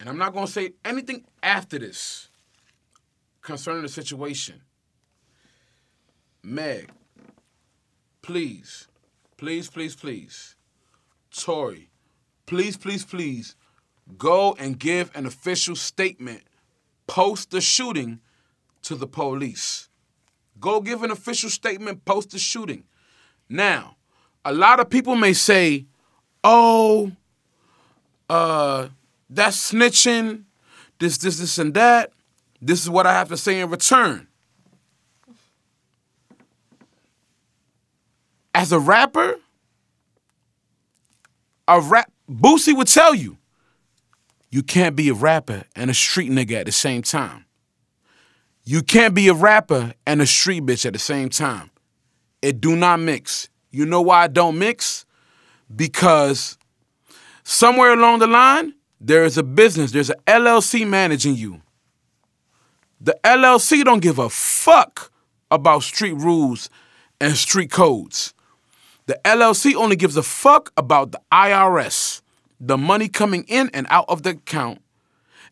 And 0.00 0.08
I'm 0.08 0.18
not 0.18 0.32
going 0.32 0.46
to 0.46 0.52
say 0.52 0.72
anything 0.84 1.24
after 1.42 1.78
this 1.78 2.28
concerning 3.40 3.82
the 3.82 3.88
situation. 3.88 4.60
Meg, 6.42 6.90
please, 8.22 8.86
please, 9.36 9.68
please, 9.68 9.96
please, 9.96 10.54
Tory, 11.36 11.90
please, 12.46 12.76
please, 12.76 13.04
please, 13.04 13.56
go 14.16 14.54
and 14.58 14.78
give 14.78 15.10
an 15.14 15.26
official 15.26 15.76
statement 15.76 16.42
post 17.06 17.50
the 17.50 17.60
shooting 17.60 18.20
to 18.82 18.94
the 18.94 19.06
police. 19.06 19.88
Go 20.60 20.80
give 20.80 21.02
an 21.02 21.10
official 21.10 21.50
statement 21.50 22.04
post 22.04 22.30
the 22.30 22.38
shooting. 22.38 22.84
Now, 23.48 23.96
a 24.44 24.52
lot 24.52 24.80
of 24.80 24.90
people 24.90 25.14
may 25.14 25.32
say, 25.32 25.86
"Oh, 26.42 27.12
uh, 28.28 28.88
that's 29.30 29.72
snitching. 29.72 30.44
This, 30.98 31.18
this, 31.18 31.38
this, 31.38 31.58
and 31.58 31.74
that. 31.74 32.12
This 32.60 32.82
is 32.82 32.90
what 32.90 33.06
I 33.06 33.12
have 33.12 33.28
to 33.28 33.36
say 33.36 33.60
in 33.60 33.70
return." 33.70 34.26
As 38.54 38.72
a 38.72 38.80
rapper, 38.80 39.36
a 41.68 41.80
rap 41.80 42.10
Boosie 42.28 42.76
would 42.76 42.88
tell 42.88 43.14
you, 43.14 43.38
you 44.50 44.62
can't 44.62 44.96
be 44.96 45.08
a 45.08 45.14
rapper 45.14 45.64
and 45.76 45.90
a 45.90 45.94
street 45.94 46.30
nigga 46.30 46.60
at 46.60 46.66
the 46.66 46.72
same 46.72 47.02
time. 47.02 47.44
You 48.70 48.82
can't 48.82 49.14
be 49.14 49.28
a 49.28 49.32
rapper 49.32 49.94
and 50.06 50.20
a 50.20 50.26
street 50.26 50.66
bitch 50.66 50.84
at 50.84 50.92
the 50.92 50.98
same 50.98 51.30
time. 51.30 51.70
It 52.42 52.60
do 52.60 52.76
not 52.76 53.00
mix. 53.00 53.48
You 53.70 53.86
know 53.86 54.02
why 54.02 54.24
I 54.24 54.26
don't 54.26 54.58
mix? 54.58 55.06
Because 55.74 56.58
somewhere 57.44 57.94
along 57.94 58.18
the 58.18 58.26
line, 58.26 58.74
there 59.00 59.24
is 59.24 59.38
a 59.38 59.42
business, 59.42 59.92
there's 59.92 60.10
an 60.10 60.20
LLC 60.26 60.86
managing 60.86 61.34
you. 61.34 61.62
The 63.00 63.18
LLC 63.24 63.84
don't 63.84 64.00
give 64.00 64.18
a 64.18 64.28
fuck 64.28 65.12
about 65.50 65.82
street 65.82 66.16
rules 66.16 66.68
and 67.22 67.38
street 67.38 67.70
codes. 67.70 68.34
The 69.06 69.18
LLC 69.24 69.76
only 69.76 69.96
gives 69.96 70.18
a 70.18 70.22
fuck 70.22 70.74
about 70.76 71.12
the 71.12 71.22
IRS, 71.32 72.20
the 72.60 72.76
money 72.76 73.08
coming 73.08 73.44
in 73.48 73.70
and 73.72 73.86
out 73.88 74.04
of 74.10 74.24
the 74.24 74.30
account, 74.32 74.82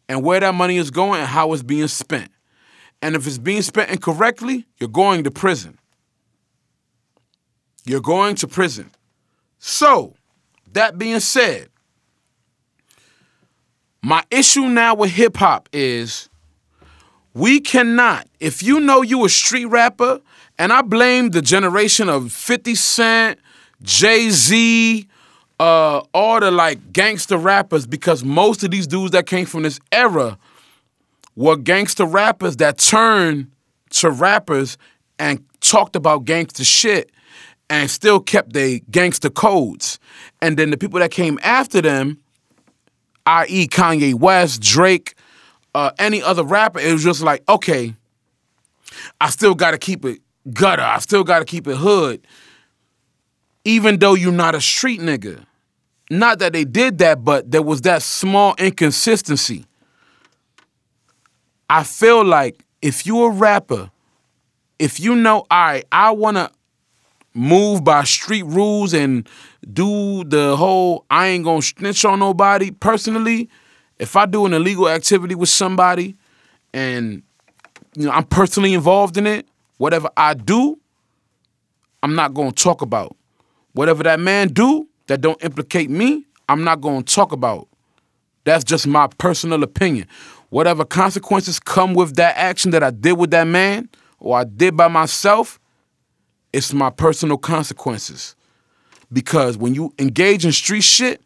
and 0.07 0.23
where 0.23 0.41
that 0.41 0.55
money 0.55 0.77
is 0.77 0.91
going 0.91 1.21
and 1.21 1.29
how 1.31 1.55
it's 1.55 1.63
being 1.63 1.89
spent. 1.89 2.31
And 3.03 3.15
if 3.15 3.27
it's 3.27 3.39
being 3.39 3.63
spent 3.63 3.91
incorrectly, 3.91 4.67
you're 4.79 4.89
going 4.89 5.25
to 5.25 5.31
prison. 5.31 5.79
You're 7.85 8.01
going 8.01 8.35
to 8.37 8.49
prison. 8.49 8.91
So, 9.59 10.15
that 10.73 10.99
being 10.99 11.21
said, 11.21 11.69
my 14.03 14.25
issue 14.31 14.67
now 14.69 14.95
with 14.95 15.11
hip 15.11 15.37
hop 15.37 15.69
is 15.73 16.29
we 17.35 17.61
cannot, 17.61 18.27
if 18.41 18.63
you 18.63 18.81
know 18.81 19.03
you 19.03 19.25
a 19.25 19.29
street 19.29 19.67
rapper, 19.67 20.21
and 20.59 20.73
I 20.73 20.83
blame 20.83 21.31
the 21.31 21.43
generation 21.43 22.09
of 22.09 22.33
50 22.33 22.75
Cent, 22.75 23.39
Jay 23.83 24.31
Z, 24.31 25.07
uh, 25.61 26.01
all 26.15 26.41
the 26.41 26.51
like 26.51 26.93
gangster 26.93 27.37
rappers, 27.37 27.87
because 27.87 28.25
most 28.25 28.65
of 28.65 28.71
these 28.71 28.87
dudes 28.87 29.11
that 29.11 29.27
came 29.27 29.47
from 29.47 29.65
this 29.65 29.81
era 29.93 30.39
were 31.37 31.57
gangster 31.57 32.07
rappers 32.07 32.57
that 32.57 32.79
turned 32.79 33.51
to 33.91 34.11
rappers 34.11 34.77
and 35.19 35.45
talked 35.61 35.95
about 35.95 36.25
gangster 36.25 36.65
shit 36.65 37.13
and 37.69 37.91
still 37.91 38.21
kept 38.21 38.53
their 38.53 38.81
gangster 38.91 39.31
codes. 39.31 39.99
And 40.41 40.57
then 40.57 40.71
the 40.71 40.77
people 40.77 41.01
that 41.01 41.11
came 41.11 41.39
after 41.43 41.81
them, 41.81 42.19
i.e., 43.27 43.69
Kanye 43.69 44.15
West, 44.15 44.61
Drake, 44.61 45.15
uh, 45.75 45.91
any 45.99 46.23
other 46.23 46.43
rapper, 46.43 46.81
it 46.81 46.93
was 46.93 47.05
just 47.05 47.23
like, 47.23 47.43
okay, 47.49 47.95
I 49.21 49.31
still 49.31 49.55
got 49.55 49.73
to 49.73 49.79
keep 49.79 50.05
it 50.05 50.21
gutter. 50.53 50.83
I 50.83 50.99
still 50.99 51.25
got 51.25 51.41
to 51.41 51.45
keep 51.45 51.67
it 51.67 51.77
hood, 51.77 52.27
even 53.65 53.99
though 53.99 54.15
you're 54.15 54.33
not 54.33 54.55
a 54.55 54.61
street 54.61 55.01
nigga. 55.01 55.45
Not 56.09 56.39
that 56.39 56.53
they 56.53 56.65
did 56.65 56.99
that, 56.99 57.25
but 57.25 57.51
there 57.51 57.63
was 57.63 57.83
that 57.83 58.03
small 58.03 58.55
inconsistency. 58.59 59.67
I 61.69 61.83
feel 61.83 62.25
like 62.25 62.65
if 62.83 63.07
you're 63.07 63.31
a 63.31 63.35
rapper, 63.35 63.91
if 64.79 65.01
you 65.01 65.15
know, 65.15 65.47
all 65.51 65.67
right, 65.67 65.85
I 65.91 66.11
want 66.13 66.37
to 66.37 66.51
move 67.35 67.85
by 67.85 68.05
street 68.05 68.45
rules 68.45 68.95
and 68.95 69.29
do 69.73 70.25
the 70.25 70.57
whole 70.57 71.05
I 71.11 71.29
ain't 71.29 71.45
gonna 71.45 71.63
snitch 71.63 72.05
on 72.05 72.19
nobody 72.19 72.71
personally, 72.71 73.49
if 73.99 74.17
I 74.17 74.27
do 74.27 74.47
an 74.47 74.55
illegal 74.55 74.89
activity 74.89 75.35
with 75.35 75.49
somebody 75.49 76.17
and 76.73 77.23
you 77.95 78.07
know 78.07 78.13
I'm 78.13 78.25
personally 78.25 78.75
involved 78.75 79.17
in 79.17 79.27
it, 79.27 79.47
whatever 79.79 80.09
I 80.17 80.35
do, 80.35 80.79
I'm 82.03 82.15
not 82.15 82.35
gonna 82.35 82.53
talk 82.53 82.83
about. 82.83 83.17
Whatever 83.73 84.03
that 84.05 84.21
man 84.21 84.49
do 84.49 84.89
that 85.09 85.21
don't 85.21 85.43
implicate 85.45 85.91
me, 85.91 86.25
I'm 86.49 86.65
not 86.65 86.81
gonna 86.81 87.03
talk 87.03 87.33
about. 87.33 87.69
That's 88.45 88.65
just 88.65 88.87
my 88.87 89.09
personal 89.19 89.63
opinion. 89.65 90.07
Whatever 90.51 90.85
consequences 90.85 91.59
come 91.59 91.95
with 91.95 92.17
that 92.17 92.37
action 92.37 92.71
that 92.71 92.83
I 92.83 92.91
did 92.91 93.13
with 93.13 93.31
that 93.33 93.47
man 93.47 93.89
or 94.19 94.39
I 94.39 94.45
did 94.45 94.77
by 94.77 94.89
myself, 94.89 95.59
it's 96.53 96.73
my 96.73 96.91
personal 96.91 97.37
consequences. 97.37 98.37
Because 99.13 99.57
when 99.57 99.75
you 99.75 99.93
engage 99.99 100.45
in 100.45 100.53
street 100.53 100.83
shit, 100.83 101.23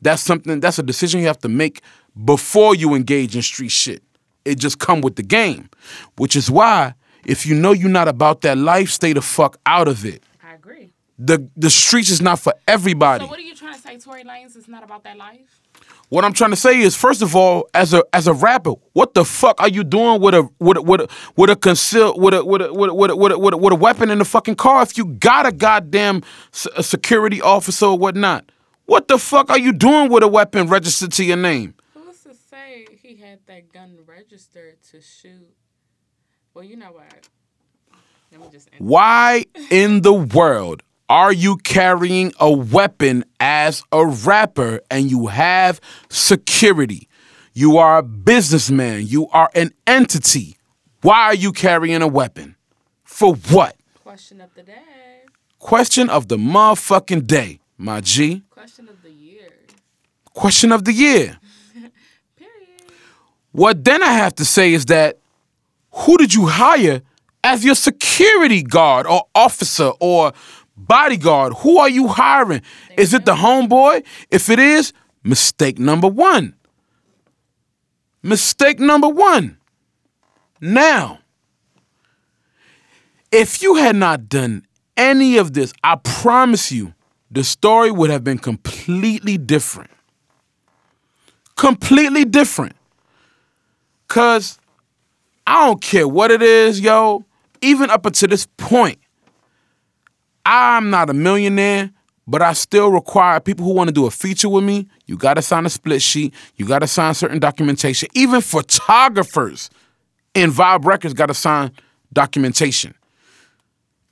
that's 0.00 0.22
something 0.22 0.60
that's 0.60 0.78
a 0.78 0.82
decision 0.82 1.20
you 1.20 1.26
have 1.26 1.38
to 1.38 1.48
make 1.48 1.82
before 2.24 2.74
you 2.74 2.94
engage 2.94 3.36
in 3.36 3.42
street 3.42 3.70
shit. 3.70 4.02
It 4.44 4.58
just 4.58 4.78
come 4.78 5.00
with 5.00 5.16
the 5.16 5.22
game. 5.22 5.70
Which 6.16 6.36
is 6.36 6.50
why 6.50 6.94
if 7.24 7.46
you 7.46 7.54
know 7.54 7.72
you're 7.72 7.88
not 7.88 8.08
about 8.08 8.42
that 8.42 8.58
life, 8.58 8.90
stay 8.90 9.12
the 9.12 9.22
fuck 9.22 9.58
out 9.64 9.88
of 9.88 10.04
it. 10.04 10.22
I 10.42 10.54
agree. 10.54 10.92
The 11.18 11.48
the 11.56 11.70
streets 11.70 12.10
is 12.10 12.20
not 12.20 12.38
for 12.38 12.52
everybody. 12.68 13.24
So 13.24 13.30
what 13.30 13.38
are 13.38 13.42
you 13.42 13.54
trying 13.54 13.74
to 13.74 13.80
say? 13.80 13.98
Tory 13.98 14.24
Lanez 14.24 14.56
is 14.56 14.68
not 14.68 14.84
about 14.84 15.04
that 15.04 15.16
life. 15.16 15.60
What 16.14 16.24
I'm 16.24 16.32
trying 16.32 16.50
to 16.50 16.56
say 16.56 16.78
is, 16.78 16.94
first 16.94 17.22
of 17.22 17.34
all, 17.34 17.68
as 17.74 17.92
a 17.92 18.04
as 18.12 18.28
a 18.28 18.32
rapper, 18.32 18.74
what 18.92 19.14
the 19.14 19.24
fuck 19.24 19.60
are 19.60 19.68
you 19.68 19.82
doing 19.82 20.20
with 20.20 20.32
a 20.32 20.48
with 20.60 20.76
a, 20.76 20.82
with 20.82 21.00
a, 21.00 21.08
with 21.34 21.50
a 21.50 21.56
conceal 21.56 22.16
with 22.16 22.32
a 22.34 22.44
with 22.44 22.62
a 22.62 22.72
with 22.72 22.90
a, 22.90 22.94
with 22.94 23.10
a, 23.10 23.16
with 23.16 23.32
a, 23.32 23.38
with 23.38 23.54
a, 23.54 23.56
with 23.56 23.72
a 23.72 23.76
weapon 23.76 24.10
in 24.10 24.20
the 24.20 24.24
fucking 24.24 24.54
car 24.54 24.80
if 24.82 24.96
you 24.96 25.06
got 25.06 25.44
a 25.44 25.50
goddamn 25.50 26.22
s- 26.52 26.68
a 26.76 26.84
security 26.84 27.42
officer 27.42 27.86
or 27.86 27.98
whatnot? 27.98 28.52
What 28.84 29.08
the 29.08 29.18
fuck 29.18 29.50
are 29.50 29.58
you 29.58 29.72
doing 29.72 30.08
with 30.08 30.22
a 30.22 30.28
weapon 30.28 30.68
registered 30.68 31.10
to 31.14 31.24
your 31.24 31.36
name? 31.36 31.74
Who's 31.94 32.20
to 32.22 32.32
say 32.32 32.86
he 33.02 33.16
had 33.16 33.40
that 33.46 33.72
gun 33.72 33.98
registered 34.06 34.80
to 34.92 35.00
shoot? 35.00 35.52
Well, 36.54 36.62
you 36.62 36.76
know 36.76 36.92
what? 36.92 37.28
Let 38.30 38.40
me 38.40 38.46
just. 38.52 38.68
End. 38.72 38.86
Why 38.88 39.46
in 39.68 40.02
the 40.02 40.12
world 40.14 40.84
are 41.08 41.32
you 41.32 41.56
carrying 41.58 42.32
a 42.40 42.50
weapon 42.50 43.24
as 43.38 43.82
a 43.92 44.06
rapper 44.06 44.80
and 44.90 45.10
you 45.10 45.26
have 45.26 45.80
security? 46.08 47.08
You 47.52 47.76
are 47.76 47.98
a 47.98 48.02
businessman. 48.02 49.06
You 49.06 49.28
are 49.28 49.50
an 49.54 49.72
entity. 49.86 50.56
Why 51.02 51.24
are 51.24 51.34
you 51.34 51.52
carrying 51.52 52.02
a 52.02 52.08
weapon? 52.08 52.56
For 53.04 53.34
what? 53.34 53.76
Question 54.02 54.40
of 54.40 54.54
the 54.54 54.62
day. 54.62 54.72
Question 55.58 56.10
of 56.10 56.28
the 56.28 56.36
motherfucking 56.36 57.26
day, 57.26 57.60
my 57.78 58.00
G. 58.00 58.42
Question 58.50 58.88
of 58.88 59.02
the 59.02 59.10
year. 59.10 59.48
Question 60.32 60.72
of 60.72 60.84
the 60.84 60.92
year. 60.92 61.38
Period. 62.36 62.92
What 63.52 63.84
then 63.84 64.02
I 64.02 64.12
have 64.12 64.34
to 64.36 64.44
say 64.44 64.72
is 64.72 64.86
that 64.86 65.18
who 65.92 66.16
did 66.18 66.34
you 66.34 66.46
hire 66.46 67.02
as 67.42 67.64
your 67.64 67.74
security 67.74 68.62
guard 68.62 69.06
or 69.06 69.26
officer 69.34 69.92
or 70.00 70.32
bodyguard? 70.76 71.54
Who 71.58 71.78
are 71.78 71.88
you 71.88 72.08
hiring? 72.08 72.62
Is 72.96 73.14
it 73.14 73.24
the 73.24 73.34
homeboy? 73.34 74.04
If 74.30 74.48
it 74.48 74.58
is, 74.58 74.92
mistake 75.22 75.78
number 75.78 76.08
one. 76.08 76.54
Mistake 78.22 78.80
number 78.80 79.08
one. 79.08 79.58
Now, 80.60 81.18
if 83.30 83.62
you 83.62 83.74
had 83.74 83.96
not 83.96 84.28
done 84.28 84.66
any 84.96 85.36
of 85.36 85.52
this, 85.52 85.72
I 85.82 85.96
promise 85.96 86.72
you, 86.72 86.94
the 87.30 87.44
story 87.44 87.90
would 87.90 88.10
have 88.10 88.22
been 88.22 88.38
completely 88.38 89.36
different. 89.36 89.90
Completely 91.56 92.24
different. 92.24 92.76
Cause 94.08 94.58
I 95.46 95.66
don't 95.66 95.82
care 95.82 96.06
what 96.08 96.30
it 96.30 96.42
is, 96.42 96.80
yo. 96.80 97.24
Even 97.60 97.90
up 97.90 98.06
until 98.06 98.28
this 98.28 98.46
point, 98.56 98.98
I'm 100.44 100.90
not 100.90 101.10
a 101.10 101.14
millionaire, 101.14 101.90
but 102.26 102.42
I 102.42 102.52
still 102.52 102.90
require 102.90 103.40
people 103.40 103.64
who 103.64 103.72
want 103.72 103.88
to 103.88 103.94
do 103.94 104.06
a 104.06 104.10
feature 104.10 104.48
with 104.48 104.64
me. 104.64 104.88
You 105.06 105.16
got 105.16 105.34
to 105.34 105.42
sign 105.42 105.66
a 105.66 105.70
split 105.70 106.02
sheet. 106.02 106.34
You 106.56 106.66
got 106.66 106.80
to 106.80 106.86
sign 106.86 107.14
certain 107.14 107.38
documentation. 107.38 108.08
Even 108.14 108.40
photographers 108.40 109.70
in 110.34 110.50
Vibe 110.50 110.84
Records 110.84 111.14
got 111.14 111.26
to 111.26 111.34
sign 111.34 111.72
documentation. 112.12 112.94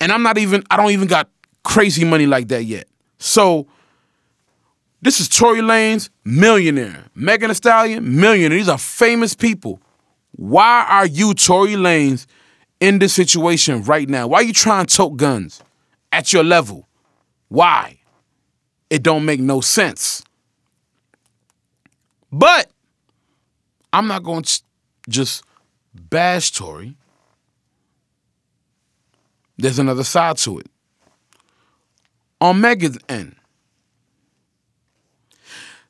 And 0.01 0.13
I'm 0.13 0.23
not 0.23 0.39
even, 0.39 0.65
I 0.71 0.77
don't 0.77 0.91
even 0.91 1.09
got 1.09 1.29
crazy 1.63 2.05
money 2.05 2.27
like 2.27 2.49
that 2.49 2.65
yet. 2.65 2.89
So 3.19 3.67
this 5.01 5.21
is 5.21 5.29
Tory 5.29 5.61
Lanez, 5.61 6.11
millionaire. 6.25 7.05
Megan 7.15 7.49
Thee 7.49 7.55
Stallion, 7.55 8.21
millionaire. 8.21 8.59
These 8.59 8.69
are 8.69 8.79
famous 8.79 9.35
people. 9.35 9.81
Why 10.33 10.87
are 10.89 11.07
you, 11.07 11.35
Tory 11.35 11.73
Lanez, 11.73 12.27
in 12.81 12.99
this 12.99 13.13
situation 13.13 13.83
right 13.85 14.09
now? 14.09 14.27
Why 14.27 14.39
are 14.39 14.45
you 14.45 14.53
trying 14.53 14.87
to 14.87 14.97
tote 14.97 15.17
guns 15.17 15.63
at 16.13 16.33
your 16.33 16.45
level? 16.45 16.89
Why? 17.49 17.99
It 18.91 19.03
don't 19.03 19.25
make 19.25 19.41
no 19.41 19.61
sense. 19.61 20.23
But 22.31 22.71
I'm 23.93 24.07
not 24.07 24.23
going 24.23 24.43
to 24.43 24.63
just 25.09 25.43
bash 25.95 26.53
Tory. 26.53 26.97
There's 29.59 29.79
another 29.79 30.05
side 30.05 30.39
to 30.39 30.59
it. 30.59 30.67
On 32.41 32.61
Megan's 32.61 32.99
end, 33.09 33.37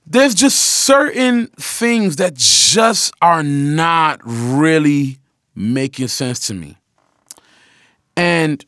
there's 0.06 0.34
just 0.34 0.58
certain 0.58 1.46
things 1.58 2.16
that 2.16 2.34
just 2.34 3.14
are 3.22 3.42
not 3.42 4.20
really 4.24 5.18
making 5.54 6.08
sense 6.08 6.46
to 6.48 6.54
me. 6.54 6.76
And 8.16 8.64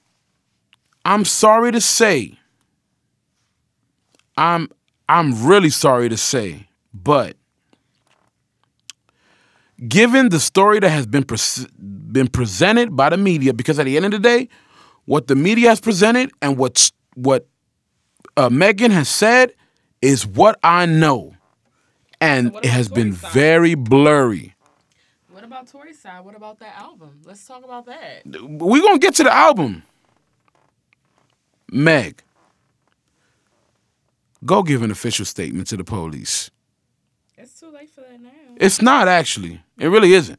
I'm 1.05 1.25
sorry 1.25 1.73
to 1.73 1.81
say, 1.81 2.39
I'm 4.37 4.69
I'm 5.09 5.47
really 5.47 5.71
sorry 5.71 6.09
to 6.09 6.17
say, 6.17 6.69
but 6.93 7.37
given 9.89 10.29
the 10.31 10.41
story 10.41 10.79
that 10.81 10.89
has 10.91 11.07
been 11.07 11.25
pres 11.25 11.67
been 11.79 12.29
presented 12.29 12.97
by 12.97 13.11
the 13.11 13.17
media, 13.17 13.53
because 13.53 13.79
at 13.79 13.85
the 13.85 13.97
end 13.97 14.07
of 14.07 14.13
the 14.13 14.19
day, 14.19 14.49
what 15.05 15.27
the 15.27 15.35
media 15.35 15.69
has 15.69 15.81
presented 15.81 16.31
and 16.41 16.57
what 16.57 16.91
what 17.15 17.47
uh, 18.37 18.49
Megan 18.51 18.91
has 18.91 19.09
said 19.09 19.53
is 20.01 20.27
what 20.27 20.59
I 20.63 20.87
know, 20.87 21.35
and 22.21 22.53
So 22.53 22.59
it 22.59 22.67
has 22.67 22.89
been 22.89 23.13
side? 23.13 23.33
very 23.33 23.75
blurry. 23.75 24.55
What 25.31 25.45
about 25.45 25.67
Tory's 25.69 26.01
side? 26.01 26.25
What 26.25 26.35
about 26.37 26.59
that 26.61 26.77
album? 26.79 27.21
Let's 27.25 27.47
talk 27.47 27.65
about 27.65 27.87
that. 27.87 28.23
We're 28.27 28.83
gonna 28.83 28.99
get 28.99 29.15
to 29.17 29.25
the 29.25 29.33
album. 29.35 29.83
Meg, 31.71 32.23
go 34.45 34.63
give 34.63 34.83
an 34.83 34.91
official 34.91 35.25
statement 35.25 35.67
to 35.69 35.77
the 35.77 35.85
police. 35.85 36.51
It's 37.37 37.59
too 37.61 37.71
late 37.71 37.91
for 37.91 38.03
that 38.03 38.21
now. 38.21 38.31
It's 38.57 38.81
not 38.81 39.09
actually. 39.09 39.63
It 39.79 39.89
really 39.89 40.13
isn't. 40.13 40.39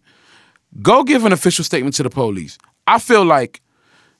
Go 0.81 1.03
give 1.03 1.25
an 1.25 1.33
official 1.33 1.63
statement 1.63 1.95
to 1.95 2.03
the 2.03 2.09
police. 2.09 2.57
I 2.87 2.99
feel 2.99 3.25
like 3.25 3.61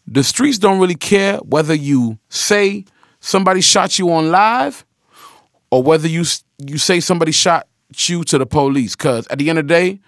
the 0.07 0.23
streets 0.23 0.57
don't 0.57 0.79
really 0.79 0.95
care 0.95 1.37
whether 1.37 1.73
you 1.73 2.19
say 2.29 2.85
somebody 3.19 3.61
shot 3.61 3.97
you 3.97 4.11
on 4.11 4.29
live 4.31 4.85
or 5.71 5.83
whether 5.83 6.07
you 6.07 6.23
you 6.65 6.77
say 6.77 6.99
somebody 6.99 7.31
shot 7.31 7.67
you 7.97 8.23
to 8.23 8.37
the 8.37 8.45
police 8.45 8.95
cuz 8.95 9.27
at 9.27 9.39
the 9.39 9.49
end 9.49 9.59
of 9.59 9.67
the 9.67 9.73
day 9.73 9.99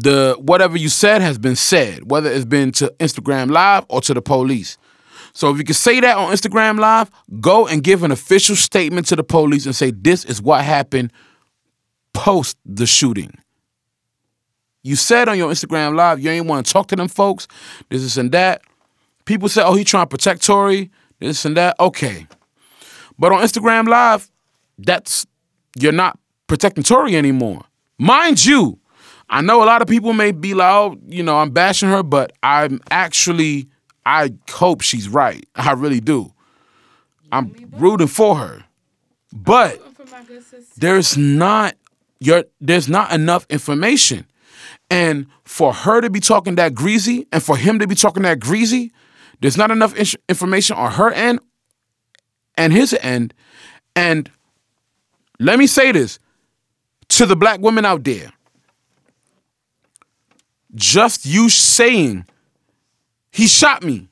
the 0.00 0.36
whatever 0.40 0.76
you 0.76 0.88
said 0.88 1.22
has 1.22 1.38
been 1.38 1.54
said, 1.54 2.10
whether 2.10 2.30
it's 2.30 2.44
been 2.44 2.72
to 2.72 2.92
Instagram 2.98 3.50
live 3.50 3.84
or 3.88 4.00
to 4.00 4.12
the 4.12 4.22
police. 4.22 4.76
So 5.34 5.50
if 5.50 5.58
you 5.58 5.64
can 5.64 5.74
say 5.74 6.00
that 6.00 6.16
on 6.16 6.32
Instagram 6.32 6.78
live, 6.78 7.10
go 7.40 7.66
and 7.66 7.82
give 7.82 8.02
an 8.02 8.12
official 8.12 8.56
statement 8.56 9.08
to 9.08 9.16
the 9.16 9.24
police 9.24 9.66
and 9.66 9.74
say 9.74 9.90
this 9.90 10.24
is 10.24 10.40
what 10.40 10.64
happened 10.64 11.12
post 12.12 12.56
the 12.64 12.86
shooting. 12.86 13.36
You 14.82 14.96
said 14.96 15.28
on 15.28 15.36
your 15.36 15.50
Instagram 15.50 15.96
live 15.96 16.20
you 16.20 16.30
ain't 16.30 16.46
want 16.46 16.66
to 16.66 16.72
talk 16.72 16.86
to 16.88 16.96
them 16.96 17.08
folks, 17.08 17.48
this, 17.90 18.02
this, 18.02 18.16
and 18.16 18.32
that. 18.32 18.62
People 19.24 19.48
say, 19.48 19.62
oh, 19.62 19.74
he 19.74 19.84
trying 19.84 20.04
to 20.04 20.08
protect 20.08 20.42
Tory, 20.42 20.90
this 21.18 21.44
and 21.44 21.56
that. 21.56 21.74
Okay. 21.80 22.26
But 23.18 23.32
on 23.32 23.42
Instagram 23.42 23.88
live, 23.88 24.30
that's 24.78 25.26
you're 25.78 25.92
not 25.92 26.18
protecting 26.46 26.84
Tory 26.84 27.16
anymore. 27.16 27.62
Mind 27.98 28.44
you, 28.44 28.78
I 29.28 29.40
know 29.40 29.62
a 29.62 29.66
lot 29.66 29.82
of 29.82 29.88
people 29.88 30.12
may 30.12 30.32
be 30.32 30.54
like, 30.54 30.70
oh, 30.70 30.96
you 31.06 31.22
know, 31.22 31.38
I'm 31.38 31.50
bashing 31.50 31.88
her, 31.88 32.02
but 32.02 32.32
I'm 32.42 32.80
actually, 32.90 33.68
I 34.06 34.34
hope 34.50 34.82
she's 34.82 35.08
right. 35.08 35.46
I 35.54 35.72
really 35.72 36.00
do. 36.00 36.32
I'm 37.32 37.54
rooting 37.76 38.06
for 38.06 38.36
her. 38.36 38.64
But 39.32 39.80
For 39.94 40.04
my 40.10 40.22
good 40.24 40.42
sister. 40.42 40.78
there's 40.80 41.16
not 41.16 41.74
your 42.20 42.44
there's 42.60 42.88
not 42.88 43.12
enough 43.12 43.46
information. 43.50 44.26
And 44.90 45.26
for 45.44 45.72
her 45.72 46.00
to 46.00 46.10
be 46.10 46.20
talking 46.20 46.54
that 46.56 46.74
greasy 46.74 47.26
and 47.32 47.42
for 47.42 47.56
him 47.56 47.78
to 47.80 47.86
be 47.86 47.94
talking 47.94 48.22
that 48.22 48.38
greasy, 48.38 48.92
there's 49.40 49.56
not 49.56 49.70
enough 49.70 49.96
ins- 49.96 50.16
information 50.28 50.76
on 50.76 50.92
her 50.92 51.10
end 51.10 51.40
and 52.56 52.72
his 52.72 52.96
end. 53.00 53.34
And 53.96 54.30
let 55.40 55.58
me 55.58 55.66
say 55.66 55.90
this 55.92 56.18
to 57.08 57.26
the 57.26 57.34
black 57.36 57.60
women 57.60 57.84
out 57.84 58.04
there. 58.04 58.32
Just 60.74 61.24
you 61.26 61.48
saying 61.48 62.26
he 63.34 63.48
shot 63.48 63.82
me, 63.82 64.08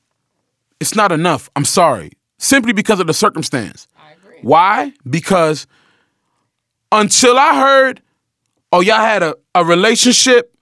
it's 0.81 0.95
not 0.95 1.13
enough. 1.13 1.49
I'm 1.55 1.63
sorry. 1.63 2.11
Simply 2.39 2.73
because 2.73 2.99
of 2.99 3.07
the 3.07 3.13
circumstance. 3.13 3.87
I 3.97 4.11
agree. 4.11 4.39
Why? 4.41 4.91
Because 5.09 5.65
until 6.91 7.37
I 7.37 7.55
heard, 7.55 8.01
oh, 8.73 8.81
y'all 8.81 8.97
had 8.97 9.23
a, 9.23 9.35
a 9.55 9.63
relationship, 9.63 10.53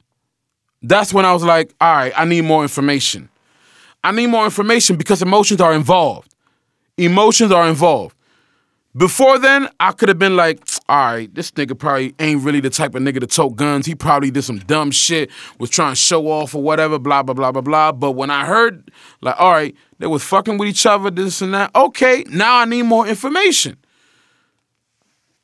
that's 0.84 1.12
when 1.12 1.26
I 1.26 1.34
was 1.34 1.44
like, 1.44 1.74
all 1.82 1.96
right, 1.96 2.14
I 2.16 2.26
need 2.26 2.42
more 2.42 2.62
information. 2.62 3.30
I 4.04 4.12
need 4.12 4.28
more 4.28 4.46
information 4.46 4.96
because 4.96 5.24
emotions 5.24 5.60
are 5.60 5.74
involved. 5.74 6.32
Emotions 6.98 7.52
are 7.52 7.68
involved. 7.68 8.16
Before 8.96 9.40
then, 9.40 9.70
I 9.80 9.92
could 9.92 10.08
have 10.10 10.20
been 10.20 10.36
like, 10.36 10.68
all 10.92 10.98
right, 10.98 11.34
this 11.34 11.52
nigga 11.52 11.80
probably 11.80 12.14
ain't 12.20 12.44
really 12.44 12.60
the 12.60 12.70
type 12.70 12.96
of 12.96 13.02
nigga 13.02 13.22
to 13.22 13.28
tote 13.28 13.56
guns. 13.56 13.86
He 13.86 13.96
probably 13.96 14.30
did 14.30 14.42
some 14.42 14.60
dumb 14.60 14.92
shit, 14.92 15.32
was 15.58 15.70
trying 15.70 15.94
to 15.94 15.96
show 15.96 16.28
off 16.28 16.54
or 16.54 16.62
whatever, 16.62 17.00
blah, 17.00 17.24
blah, 17.24 17.34
blah, 17.34 17.54
blah, 17.54 17.62
blah. 17.62 17.94
But 17.94 18.12
when 18.12 18.30
I 18.30 18.46
heard, 18.46 18.92
like, 19.22 19.40
all 19.40 19.54
right, 19.54 19.74
they 20.00 20.08
was 20.08 20.22
fucking 20.22 20.58
with 20.58 20.68
each 20.68 20.86
other, 20.86 21.10
this 21.10 21.42
and 21.42 21.54
that, 21.54 21.74
okay, 21.74 22.26
now 22.30 22.58
I 22.58 22.66
need 22.66 22.82
more 22.82 23.08
information. 23.08 23.78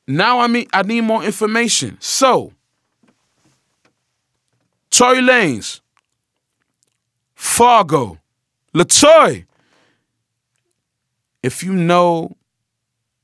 Now 0.06 0.42
I 0.42 0.48
mean 0.48 0.68
I 0.74 0.82
need 0.82 1.00
more 1.02 1.24
information. 1.24 1.96
So, 2.02 2.52
Tory 4.90 5.20
Lanez, 5.20 5.80
Fargo, 7.36 8.20
Latoy. 8.74 9.46
If 11.42 11.64
you 11.64 11.72
know 11.72 12.36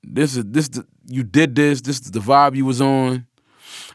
this 0.02 0.38
is 0.38 0.46
this 0.48 0.70
you 1.08 1.24
did 1.24 1.56
this, 1.56 1.82
this 1.82 2.00
is 2.00 2.12
the 2.12 2.20
vibe 2.20 2.56
you 2.56 2.66
was 2.66 2.82
on. 2.82 3.26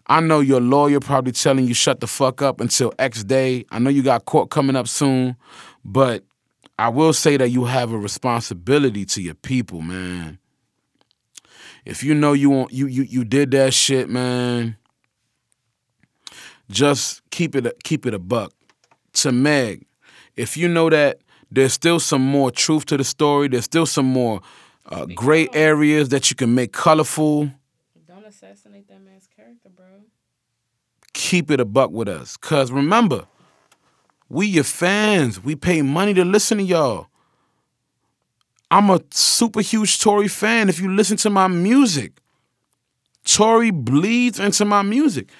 I 0.06 0.20
know 0.20 0.40
your 0.40 0.60
lawyer 0.60 1.00
probably 1.00 1.32
telling 1.32 1.66
you 1.66 1.74
shut 1.74 2.00
the 2.00 2.06
fuck 2.06 2.40
up 2.40 2.60
until 2.60 2.92
X 2.98 3.24
day. 3.24 3.66
I 3.70 3.78
know 3.78 3.90
you 3.90 4.02
got 4.02 4.24
court 4.24 4.50
coming 4.50 4.76
up 4.76 4.88
soon, 4.88 5.36
but 5.84 6.24
I 6.78 6.88
will 6.88 7.12
say 7.12 7.36
that 7.36 7.50
you 7.50 7.64
have 7.64 7.92
a 7.92 7.98
responsibility 7.98 9.04
to 9.06 9.22
your 9.22 9.34
people, 9.34 9.82
man. 9.82 10.38
If 11.84 12.02
you 12.02 12.14
know 12.14 12.32
you 12.32 12.50
want 12.50 12.72
you 12.72 12.86
you 12.86 13.02
you 13.02 13.24
did 13.24 13.50
that 13.52 13.74
shit, 13.74 14.08
man, 14.08 14.76
just 16.70 17.22
keep 17.30 17.54
it 17.54 17.82
keep 17.84 18.06
it 18.06 18.14
a 18.14 18.18
buck. 18.18 18.52
To 19.14 19.32
Meg, 19.32 19.86
if 20.36 20.56
you 20.56 20.68
know 20.68 20.90
that 20.90 21.20
there's 21.50 21.72
still 21.72 21.98
some 21.98 22.22
more 22.22 22.50
truth 22.50 22.86
to 22.86 22.96
the 22.96 23.04
story, 23.04 23.48
there's 23.48 23.64
still 23.64 23.86
some 23.86 24.06
more 24.06 24.40
uh, 24.88 25.06
gray 25.06 25.48
areas 25.52 26.08
that 26.10 26.30
you 26.30 26.36
can 26.36 26.54
make 26.54 26.72
colorful. 26.72 27.50
Don't 28.06 28.24
assassinate 28.24 28.88
that 28.88 29.02
man's 29.02 29.26
character, 29.26 29.68
bro. 29.68 29.86
Keep 31.12 31.50
it 31.50 31.60
a 31.60 31.64
buck 31.64 31.90
with 31.90 32.08
us, 32.08 32.36
cause 32.36 32.70
remember, 32.70 33.26
we 34.28 34.46
your 34.46 34.64
fans. 34.64 35.42
We 35.42 35.56
pay 35.56 35.82
money 35.82 36.14
to 36.14 36.24
listen 36.24 36.58
to 36.58 36.64
y'all. 36.64 37.08
I'm 38.70 38.90
a 38.90 39.00
super 39.10 39.60
huge 39.60 39.98
Tory 39.98 40.28
fan. 40.28 40.68
If 40.68 40.80
you 40.80 40.92
listen 40.92 41.16
to 41.18 41.30
my 41.30 41.48
music, 41.48 42.20
Tory 43.24 43.70
bleeds 43.70 44.38
into 44.38 44.64
my 44.64 44.82
music. 44.82 45.30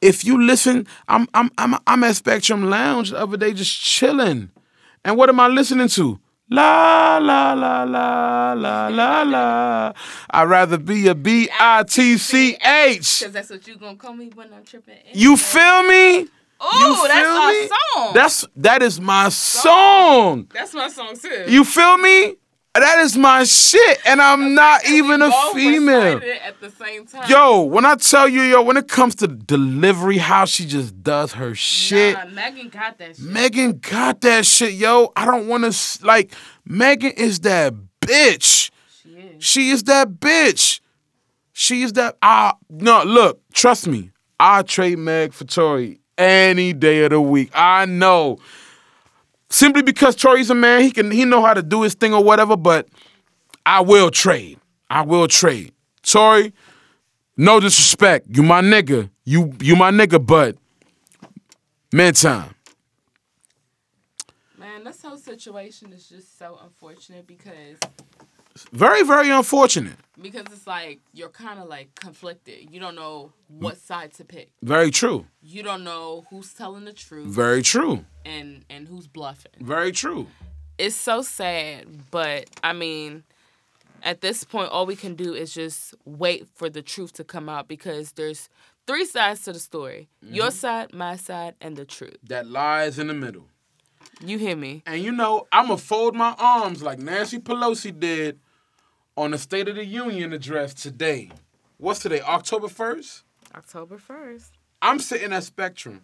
If 0.00 0.24
you 0.24 0.40
listen, 0.40 0.86
I'm 1.08 1.26
I'm 1.34 1.50
I'm 1.58 1.74
I'm 1.86 2.04
at 2.04 2.16
Spectrum 2.16 2.70
Lounge 2.70 3.10
the 3.10 3.18
other 3.18 3.36
day 3.36 3.52
just 3.52 3.80
chilling. 3.80 4.50
And 5.04 5.16
what 5.16 5.28
am 5.28 5.40
I 5.40 5.48
listening 5.48 5.88
to? 5.88 6.20
La 6.50 7.18
la 7.18 7.52
la 7.52 7.84
la 7.84 8.54
la 8.54 8.88
la 8.88 9.22
la. 9.22 9.92
I'd 10.30 10.44
rather 10.44 10.78
be 10.78 11.06
a 11.08 11.14
B 11.14 11.48
I 11.60 11.82
T 11.82 12.16
C 12.16 12.54
H. 12.54 13.20
Because 13.20 13.32
that's 13.32 13.50
what 13.50 13.66
you 13.68 13.76
going 13.76 13.96
to 13.96 14.02
call 14.02 14.14
me 14.14 14.30
when 14.34 14.52
I'm 14.54 14.64
tripping. 14.64 14.96
You 15.12 15.36
feel 15.36 15.82
me? 15.82 16.20
Ooh, 16.20 16.28
that's 16.60 17.12
our 17.12 17.68
song. 17.68 18.14
That's 18.14 18.46
that 18.56 18.82
is 18.82 18.98
my 18.98 19.28
song. 19.28 20.48
That's 20.52 20.72
my 20.74 20.88
song 20.88 21.16
too. 21.16 21.44
You 21.48 21.64
feel 21.64 21.98
me? 21.98 22.36
That 22.80 23.00
is 23.00 23.16
my 23.16 23.44
shit, 23.44 23.98
and 24.06 24.20
I'm 24.20 24.54
not 24.54 24.84
even 24.88 25.22
a 25.22 25.30
female. 25.54 26.20
at 26.44 26.60
the 26.60 26.70
same 26.70 27.06
time. 27.06 27.28
Yo, 27.28 27.62
when 27.62 27.84
I 27.84 27.94
tell 27.96 28.28
you, 28.28 28.42
yo, 28.42 28.62
when 28.62 28.76
it 28.76 28.88
comes 28.88 29.14
to 29.16 29.28
delivery, 29.28 30.18
how 30.18 30.44
she 30.44 30.66
just 30.66 31.02
does 31.02 31.32
her 31.34 31.54
shit. 31.54 32.14
Nah, 32.16 32.24
Megan 32.26 32.68
got 32.68 32.98
that 32.98 33.16
shit. 33.16 33.24
Megan 33.24 33.78
got 33.78 34.20
that 34.22 34.46
shit, 34.46 34.74
yo. 34.74 35.12
I 35.16 35.24
don't 35.24 35.48
want 35.48 35.72
to 35.72 36.06
like. 36.06 36.32
Megan 36.64 37.12
is 37.12 37.40
that 37.40 37.74
bitch. 38.00 38.70
She 39.02 39.08
is. 39.10 39.44
She 39.44 39.70
is 39.70 39.82
that 39.84 40.08
bitch. 40.08 40.80
She 41.52 41.82
is 41.82 41.94
that. 41.94 42.16
I 42.22 42.54
no 42.70 43.02
look. 43.04 43.40
Trust 43.52 43.86
me. 43.86 44.10
I 44.40 44.62
trade 44.62 44.98
Meg 44.98 45.32
for 45.32 45.44
Tory 45.44 46.00
any 46.16 46.72
day 46.72 47.04
of 47.04 47.10
the 47.10 47.20
week. 47.20 47.50
I 47.54 47.86
know. 47.86 48.38
Simply 49.50 49.82
because 49.82 50.14
Tory's 50.14 50.50
a 50.50 50.54
man, 50.54 50.82
he 50.82 50.90
can 50.90 51.10
he 51.10 51.24
know 51.24 51.42
how 51.42 51.54
to 51.54 51.62
do 51.62 51.82
his 51.82 51.94
thing 51.94 52.12
or 52.12 52.22
whatever. 52.22 52.56
But 52.56 52.88
I 53.64 53.80
will 53.80 54.10
trade. 54.10 54.58
I 54.90 55.02
will 55.02 55.28
trade. 55.28 55.72
Tori, 56.02 56.52
no 57.36 57.60
disrespect. 57.60 58.26
You 58.30 58.42
my 58.42 58.60
nigga. 58.60 59.10
You 59.24 59.54
you 59.60 59.76
my 59.76 59.90
nigga. 59.90 60.24
But 60.24 60.56
man, 61.92 62.12
time. 62.12 62.54
Man, 64.58 64.84
this 64.84 65.00
whole 65.02 65.16
situation 65.16 65.92
is 65.92 66.08
just 66.08 66.38
so 66.38 66.58
unfortunate 66.62 67.26
because 67.26 67.78
Very 68.72 69.02
very 69.02 69.30
unfortunate. 69.30 69.96
because 70.20 70.44
it's 70.52 70.66
like 70.66 71.00
you're 71.12 71.28
kind 71.28 71.58
of 71.58 71.68
like 71.68 71.94
conflicted. 71.94 72.70
You 72.70 72.80
don't 72.80 72.94
know 72.94 73.32
mm. 73.52 73.60
what 73.60 73.78
side 73.78 74.12
to 74.14 74.24
pick. 74.24 74.50
Very 74.62 74.90
true. 74.90 75.26
You 75.42 75.62
don't 75.62 75.84
know 75.84 76.24
who's 76.30 76.52
telling 76.52 76.84
the 76.84 76.92
truth 76.92 77.28
Very 77.28 77.62
true. 77.62 78.04
and 78.24 78.64
and 78.70 78.88
who's 78.88 79.06
bluffing. 79.06 79.52
Very 79.60 79.92
true. 79.92 80.26
It's 80.78 80.94
so 80.94 81.22
sad, 81.22 81.86
but 82.10 82.48
I 82.62 82.72
mean, 82.72 83.24
at 84.02 84.20
this 84.20 84.44
point, 84.44 84.70
all 84.70 84.86
we 84.86 84.94
can 84.94 85.14
do 85.14 85.34
is 85.34 85.52
just 85.52 85.94
wait 86.04 86.46
for 86.54 86.70
the 86.70 86.82
truth 86.82 87.12
to 87.14 87.24
come 87.24 87.48
out 87.48 87.66
because 87.66 88.12
there's 88.12 88.48
three 88.86 89.04
sides 89.04 89.42
to 89.42 89.52
the 89.52 89.58
story: 89.58 90.08
mm-hmm. 90.24 90.34
your 90.34 90.50
side, 90.50 90.92
my 90.94 91.16
side, 91.16 91.54
and 91.60 91.76
the 91.76 91.84
truth. 91.84 92.16
That 92.28 92.46
lies 92.46 92.98
in 92.98 93.08
the 93.08 93.14
middle. 93.14 93.46
You 94.24 94.38
hear 94.38 94.56
me? 94.56 94.82
And 94.86 95.02
you 95.02 95.12
know, 95.12 95.46
I'ma 95.52 95.76
fold 95.76 96.14
my 96.14 96.34
arms 96.38 96.82
like 96.82 96.98
Nancy 96.98 97.38
Pelosi 97.38 97.96
did 97.98 98.40
on 99.18 99.32
the 99.32 99.38
State 99.38 99.66
of 99.66 99.74
the 99.74 99.84
Union 99.84 100.32
address 100.32 100.72
today. 100.72 101.28
What's 101.76 101.98
today? 101.98 102.20
October 102.20 102.68
1st? 102.68 103.22
October 103.52 103.98
first. 103.98 104.52
I'm 104.80 105.00
sitting 105.00 105.32
at 105.32 105.42
Spectrum. 105.42 106.02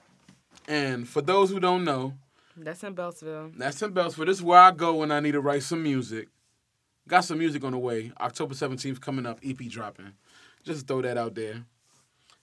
And 0.66 1.08
for 1.08 1.22
those 1.22 1.50
who 1.50 1.60
don't 1.60 1.84
know, 1.84 2.14
That's 2.56 2.82
in 2.82 2.92
Beltsville. 2.96 3.56
that's 3.56 3.80
in 3.82 3.92
Beltsville. 3.92 4.26
This 4.26 4.38
is 4.38 4.42
where 4.42 4.58
I 4.58 4.72
go 4.72 4.96
when 4.96 5.12
I 5.12 5.20
need 5.20 5.32
to 5.32 5.40
write 5.40 5.62
some 5.62 5.84
music. 5.84 6.26
Got 7.06 7.20
some 7.24 7.38
music 7.38 7.62
on 7.62 7.70
the 7.70 7.78
way. 7.78 8.10
October 8.20 8.54
17th 8.54 9.00
coming 9.00 9.26
up, 9.26 9.38
EP 9.44 9.58
dropping. 9.68 10.14
Just 10.64 10.88
throw 10.88 11.00
that 11.02 11.16
out 11.16 11.36
there. 11.36 11.62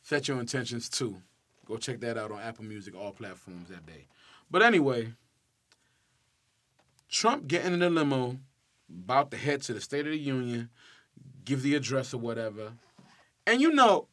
Set 0.03 0.30
your 0.30 0.39
intentions 0.39 0.88
too. 0.88 1.17
Go 1.65 1.76
check 1.76 1.99
that 1.99 2.17
out 2.17 2.32
on 2.32 2.39
Apple 2.39 2.63
Music, 2.63 2.95
all 2.95 3.11
platforms 3.11 3.67
that 3.69 3.86
day. 3.86 4.07
But 4.49 4.61
anyway, 4.61 5.11
Trump 7.09 7.47
getting 7.47 7.74
in 7.74 7.80
the 7.80 7.89
limo, 7.89 8.38
about 9.03 9.31
to 9.31 9.37
head 9.37 9.61
to 9.63 9.73
the 9.73 9.81
State 9.81 10.05
of 10.05 10.11
the 10.11 10.17
Union, 10.17 10.69
give 11.45 11.61
the 11.61 11.75
address 11.75 12.13
or 12.13 12.17
whatever. 12.17 12.73
And 13.47 13.61
you 13.61 13.71
know, 13.71 14.07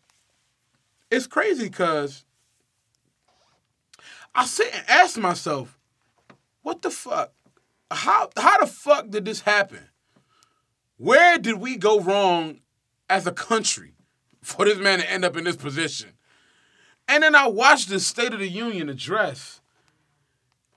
it's 1.10 1.26
crazy 1.26 1.68
because 1.68 2.24
I 4.34 4.46
sit 4.46 4.72
and 4.74 4.84
ask 4.88 5.18
myself, 5.18 5.78
what 6.62 6.82
the 6.82 6.90
fuck? 6.90 7.32
How 7.90 8.30
how 8.36 8.58
the 8.58 8.66
fuck 8.66 9.08
did 9.08 9.24
this 9.24 9.40
happen? 9.40 9.88
Where 10.96 11.38
did 11.38 11.56
we 11.56 11.76
go 11.76 12.00
wrong 12.00 12.60
as 13.08 13.26
a 13.26 13.32
country 13.32 13.94
for 14.42 14.64
this 14.64 14.78
man 14.78 14.98
to 14.98 15.10
end 15.10 15.24
up 15.24 15.36
in 15.36 15.44
this 15.44 15.56
position? 15.56 16.10
And 17.06 17.22
then 17.22 17.34
I 17.34 17.46
watched 17.48 17.88
the 17.88 18.00
State 18.00 18.34
of 18.34 18.40
the 18.40 18.48
Union 18.48 18.90
address, 18.90 19.62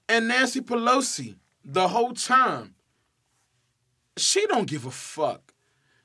and 0.08 0.30
Nancy 0.30 0.62
Pelosi 0.62 1.36
the 1.66 1.90
whole 1.90 2.14
time, 2.14 2.76
she 4.18 4.46
don't 4.48 4.68
give 4.68 4.86
a 4.86 4.92
fuck. 4.92 5.54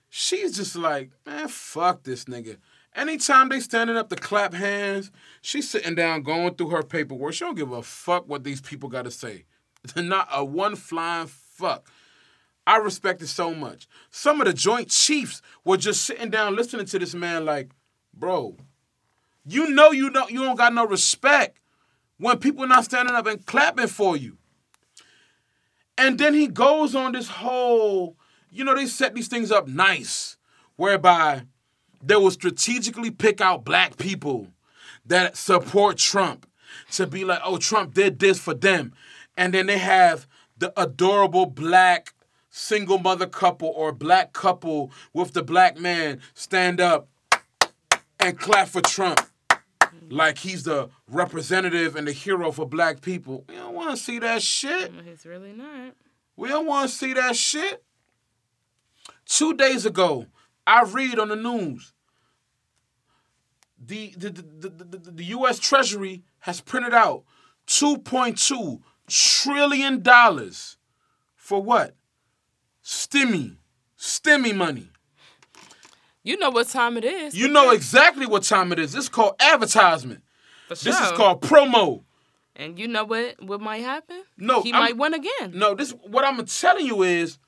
She's 0.09 0.57
just 0.57 0.77
like, 0.77 1.11
man, 1.25 1.49
fuck 1.49 2.03
this 2.03 2.25
nigga. 2.27 2.57
Anytime 2.95 3.51
they 3.51 3.61
standing 3.61 3.97
up 3.97 4.09
to 4.09 4.17
clap 4.17 4.55
hands, 4.55 5.11
she's 5.43 5.69
sitting 5.69 5.95
down 5.95 6.23
going 6.23 6.55
through 6.55 6.71
her 6.71 6.83
paperwork. 6.83 7.35
She 7.35 7.45
don't 7.45 7.57
give 7.57 7.73
a 7.73 7.83
fuck 7.83 8.27
what 8.29 8.43
these 8.43 8.61
people 8.61 8.89
got 8.89 9.05
to 9.05 9.11
say. 9.11 9.45
Not 9.97 10.29
a 10.33 10.45
one 10.45 10.77
flying 10.77 11.27
fuck. 11.27 11.91
I 12.67 12.79
respect 12.79 13.23
it 13.23 13.29
so 13.29 13.55
much. 13.55 13.87
Some 14.11 14.41
of 14.41 14.47
the 14.47 14.53
Joint 14.53 14.89
Chiefs 14.89 15.43
were 15.65 15.77
just 15.77 16.05
sitting 16.05 16.31
down 16.31 16.57
listening 16.57 16.87
to 16.87 16.99
this 16.99 17.15
man 17.15 17.45
like, 17.45 17.71
bro, 18.13 18.57
you 19.45 19.71
know 19.71 19.93
you 19.93 20.11
don't 20.11 20.31
you 20.31 20.43
don't 20.43 20.57
got 20.57 20.75
no 20.75 20.87
respect 20.87 21.59
when 22.19 22.39
people 22.39 22.67
not 22.67 22.85
standing 22.85 23.15
up 23.15 23.27
and 23.27 23.45
clapping 23.47 23.87
for 23.87 24.17
you. 24.17 24.39
And 25.99 26.19
then 26.19 26.35
he 26.35 26.47
goes 26.47 26.95
on 26.95 27.13
this 27.13 27.29
whole, 27.29 28.17
you 28.51 28.65
know, 28.65 28.75
they 28.75 28.87
set 28.87 29.15
these 29.15 29.29
things 29.29 29.51
up 29.51 29.67
nice, 29.67 30.37
whereby 30.77 31.43
they 32.03 32.17
will 32.17 32.31
strategically 32.31 33.11
pick 33.11 33.41
out 33.41 33.65
black 33.65 33.97
people 33.97 34.49
that 35.07 35.37
support 35.37 35.97
Trump 35.97 36.47
to 36.93 37.07
be 37.07 37.25
like, 37.25 37.41
oh, 37.45 37.57
Trump 37.59 37.95
did 37.95 38.19
this 38.19 38.39
for 38.39 38.55
them. 38.55 38.93
And 39.37 39.55
then 39.55 39.67
they 39.67 39.79
have 39.79 40.27
the 40.59 40.73
adorable 40.81 41.47
black 41.47 42.15
single 42.51 42.99
mother 42.99 43.27
couple 43.27 43.73
or 43.77 43.93
black 43.93 44.33
couple 44.33 44.91
with 45.13 45.33
the 45.35 45.43
black 45.43 45.79
man 45.79 46.21
stand 46.33 46.81
up 46.81 47.09
and 48.19 48.39
clap 48.39 48.69
for 48.69 48.81
Trump 48.81 49.21
like 50.09 50.39
he's 50.39 50.63
the 50.63 50.89
representative 51.09 51.97
and 51.97 52.07
the 52.07 52.13
hero 52.13 52.51
for 52.53 52.67
black 52.67 53.01
people. 53.01 53.45
We 53.49 53.55
don't 53.55 53.75
want 53.75 53.91
to 53.91 53.97
see 53.97 54.19
that 54.19 54.43
shit. 54.43 54.93
It's 55.07 55.27
really 55.27 55.53
not. 55.53 55.95
We 56.37 56.49
don't 56.49 56.67
want 56.67 56.91
to 56.91 56.95
see 56.95 57.13
that 57.15 57.37
shit. 57.37 57.83
Two 59.25 59.55
days 59.55 59.87
ago, 59.87 60.27
I 60.67 60.83
read 60.83 61.19
on 61.19 61.29
the 61.29 61.37
news 61.37 61.93
the 63.79 64.15
the, 64.17 64.31
the, 64.31 64.69
the, 64.69 64.99
the, 64.99 65.11
the 65.11 65.25
U.S. 65.25 65.59
Treasury 65.59 66.23
has 66.41 66.61
printed 66.61 66.95
out 66.95 67.25
2.2 67.67 68.81
trillion 69.09 70.03
dollars 70.03 70.77
for 71.35 71.63
what? 71.63 71.95
Stimmy, 72.83 73.57
stimmy 73.99 74.55
money. 74.55 74.91
You 76.23 76.37
know 76.39 76.51
what 76.51 76.69
time 76.69 76.97
it 76.97 77.05
is. 77.05 77.37
You 77.37 77.49
know 77.49 77.71
exactly 77.71 78.27
what 78.27 78.43
time 78.43 78.73
it 78.73 78.79
is. 78.79 78.95
It's 78.95 79.09
called 79.09 79.35
advertisement. 79.39 80.23
For 80.69 80.75
This 80.75 81.01
is 81.01 81.13
called 81.13 81.43
promo. 81.43 82.03
And 82.57 82.79
you 82.79 82.89
know 82.89 83.05
what? 83.05 83.43
What 83.43 83.61
might 83.61 83.83
happen? 83.83 84.23
No, 84.37 84.63
he 84.63 84.73
I'm- 84.73 84.83
might 84.83 84.97
win 84.97 85.15
again. 85.15 85.53
No, 85.55 85.75
this 85.75 85.91
what 85.93 86.25
I'm 86.25 86.45
telling 86.47 86.87
you 86.87 87.03
is 87.03 87.39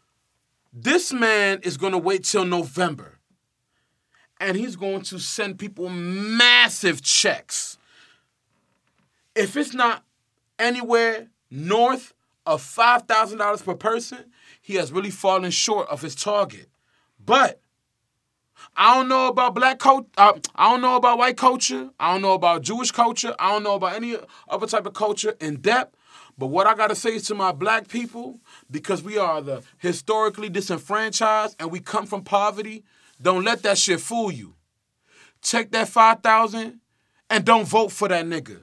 this 0.73 1.13
man 1.13 1.61
is 1.63 1.77
gonna 1.77 1.99
wait 1.99 2.25
till 2.25 2.45
November. 2.45 3.19
And 4.41 4.57
he's 4.57 4.77
going 4.77 5.03
to 5.03 5.19
send 5.19 5.59
people 5.59 5.89
massive 5.89 7.03
checks. 7.03 7.77
If 9.35 9.57
it's 9.57 9.75
not 9.75 10.05
anywhere 10.59 11.29
north 11.51 12.15
of 12.47 12.63
five 12.63 13.03
thousand 13.09 13.39
dollars 13.39 13.63
per 13.63 13.75
person, 13.75 14.31
he 14.61 14.75
has 14.75 14.93
really 14.93 15.11
fallen 15.11 15.51
short 15.51 15.89
of 15.89 16.03
his 16.03 16.15
target. 16.15 16.69
But 17.25 17.61
I 18.81 18.95
don't 18.95 19.09
know 19.09 19.27
about 19.27 19.57
black 19.57 19.81
culture. 19.81 20.07
Uh, 20.17 20.35
I 20.55 20.71
don't 20.71 20.81
know 20.81 20.95
about 20.95 21.19
white 21.19 21.37
culture. 21.37 21.91
I 21.99 22.13
don't 22.13 22.23
know 22.23 22.35
about 22.35 22.63
Jewish 22.63 22.93
culture. 22.93 23.35
I 23.37 23.51
don't 23.51 23.65
know 23.65 23.75
about 23.75 23.95
any 23.95 24.17
other 24.49 24.69
type 24.69 24.87
of 24.87 24.95
culture 24.95 25.35
in 25.41 25.57
depth. 25.57 25.97
But 26.39 26.47
what 26.47 26.69
I 26.69 26.77
gotta 26.77 26.95
say 26.95 27.19
to 27.19 27.35
my 27.35 27.51
black 27.51 27.89
people, 27.89 28.39
because 28.71 29.03
we 29.03 29.19
are 29.19 29.43
the 29.43 29.65
historically 29.79 30.49
disenfranchised 30.49 31.57
and 31.59 31.73
we 31.73 31.81
come 31.81 32.07
from 32.07 32.23
poverty, 32.23 32.85
don't 33.21 33.45
let 33.45 33.65
that 33.65 33.79
shit 33.79 34.01
fool 34.01 34.31
you. 34.31 34.55
Take 35.43 35.73
that 35.73 35.89
five 35.89 36.23
thousand 36.23 36.79
and 37.29 37.45
don't 37.45 37.67
vote 37.67 37.91
for 37.91 38.07
that 38.07 38.27
nigga. 38.27 38.63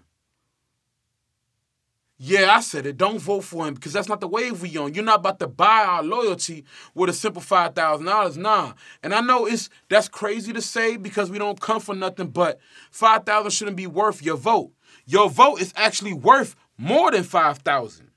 Yeah, 2.17 2.55
I 2.55 2.61
said 2.61 2.85
it. 2.85 2.95
Don't 2.95 3.19
vote 3.19 3.43
for 3.43 3.67
him 3.67 3.73
because 3.73 3.91
that's 3.91 4.07
not 4.07 4.21
the 4.21 4.27
wave 4.27 4.61
we 4.61 4.77
on. 4.77 4.93
You're 4.93 5.03
not 5.03 5.19
about 5.19 5.39
to 5.39 5.47
buy 5.47 5.83
our 5.83 6.01
loyalty 6.01 6.63
with 6.93 7.09
a 7.09 7.13
simple 7.13 7.41
five 7.41 7.75
thousand 7.75 8.05
dollars. 8.05 8.37
Nah. 8.37 8.73
And 9.03 9.13
I 9.13 9.19
know 9.19 9.45
it's 9.45 9.69
that's 9.89 10.07
crazy 10.07 10.53
to 10.53 10.61
say 10.61 10.95
because 10.95 11.29
we 11.29 11.37
don't 11.37 11.59
come 11.59 11.81
for 11.81 11.93
nothing, 11.93 12.27
but 12.27 12.59
five 12.89 13.25
thousand 13.25 13.51
shouldn't 13.51 13.75
be 13.75 13.87
worth 13.87 14.23
your 14.23 14.37
vote. 14.37 14.71
Your 15.05 15.29
vote 15.29 15.59
is 15.59 15.73
actually 15.75 16.13
worth 16.13 16.55
more 16.77 17.11
than 17.11 17.23
five 17.23 17.57
thousand. 17.59 18.11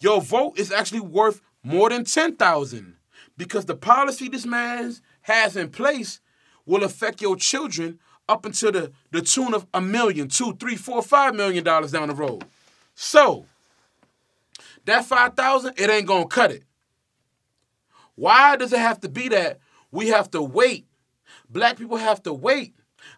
Your 0.00 0.22
vote 0.22 0.58
is 0.58 0.72
actually 0.72 1.00
worth 1.00 1.42
more 1.62 1.90
than 1.90 2.04
ten 2.04 2.36
thousand 2.36 2.96
because 3.36 3.66
the 3.66 3.76
policy 3.76 4.30
this 4.30 4.46
man 4.46 4.94
has 5.22 5.56
in 5.56 5.68
place 5.68 6.20
will 6.64 6.84
affect 6.84 7.20
your 7.20 7.36
children 7.36 7.98
up 8.30 8.46
until 8.46 8.72
the, 8.72 8.92
the 9.12 9.20
tune 9.20 9.52
of 9.54 9.66
a 9.74 9.80
million, 9.80 10.26
two, 10.26 10.56
three, 10.56 10.74
four, 10.76 11.02
five 11.02 11.34
million 11.34 11.62
dollars 11.62 11.92
down 11.92 12.08
the 12.08 12.14
road. 12.14 12.46
So 12.96 13.44
that 14.86 15.04
five 15.04 15.34
thousand, 15.34 15.74
it 15.78 15.88
ain't 15.88 16.06
gonna 16.06 16.26
cut 16.26 16.50
it. 16.50 16.64
Why 18.16 18.56
does 18.56 18.72
it 18.72 18.78
have 18.80 19.00
to 19.00 19.08
be 19.08 19.28
that 19.28 19.60
we 19.92 20.08
have 20.08 20.30
to 20.32 20.42
wait? 20.42 20.86
Black 21.48 21.76
people 21.76 21.98
have 21.98 22.22
to 22.24 22.32
wait. 22.32 22.74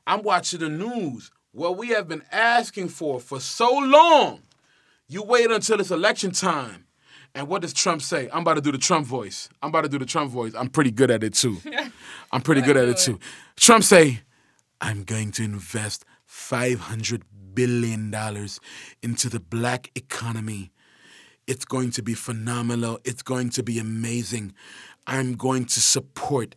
I'm 0.07 0.23
watching 0.23 0.61
the 0.61 0.69
news. 0.69 1.31
What 1.53 1.79
we 1.79 1.89
have 1.91 2.09
been 2.09 2.25
asking 2.31 2.89
for 2.89 3.21
for 3.21 3.41
so 3.41 3.79
long. 3.79 4.43
You 5.07 5.23
wait 5.23 5.51
until 5.51 5.81
it's 5.81 5.91
election 5.91 6.33
time. 6.33 6.85
And 7.35 7.47
what 7.47 7.63
does 7.63 7.73
Trump 7.73 8.03
say? 8.03 8.29
I'm 8.33 8.43
about 8.43 8.55
to 8.55 8.61
do 8.61 8.73
the 8.73 8.79
Trump 8.79 9.07
voice. 9.07 9.49
I'm 9.63 9.69
about 9.69 9.83
to 9.83 9.89
do 9.89 9.99
the 9.99 10.07
Trump 10.07 10.31
voice. 10.31 10.55
I'm 10.55 10.69
pretty 10.69 10.91
good 10.91 11.11
at 11.11 11.23
it 11.23 11.35
too. 11.35 11.59
I'm 12.33 12.43
pretty 12.43 12.63
good 12.63 12.77
at 12.77 12.89
it 12.89 12.99
too. 12.99 13.21
Trump 13.57 13.85
say, 13.85 14.21
I'm 14.81 15.05
going 15.05 15.31
to 15.33 15.45
invest 15.45 16.05
500 16.25 17.23
billion 17.59 18.09
dollars 18.13 18.61
into 19.03 19.29
the 19.29 19.41
black 19.41 19.91
economy. 19.97 20.71
It's 21.49 21.65
going 21.65 21.91
to 21.93 22.03
be 22.03 22.15
phenomenal. 22.15 23.01
It's 23.05 23.23
going 23.23 23.51
to 23.51 23.65
be 23.65 23.81
amazing. 23.81 24.55
I'm 25.09 25.35
going 25.35 25.65
to 25.65 25.81
support 25.81 26.55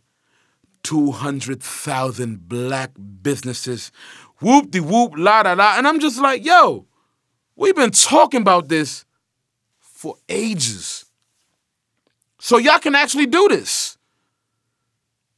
200,000 0.84 2.48
black 2.48 2.92
businesses. 3.20 3.90
Whoop 4.40 4.70
de 4.70 4.78
whoop, 4.78 5.14
la 5.16 5.42
da 5.42 5.54
la. 5.54 5.76
And 5.76 5.88
I'm 5.88 5.98
just 5.98 6.20
like, 6.20 6.44
yo, 6.44 6.86
we've 7.56 7.74
been 7.74 7.90
talking 7.90 8.42
about 8.42 8.68
this 8.68 9.04
for 9.80 10.14
ages. 10.28 11.06
So 12.38 12.58
y'all 12.58 12.78
can 12.78 12.94
actually 12.94 13.26
do 13.26 13.48
this. 13.48 13.98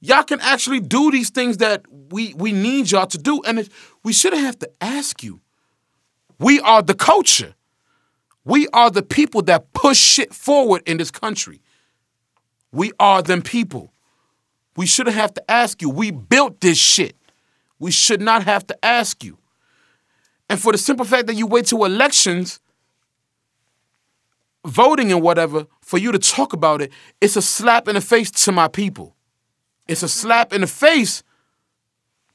Y'all 0.00 0.24
can 0.24 0.40
actually 0.40 0.80
do 0.80 1.10
these 1.10 1.30
things 1.30 1.56
that 1.56 1.86
we, 2.10 2.34
we 2.34 2.52
need 2.52 2.90
y'all 2.90 3.06
to 3.06 3.16
do. 3.16 3.40
And 3.46 3.60
it, 3.60 3.70
we 4.02 4.12
shouldn't 4.12 4.42
have 4.42 4.58
to 4.58 4.70
ask 4.82 5.22
you. 5.22 5.40
We 6.38 6.60
are 6.60 6.82
the 6.82 6.94
culture. 6.94 7.54
We 8.44 8.68
are 8.68 8.90
the 8.90 9.02
people 9.02 9.42
that 9.42 9.72
push 9.72 9.98
shit 9.98 10.34
forward 10.34 10.82
in 10.86 10.98
this 10.98 11.10
country. 11.10 11.60
We 12.72 12.92
are 12.98 13.22
them 13.22 13.42
people. 13.42 13.92
We 14.76 14.86
shouldn't 14.86 15.16
have 15.16 15.32
to 15.34 15.50
ask 15.50 15.80
you. 15.80 15.88
We 15.88 16.10
built 16.10 16.60
this 16.60 16.78
shit. 16.78 17.16
We 17.78 17.90
should 17.90 18.20
not 18.20 18.44
have 18.44 18.66
to 18.66 18.84
ask 18.84 19.22
you. 19.22 19.38
And 20.48 20.60
for 20.60 20.72
the 20.72 20.78
simple 20.78 21.04
fact 21.04 21.26
that 21.28 21.34
you 21.34 21.46
wait 21.46 21.66
till 21.66 21.84
elections, 21.84 22.60
voting 24.66 25.12
and 25.12 25.22
whatever, 25.22 25.66
for 25.80 25.98
you 25.98 26.12
to 26.12 26.18
talk 26.18 26.52
about 26.52 26.82
it, 26.82 26.92
it's 27.20 27.36
a 27.36 27.42
slap 27.42 27.88
in 27.88 27.94
the 27.94 28.00
face 28.00 28.30
to 28.30 28.52
my 28.52 28.68
people. 28.68 29.14
It's 29.86 30.02
a 30.02 30.08
slap 30.08 30.52
in 30.52 30.62
the 30.62 30.66
face 30.66 31.22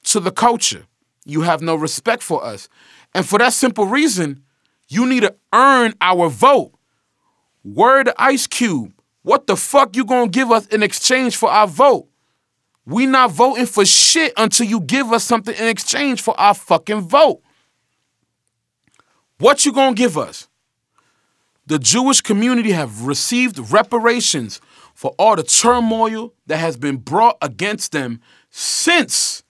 to 0.06 0.20
the 0.20 0.32
culture. 0.32 0.86
You 1.26 1.42
have 1.42 1.62
no 1.62 1.76
respect 1.76 2.24
for 2.24 2.44
us. 2.44 2.70
And 3.14 3.26
for 3.26 3.40
that 3.40 3.54
simple 3.54 3.86
reason, 3.86 4.44
you 4.88 5.06
need 5.06 5.22
to 5.22 5.36
earn 5.54 5.94
our 6.02 6.30
vote. 6.30 6.72
Word 7.64 8.10
Ice 8.18 8.48
Cube. 8.48 8.94
What 9.22 9.48
the 9.48 9.56
fuck 9.56 9.96
you 9.96 10.06
gonna 10.06 10.30
give 10.30 10.52
us 10.52 10.66
in 10.68 10.82
exchange 10.82 11.36
for 11.36 11.50
our 11.52 11.68
vote? 11.68 12.08
We 12.86 13.06
not 13.06 13.32
voting 13.32 13.68
for 13.68 13.86
shit 13.86 14.34
until 14.38 14.66
you 14.66 14.80
give 14.80 15.12
us 15.12 15.24
something 15.24 15.56
in 15.56 15.68
exchange 15.68 16.22
for 16.22 16.40
our 16.40 16.54
fucking 16.54 17.02
vote. 17.02 17.42
What 19.38 19.66
you 19.66 19.72
gonna 19.72 19.96
give 19.96 20.18
us? 20.18 20.48
The 21.68 21.78
Jewish 21.78 22.22
community 22.22 22.72
have 22.72 23.06
received 23.06 23.72
reparations 23.72 24.60
for 24.96 25.14
all 25.20 25.36
the 25.36 25.44
turmoil 25.44 26.34
that 26.48 26.58
has 26.58 26.76
been 26.78 26.98
brought 26.98 27.38
against 27.42 27.92
them 27.92 28.22
since 28.50 29.44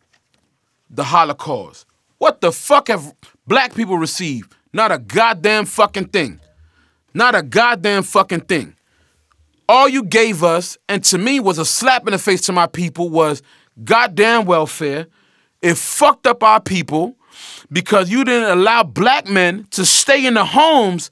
the 0.90 1.06
Holocaust. 1.06 1.86
What 2.20 2.42
the 2.42 2.52
fuck 2.52 2.90
have 2.90 3.16
black 3.48 3.74
people 3.74 3.98
received? 3.98 4.56
Not 4.72 4.92
a 4.92 5.00
goddamn 5.00 5.66
fucking 5.66 6.10
thing. 6.10 6.40
Not 7.14 7.34
a 7.34 7.42
goddamn 7.42 8.04
fucking 8.04 8.42
thing. 8.42 8.76
All 9.68 9.90
you 9.90 10.04
gave 10.04 10.44
us, 10.44 10.78
and 10.88 11.04
to 11.06 11.18
me 11.18 11.40
was 11.40 11.58
a 11.58 11.66
slap 11.66 12.06
in 12.08 12.12
the 12.12 12.20
face 12.20 12.42
to 12.42 12.52
my 12.52 12.68
people, 12.68 13.10
was 13.10 13.42
goddamn 13.84 14.46
welfare. 14.46 15.08
It 15.62 15.78
fucked 15.78 16.28
up 16.28 16.44
our 16.44 16.62
people 16.62 17.16
because 17.72 18.10
you 18.10 18.24
didn't 18.24 18.50
allow 18.50 18.84
black 18.84 19.28
men 19.28 19.66
to 19.72 19.86
stay 19.86 20.26
in 20.26 20.34
the 20.34 20.46
homes 20.46 21.10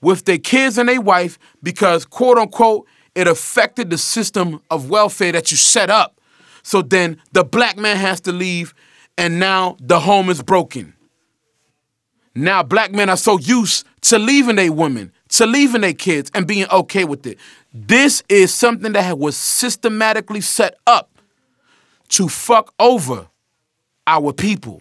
with 0.00 0.24
their 0.24 0.38
kids 0.38 0.78
and 0.78 0.88
their 0.88 1.00
wife 1.00 1.38
because, 1.62 2.04
quote 2.04 2.38
unquote, 2.38 2.86
it 3.14 3.26
affected 3.26 3.90
the 3.90 3.98
system 3.98 4.60
of 4.70 4.88
welfare 4.88 5.32
that 5.32 5.50
you 5.50 5.56
set 5.56 5.90
up. 5.90 6.20
So 6.62 6.82
then 6.82 7.20
the 7.32 7.44
black 7.44 7.76
man 7.76 7.96
has 7.96 8.20
to 8.22 8.32
leave, 8.32 8.74
and 9.20 9.38
now 9.38 9.76
the 9.78 10.00
home 10.00 10.30
is 10.30 10.40
broken. 10.42 10.94
Now 12.34 12.62
black 12.62 12.90
men 12.90 13.10
are 13.10 13.18
so 13.18 13.38
used 13.38 13.86
to 14.02 14.18
leaving 14.18 14.56
their 14.56 14.72
women, 14.72 15.12
to 15.28 15.44
leaving 15.44 15.82
their 15.82 15.92
kids, 15.92 16.30
and 16.32 16.46
being 16.46 16.66
okay 16.70 17.04
with 17.04 17.26
it. 17.26 17.38
This 17.74 18.22
is 18.30 18.52
something 18.54 18.94
that 18.94 19.18
was 19.18 19.36
systematically 19.36 20.40
set 20.40 20.78
up 20.86 21.10
to 22.08 22.28
fuck 22.28 22.72
over 22.80 23.28
our 24.06 24.32
people. 24.32 24.80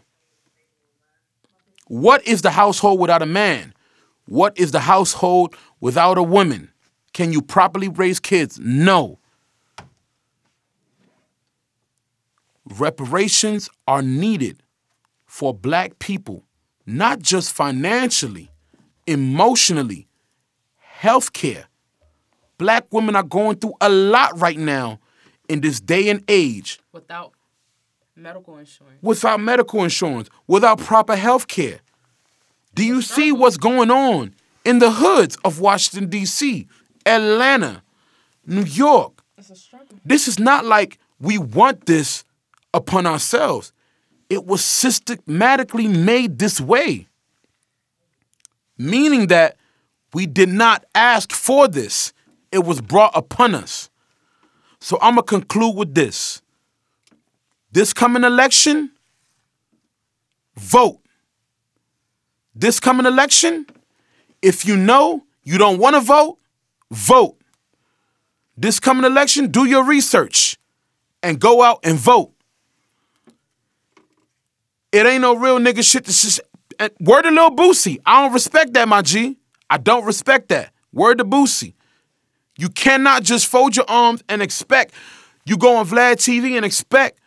What 1.87 2.25
is 2.25 2.41
the 2.41 2.51
household 2.51 2.97
without 3.01 3.21
a 3.21 3.25
man? 3.25 3.73
What 4.25 4.57
is 4.57 4.71
the 4.71 4.79
household 4.79 5.53
without 5.81 6.17
a 6.17 6.23
woman? 6.23 6.71
Can 7.11 7.33
you 7.33 7.41
properly 7.41 7.89
raise 7.89 8.21
kids? 8.21 8.57
No. 8.57 9.19
Reparations 12.77 13.69
are 13.87 14.01
needed 14.01 14.61
for 15.25 15.53
black 15.53 15.97
people, 15.99 16.43
not 16.85 17.19
just 17.19 17.51
financially, 17.53 18.49
emotionally, 19.07 20.07
healthcare. 21.01 21.65
Black 22.57 22.85
women 22.91 23.15
are 23.15 23.23
going 23.23 23.57
through 23.57 23.73
a 23.81 23.89
lot 23.89 24.39
right 24.39 24.57
now 24.57 24.99
in 25.47 25.61
this 25.61 25.79
day 25.79 26.09
and 26.09 26.23
age 26.27 26.79
Without 26.91 27.33
medical 28.15 28.57
insurance. 28.57 29.01
without 29.01 29.39
medical 29.39 29.83
insurance, 29.83 30.29
without 30.45 30.77
proper 30.79 31.15
health 31.15 31.47
care. 31.47 31.79
Do 32.75 32.85
you 32.85 33.01
see 33.01 33.31
what's 33.31 33.57
going 33.57 33.89
on 33.89 34.35
in 34.63 34.79
the 34.79 34.91
hoods 34.91 35.37
of 35.43 35.59
Washington, 35.59 36.09
D.C., 36.09 36.67
Atlanta, 37.05 37.81
New 38.45 38.63
York? 38.63 39.23
It's 39.37 39.49
a 39.49 39.55
struggle. 39.55 39.97
This 40.05 40.27
is 40.27 40.37
not 40.37 40.65
like 40.65 40.99
we 41.19 41.37
want 41.37 41.85
this 41.85 42.23
upon 42.73 43.05
ourselves. 43.05 43.73
It 44.29 44.45
was 44.45 44.63
systematically 44.63 45.87
made 45.87 46.37
this 46.39 46.61
way, 46.61 47.07
meaning 48.77 49.27
that 49.27 49.57
we 50.13 50.25
did 50.25 50.49
not 50.49 50.85
ask 50.95 51.31
for 51.31 51.67
this, 51.67 52.13
it 52.51 52.59
was 52.59 52.81
brought 52.81 53.15
upon 53.15 53.55
us. 53.55 53.89
So 54.79 54.97
I'm 55.01 55.15
going 55.15 55.25
to 55.25 55.29
conclude 55.29 55.75
with 55.75 55.93
this. 55.93 56.41
This 57.71 57.93
coming 57.93 58.23
election, 58.23 58.91
vote. 60.55 60.99
This 62.55 62.79
coming 62.79 63.05
election, 63.05 63.67
if 64.41 64.65
you 64.65 64.75
know 64.75 65.23
you 65.43 65.57
don't 65.57 65.79
want 65.79 65.95
to 65.95 66.01
vote, 66.01 66.37
vote. 66.91 67.35
This 68.57 68.79
coming 68.79 69.05
election, 69.05 69.51
do 69.51 69.65
your 69.65 69.83
research 69.83 70.57
and 71.21 71.39
go 71.39 71.61
out 71.61 71.79
and 71.83 71.97
vote. 71.97 72.33
It 74.91 75.05
ain't 75.05 75.21
no 75.21 75.35
real 75.35 75.59
nigga 75.59 75.83
shit. 75.83 76.05
This 76.05 76.23
is 76.23 76.41
word 76.99 77.23
to 77.23 77.31
Lil 77.31 77.51
Boosie. 77.51 77.99
I 78.05 78.23
don't 78.23 78.33
respect 78.33 78.73
that, 78.73 78.87
my 78.87 79.01
G. 79.01 79.37
I 79.69 79.77
don't 79.77 80.05
respect 80.05 80.49
that. 80.49 80.71
Word 80.91 81.19
to 81.19 81.25
Boosie. 81.25 81.73
You 82.57 82.69
cannot 82.69 83.23
just 83.23 83.47
fold 83.47 83.75
your 83.75 83.85
arms 83.87 84.23
and 84.27 84.41
expect 84.41 84.93
you 85.45 85.57
go 85.57 85.77
on 85.77 85.87
Vlad 85.87 86.15
TV 86.15 86.55
and 86.55 86.65
expect 86.65 87.19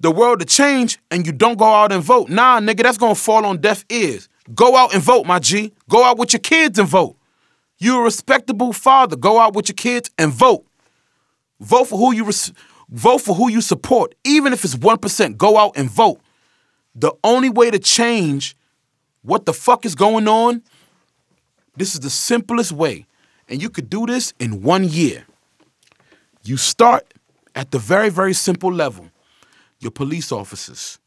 the 0.00 0.10
world 0.10 0.38
to 0.40 0.44
change 0.44 0.98
and 1.10 1.26
you 1.26 1.32
don't 1.32 1.58
go 1.58 1.64
out 1.66 1.92
and 1.92 2.02
vote. 2.02 2.28
Nah, 2.28 2.60
nigga, 2.60 2.82
that's 2.82 2.98
gonna 2.98 3.14
fall 3.14 3.44
on 3.44 3.60
deaf 3.60 3.84
ears. 3.90 4.28
Go 4.54 4.76
out 4.76 4.94
and 4.94 5.02
vote, 5.02 5.26
my 5.26 5.38
G. 5.38 5.72
Go 5.88 6.04
out 6.04 6.18
with 6.18 6.32
your 6.32 6.40
kids 6.40 6.78
and 6.78 6.88
vote. 6.88 7.16
You're 7.78 8.00
a 8.00 8.04
respectable 8.04 8.72
father. 8.72 9.16
Go 9.16 9.38
out 9.38 9.54
with 9.54 9.68
your 9.68 9.74
kids 9.74 10.10
and 10.18 10.32
vote. 10.32 10.64
Vote 11.60 11.84
for 11.84 11.98
who 11.98 12.12
you 12.12 12.24
res- 12.24 12.52
vote 12.88 13.18
for 13.18 13.34
who 13.34 13.50
you 13.50 13.60
support, 13.60 14.14
even 14.24 14.52
if 14.52 14.64
it's 14.64 14.76
one 14.76 14.98
percent. 14.98 15.36
Go 15.36 15.56
out 15.58 15.72
and 15.76 15.90
vote. 15.90 16.20
The 16.98 17.12
only 17.22 17.48
way 17.48 17.70
to 17.70 17.78
change 17.78 18.56
what 19.22 19.46
the 19.46 19.52
fuck 19.52 19.86
is 19.86 19.94
going 19.94 20.26
on, 20.26 20.62
this 21.76 21.94
is 21.94 22.00
the 22.00 22.10
simplest 22.10 22.72
way, 22.72 23.06
and 23.48 23.62
you 23.62 23.70
could 23.70 23.88
do 23.88 24.04
this 24.04 24.34
in 24.40 24.62
one 24.62 24.84
year. 24.84 25.24
You 26.42 26.56
start 26.56 27.14
at 27.54 27.70
the 27.70 27.78
very, 27.78 28.08
very 28.08 28.32
simple 28.32 28.72
level. 28.72 29.10
Your 29.78 29.92
police 29.92 30.32
officers. 30.32 30.98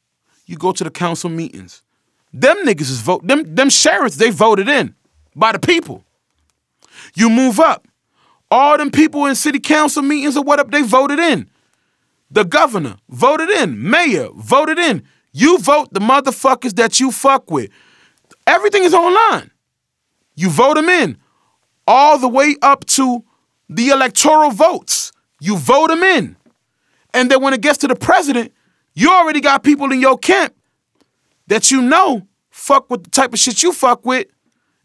You 0.46 0.58
go 0.58 0.72
to 0.72 0.84
the 0.84 0.89
council 0.89 1.30
meetings. 1.30 1.84
Them 2.34 2.66
niggas 2.66 2.89
is 2.89 3.02
vote. 3.02 3.28
Them 3.28 3.56
them 3.56 3.70
sheriffs 3.70 4.16
they 4.16 4.30
voted 4.30 4.70
in 4.70 4.96
by 5.36 5.52
the 5.52 5.60
people. 5.60 6.06
You 7.16 7.30
move 7.30 7.60
up. 7.60 7.86
All 8.50 8.78
them 8.78 8.92
people 8.92 9.26
in 9.26 9.36
city 9.36 9.60
council 9.60 10.02
meetings 10.02 10.38
or 10.38 10.44
whatever 10.44 10.72
they 10.72 10.84
voted 10.84 11.20
in. 11.20 11.50
The 12.30 12.46
governor 12.46 12.96
voted 13.10 13.50
in. 13.50 13.89
Mayor 13.89 14.30
voted 14.34 14.80
in. 14.80 15.04
You 15.34 15.60
vote 15.60 15.94
the 15.94 16.00
motherfuckers 16.00 16.76
that 16.76 17.00
you 17.00 17.12
fuck 17.12 17.50
with. 17.50 17.70
Everything 18.46 18.84
is 18.84 18.94
online. 18.94 19.52
You 20.36 20.50
vote 20.50 20.76
them 20.76 20.90
in 20.90 21.18
all 21.88 22.18
the 22.18 22.28
way 22.28 22.56
up 22.62 22.86
to 22.86 23.24
the 23.70 23.90
electoral 23.90 24.52
votes. 24.52 25.12
You 25.40 25.58
vote 25.58 25.90
them 25.90 26.04
in. 26.04 26.36
And 27.14 27.30
then 27.30 27.42
when 27.42 27.54
it 27.54 27.62
gets 27.62 27.80
to 27.80 27.88
the 27.88 27.96
president, 27.96 28.54
you 28.94 29.12
already 29.12 29.42
got 29.42 29.64
people 29.64 29.92
in 29.92 30.00
your 30.00 30.18
camp 30.18 30.54
that 31.48 31.72
you 31.72 31.82
know 31.82 32.28
fuck 32.50 32.90
with 32.90 33.04
the 33.04 33.10
type 33.10 33.34
of 33.34 33.40
shit 33.40 33.64
you 33.64 33.74
fuck 33.74 34.06
with, 34.06 34.28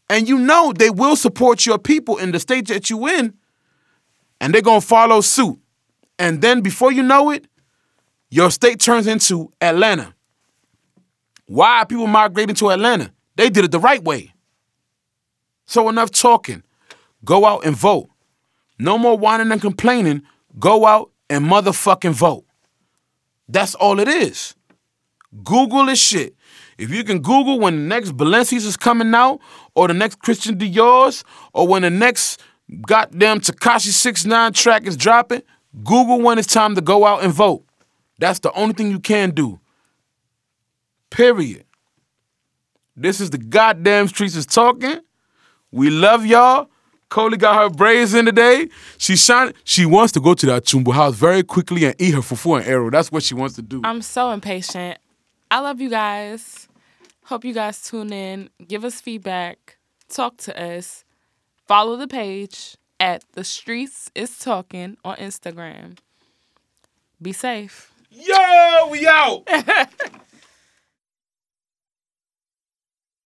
and 0.09 0.29
you 0.29 0.39
know 0.39 0.73
they 0.73 0.91
will 0.91 1.17
support 1.17 1.67
your 1.67 1.79
people 1.79 2.17
in 2.17 2.33
the 2.33 2.41
state 2.41 2.69
that 2.69 2.91
you 2.91 3.07
in, 3.07 3.35
and 4.41 4.55
they're 4.55 4.63
gonna 4.63 4.81
follow 4.81 5.21
suit. 5.21 5.59
And 6.19 6.41
then 6.41 6.61
before 6.61 6.93
you 6.93 7.03
know 7.03 7.31
it, 7.31 7.47
your 8.31 8.51
state 8.51 8.81
turns 8.81 9.07
into 9.07 9.51
Atlanta. 9.61 10.16
Why 11.47 11.81
are 11.81 11.87
people 11.87 12.07
migrating 12.07 12.57
to 12.57 12.71
Atlanta? 12.71 13.13
They 13.37 13.51
did 13.51 13.65
it 13.65 13.71
the 13.71 13.81
right 13.81 14.03
way. 14.03 14.33
So 15.67 15.89
enough 15.89 16.11
talking. 16.11 16.63
Go 17.25 17.45
out 17.45 17.65
and 17.65 17.77
vote. 17.77 18.09
No 18.79 18.99
more 18.99 19.17
whining 19.17 19.51
and 19.51 19.61
complaining. 19.61 20.23
Go 20.59 20.87
out 20.87 21.11
and 21.31 21.45
motherfucking 21.45 22.13
vote. 22.13 22.45
That's 23.49 23.75
all 23.75 24.01
it 24.01 24.09
is. 24.09 24.55
Google 25.45 25.87
this 25.87 26.01
shit. 26.01 26.35
If 26.79 26.91
you 26.91 27.05
can 27.05 27.21
Google 27.21 27.59
when 27.59 27.77
the 27.77 27.83
next 27.83 28.17
Balenci's 28.17 28.65
is 28.65 28.77
coming 28.77 29.15
out, 29.15 29.41
or 29.75 29.89
the 29.89 29.95
next 29.95 30.19
Christian 30.19 30.59
Dior's, 30.59 31.25
or 31.53 31.67
when 31.67 31.83
the 31.83 31.91
next 31.91 32.41
goddamn 32.87 33.41
Tekashi 33.41 33.89
69 33.89 34.53
track 34.53 34.87
is 34.87 34.97
dropping, 34.97 35.43
Google 35.85 36.21
when 36.21 36.39
it's 36.39 36.53
time 36.53 36.75
to 36.75 36.81
go 36.81 37.05
out 37.05 37.23
and 37.23 37.33
vote. 37.33 37.65
That's 38.19 38.41
the 38.41 38.53
only 38.53 38.75
thing 38.75 38.91
you 38.91 39.01
can 39.01 39.31
do. 39.31 39.61
Period. 41.11 41.65
This 42.97 43.21
is 43.21 43.31
the 43.31 43.39
goddamn 43.39 44.09
streets 44.09 44.37
is 44.37 44.47
talking. 44.47 45.01
We 45.71 45.91
love 45.91 46.25
y'all. 46.25 46.71
Coley 47.09 47.37
got 47.37 47.57
her 47.63 47.71
braids 47.71 48.15
in 48.15 48.25
today. 48.25 48.69
She 48.99 49.17
shine. 49.17 49.53
She 49.65 49.87
wants 49.87 50.13
to 50.15 50.21
go 50.21 50.35
to 50.35 50.47
that 50.47 50.65
Chumbo 50.65 50.93
house 50.93 51.15
very 51.15 51.43
quickly 51.43 51.85
and 51.85 51.95
eat 51.99 52.15
her 52.15 52.21
fufu 52.21 52.59
and 52.59 52.67
arrow. 52.67 52.91
That's 52.91 53.13
what 53.13 53.23
she 53.23 53.35
wants 53.35 53.55
to 53.57 53.63
do. 53.63 53.81
I'm 53.85 54.03
so 54.03 54.31
impatient. 54.31 54.99
I 55.51 55.61
love 55.61 55.81
you 55.81 55.89
guys. 55.89 56.69
Hope 57.25 57.45
you 57.45 57.55
guys 57.55 57.83
tune 57.83 58.13
in. 58.13 58.51
Give 58.67 58.85
us 58.85 59.01
feedback. 59.01 59.79
Talk 60.09 60.37
to 60.39 60.61
us. 60.61 61.05
Follow 61.67 61.97
the 61.97 62.09
page 62.09 62.77
at 62.99 63.25
the 63.33 63.45
streets 63.45 64.11
is 64.15 64.39
talking 64.39 64.97
on 65.05 65.17
Instagram. 65.17 65.99
Be 67.21 67.33
safe. 67.33 67.93
Yo, 68.11 68.89
we 68.91 69.07
out. 69.07 69.47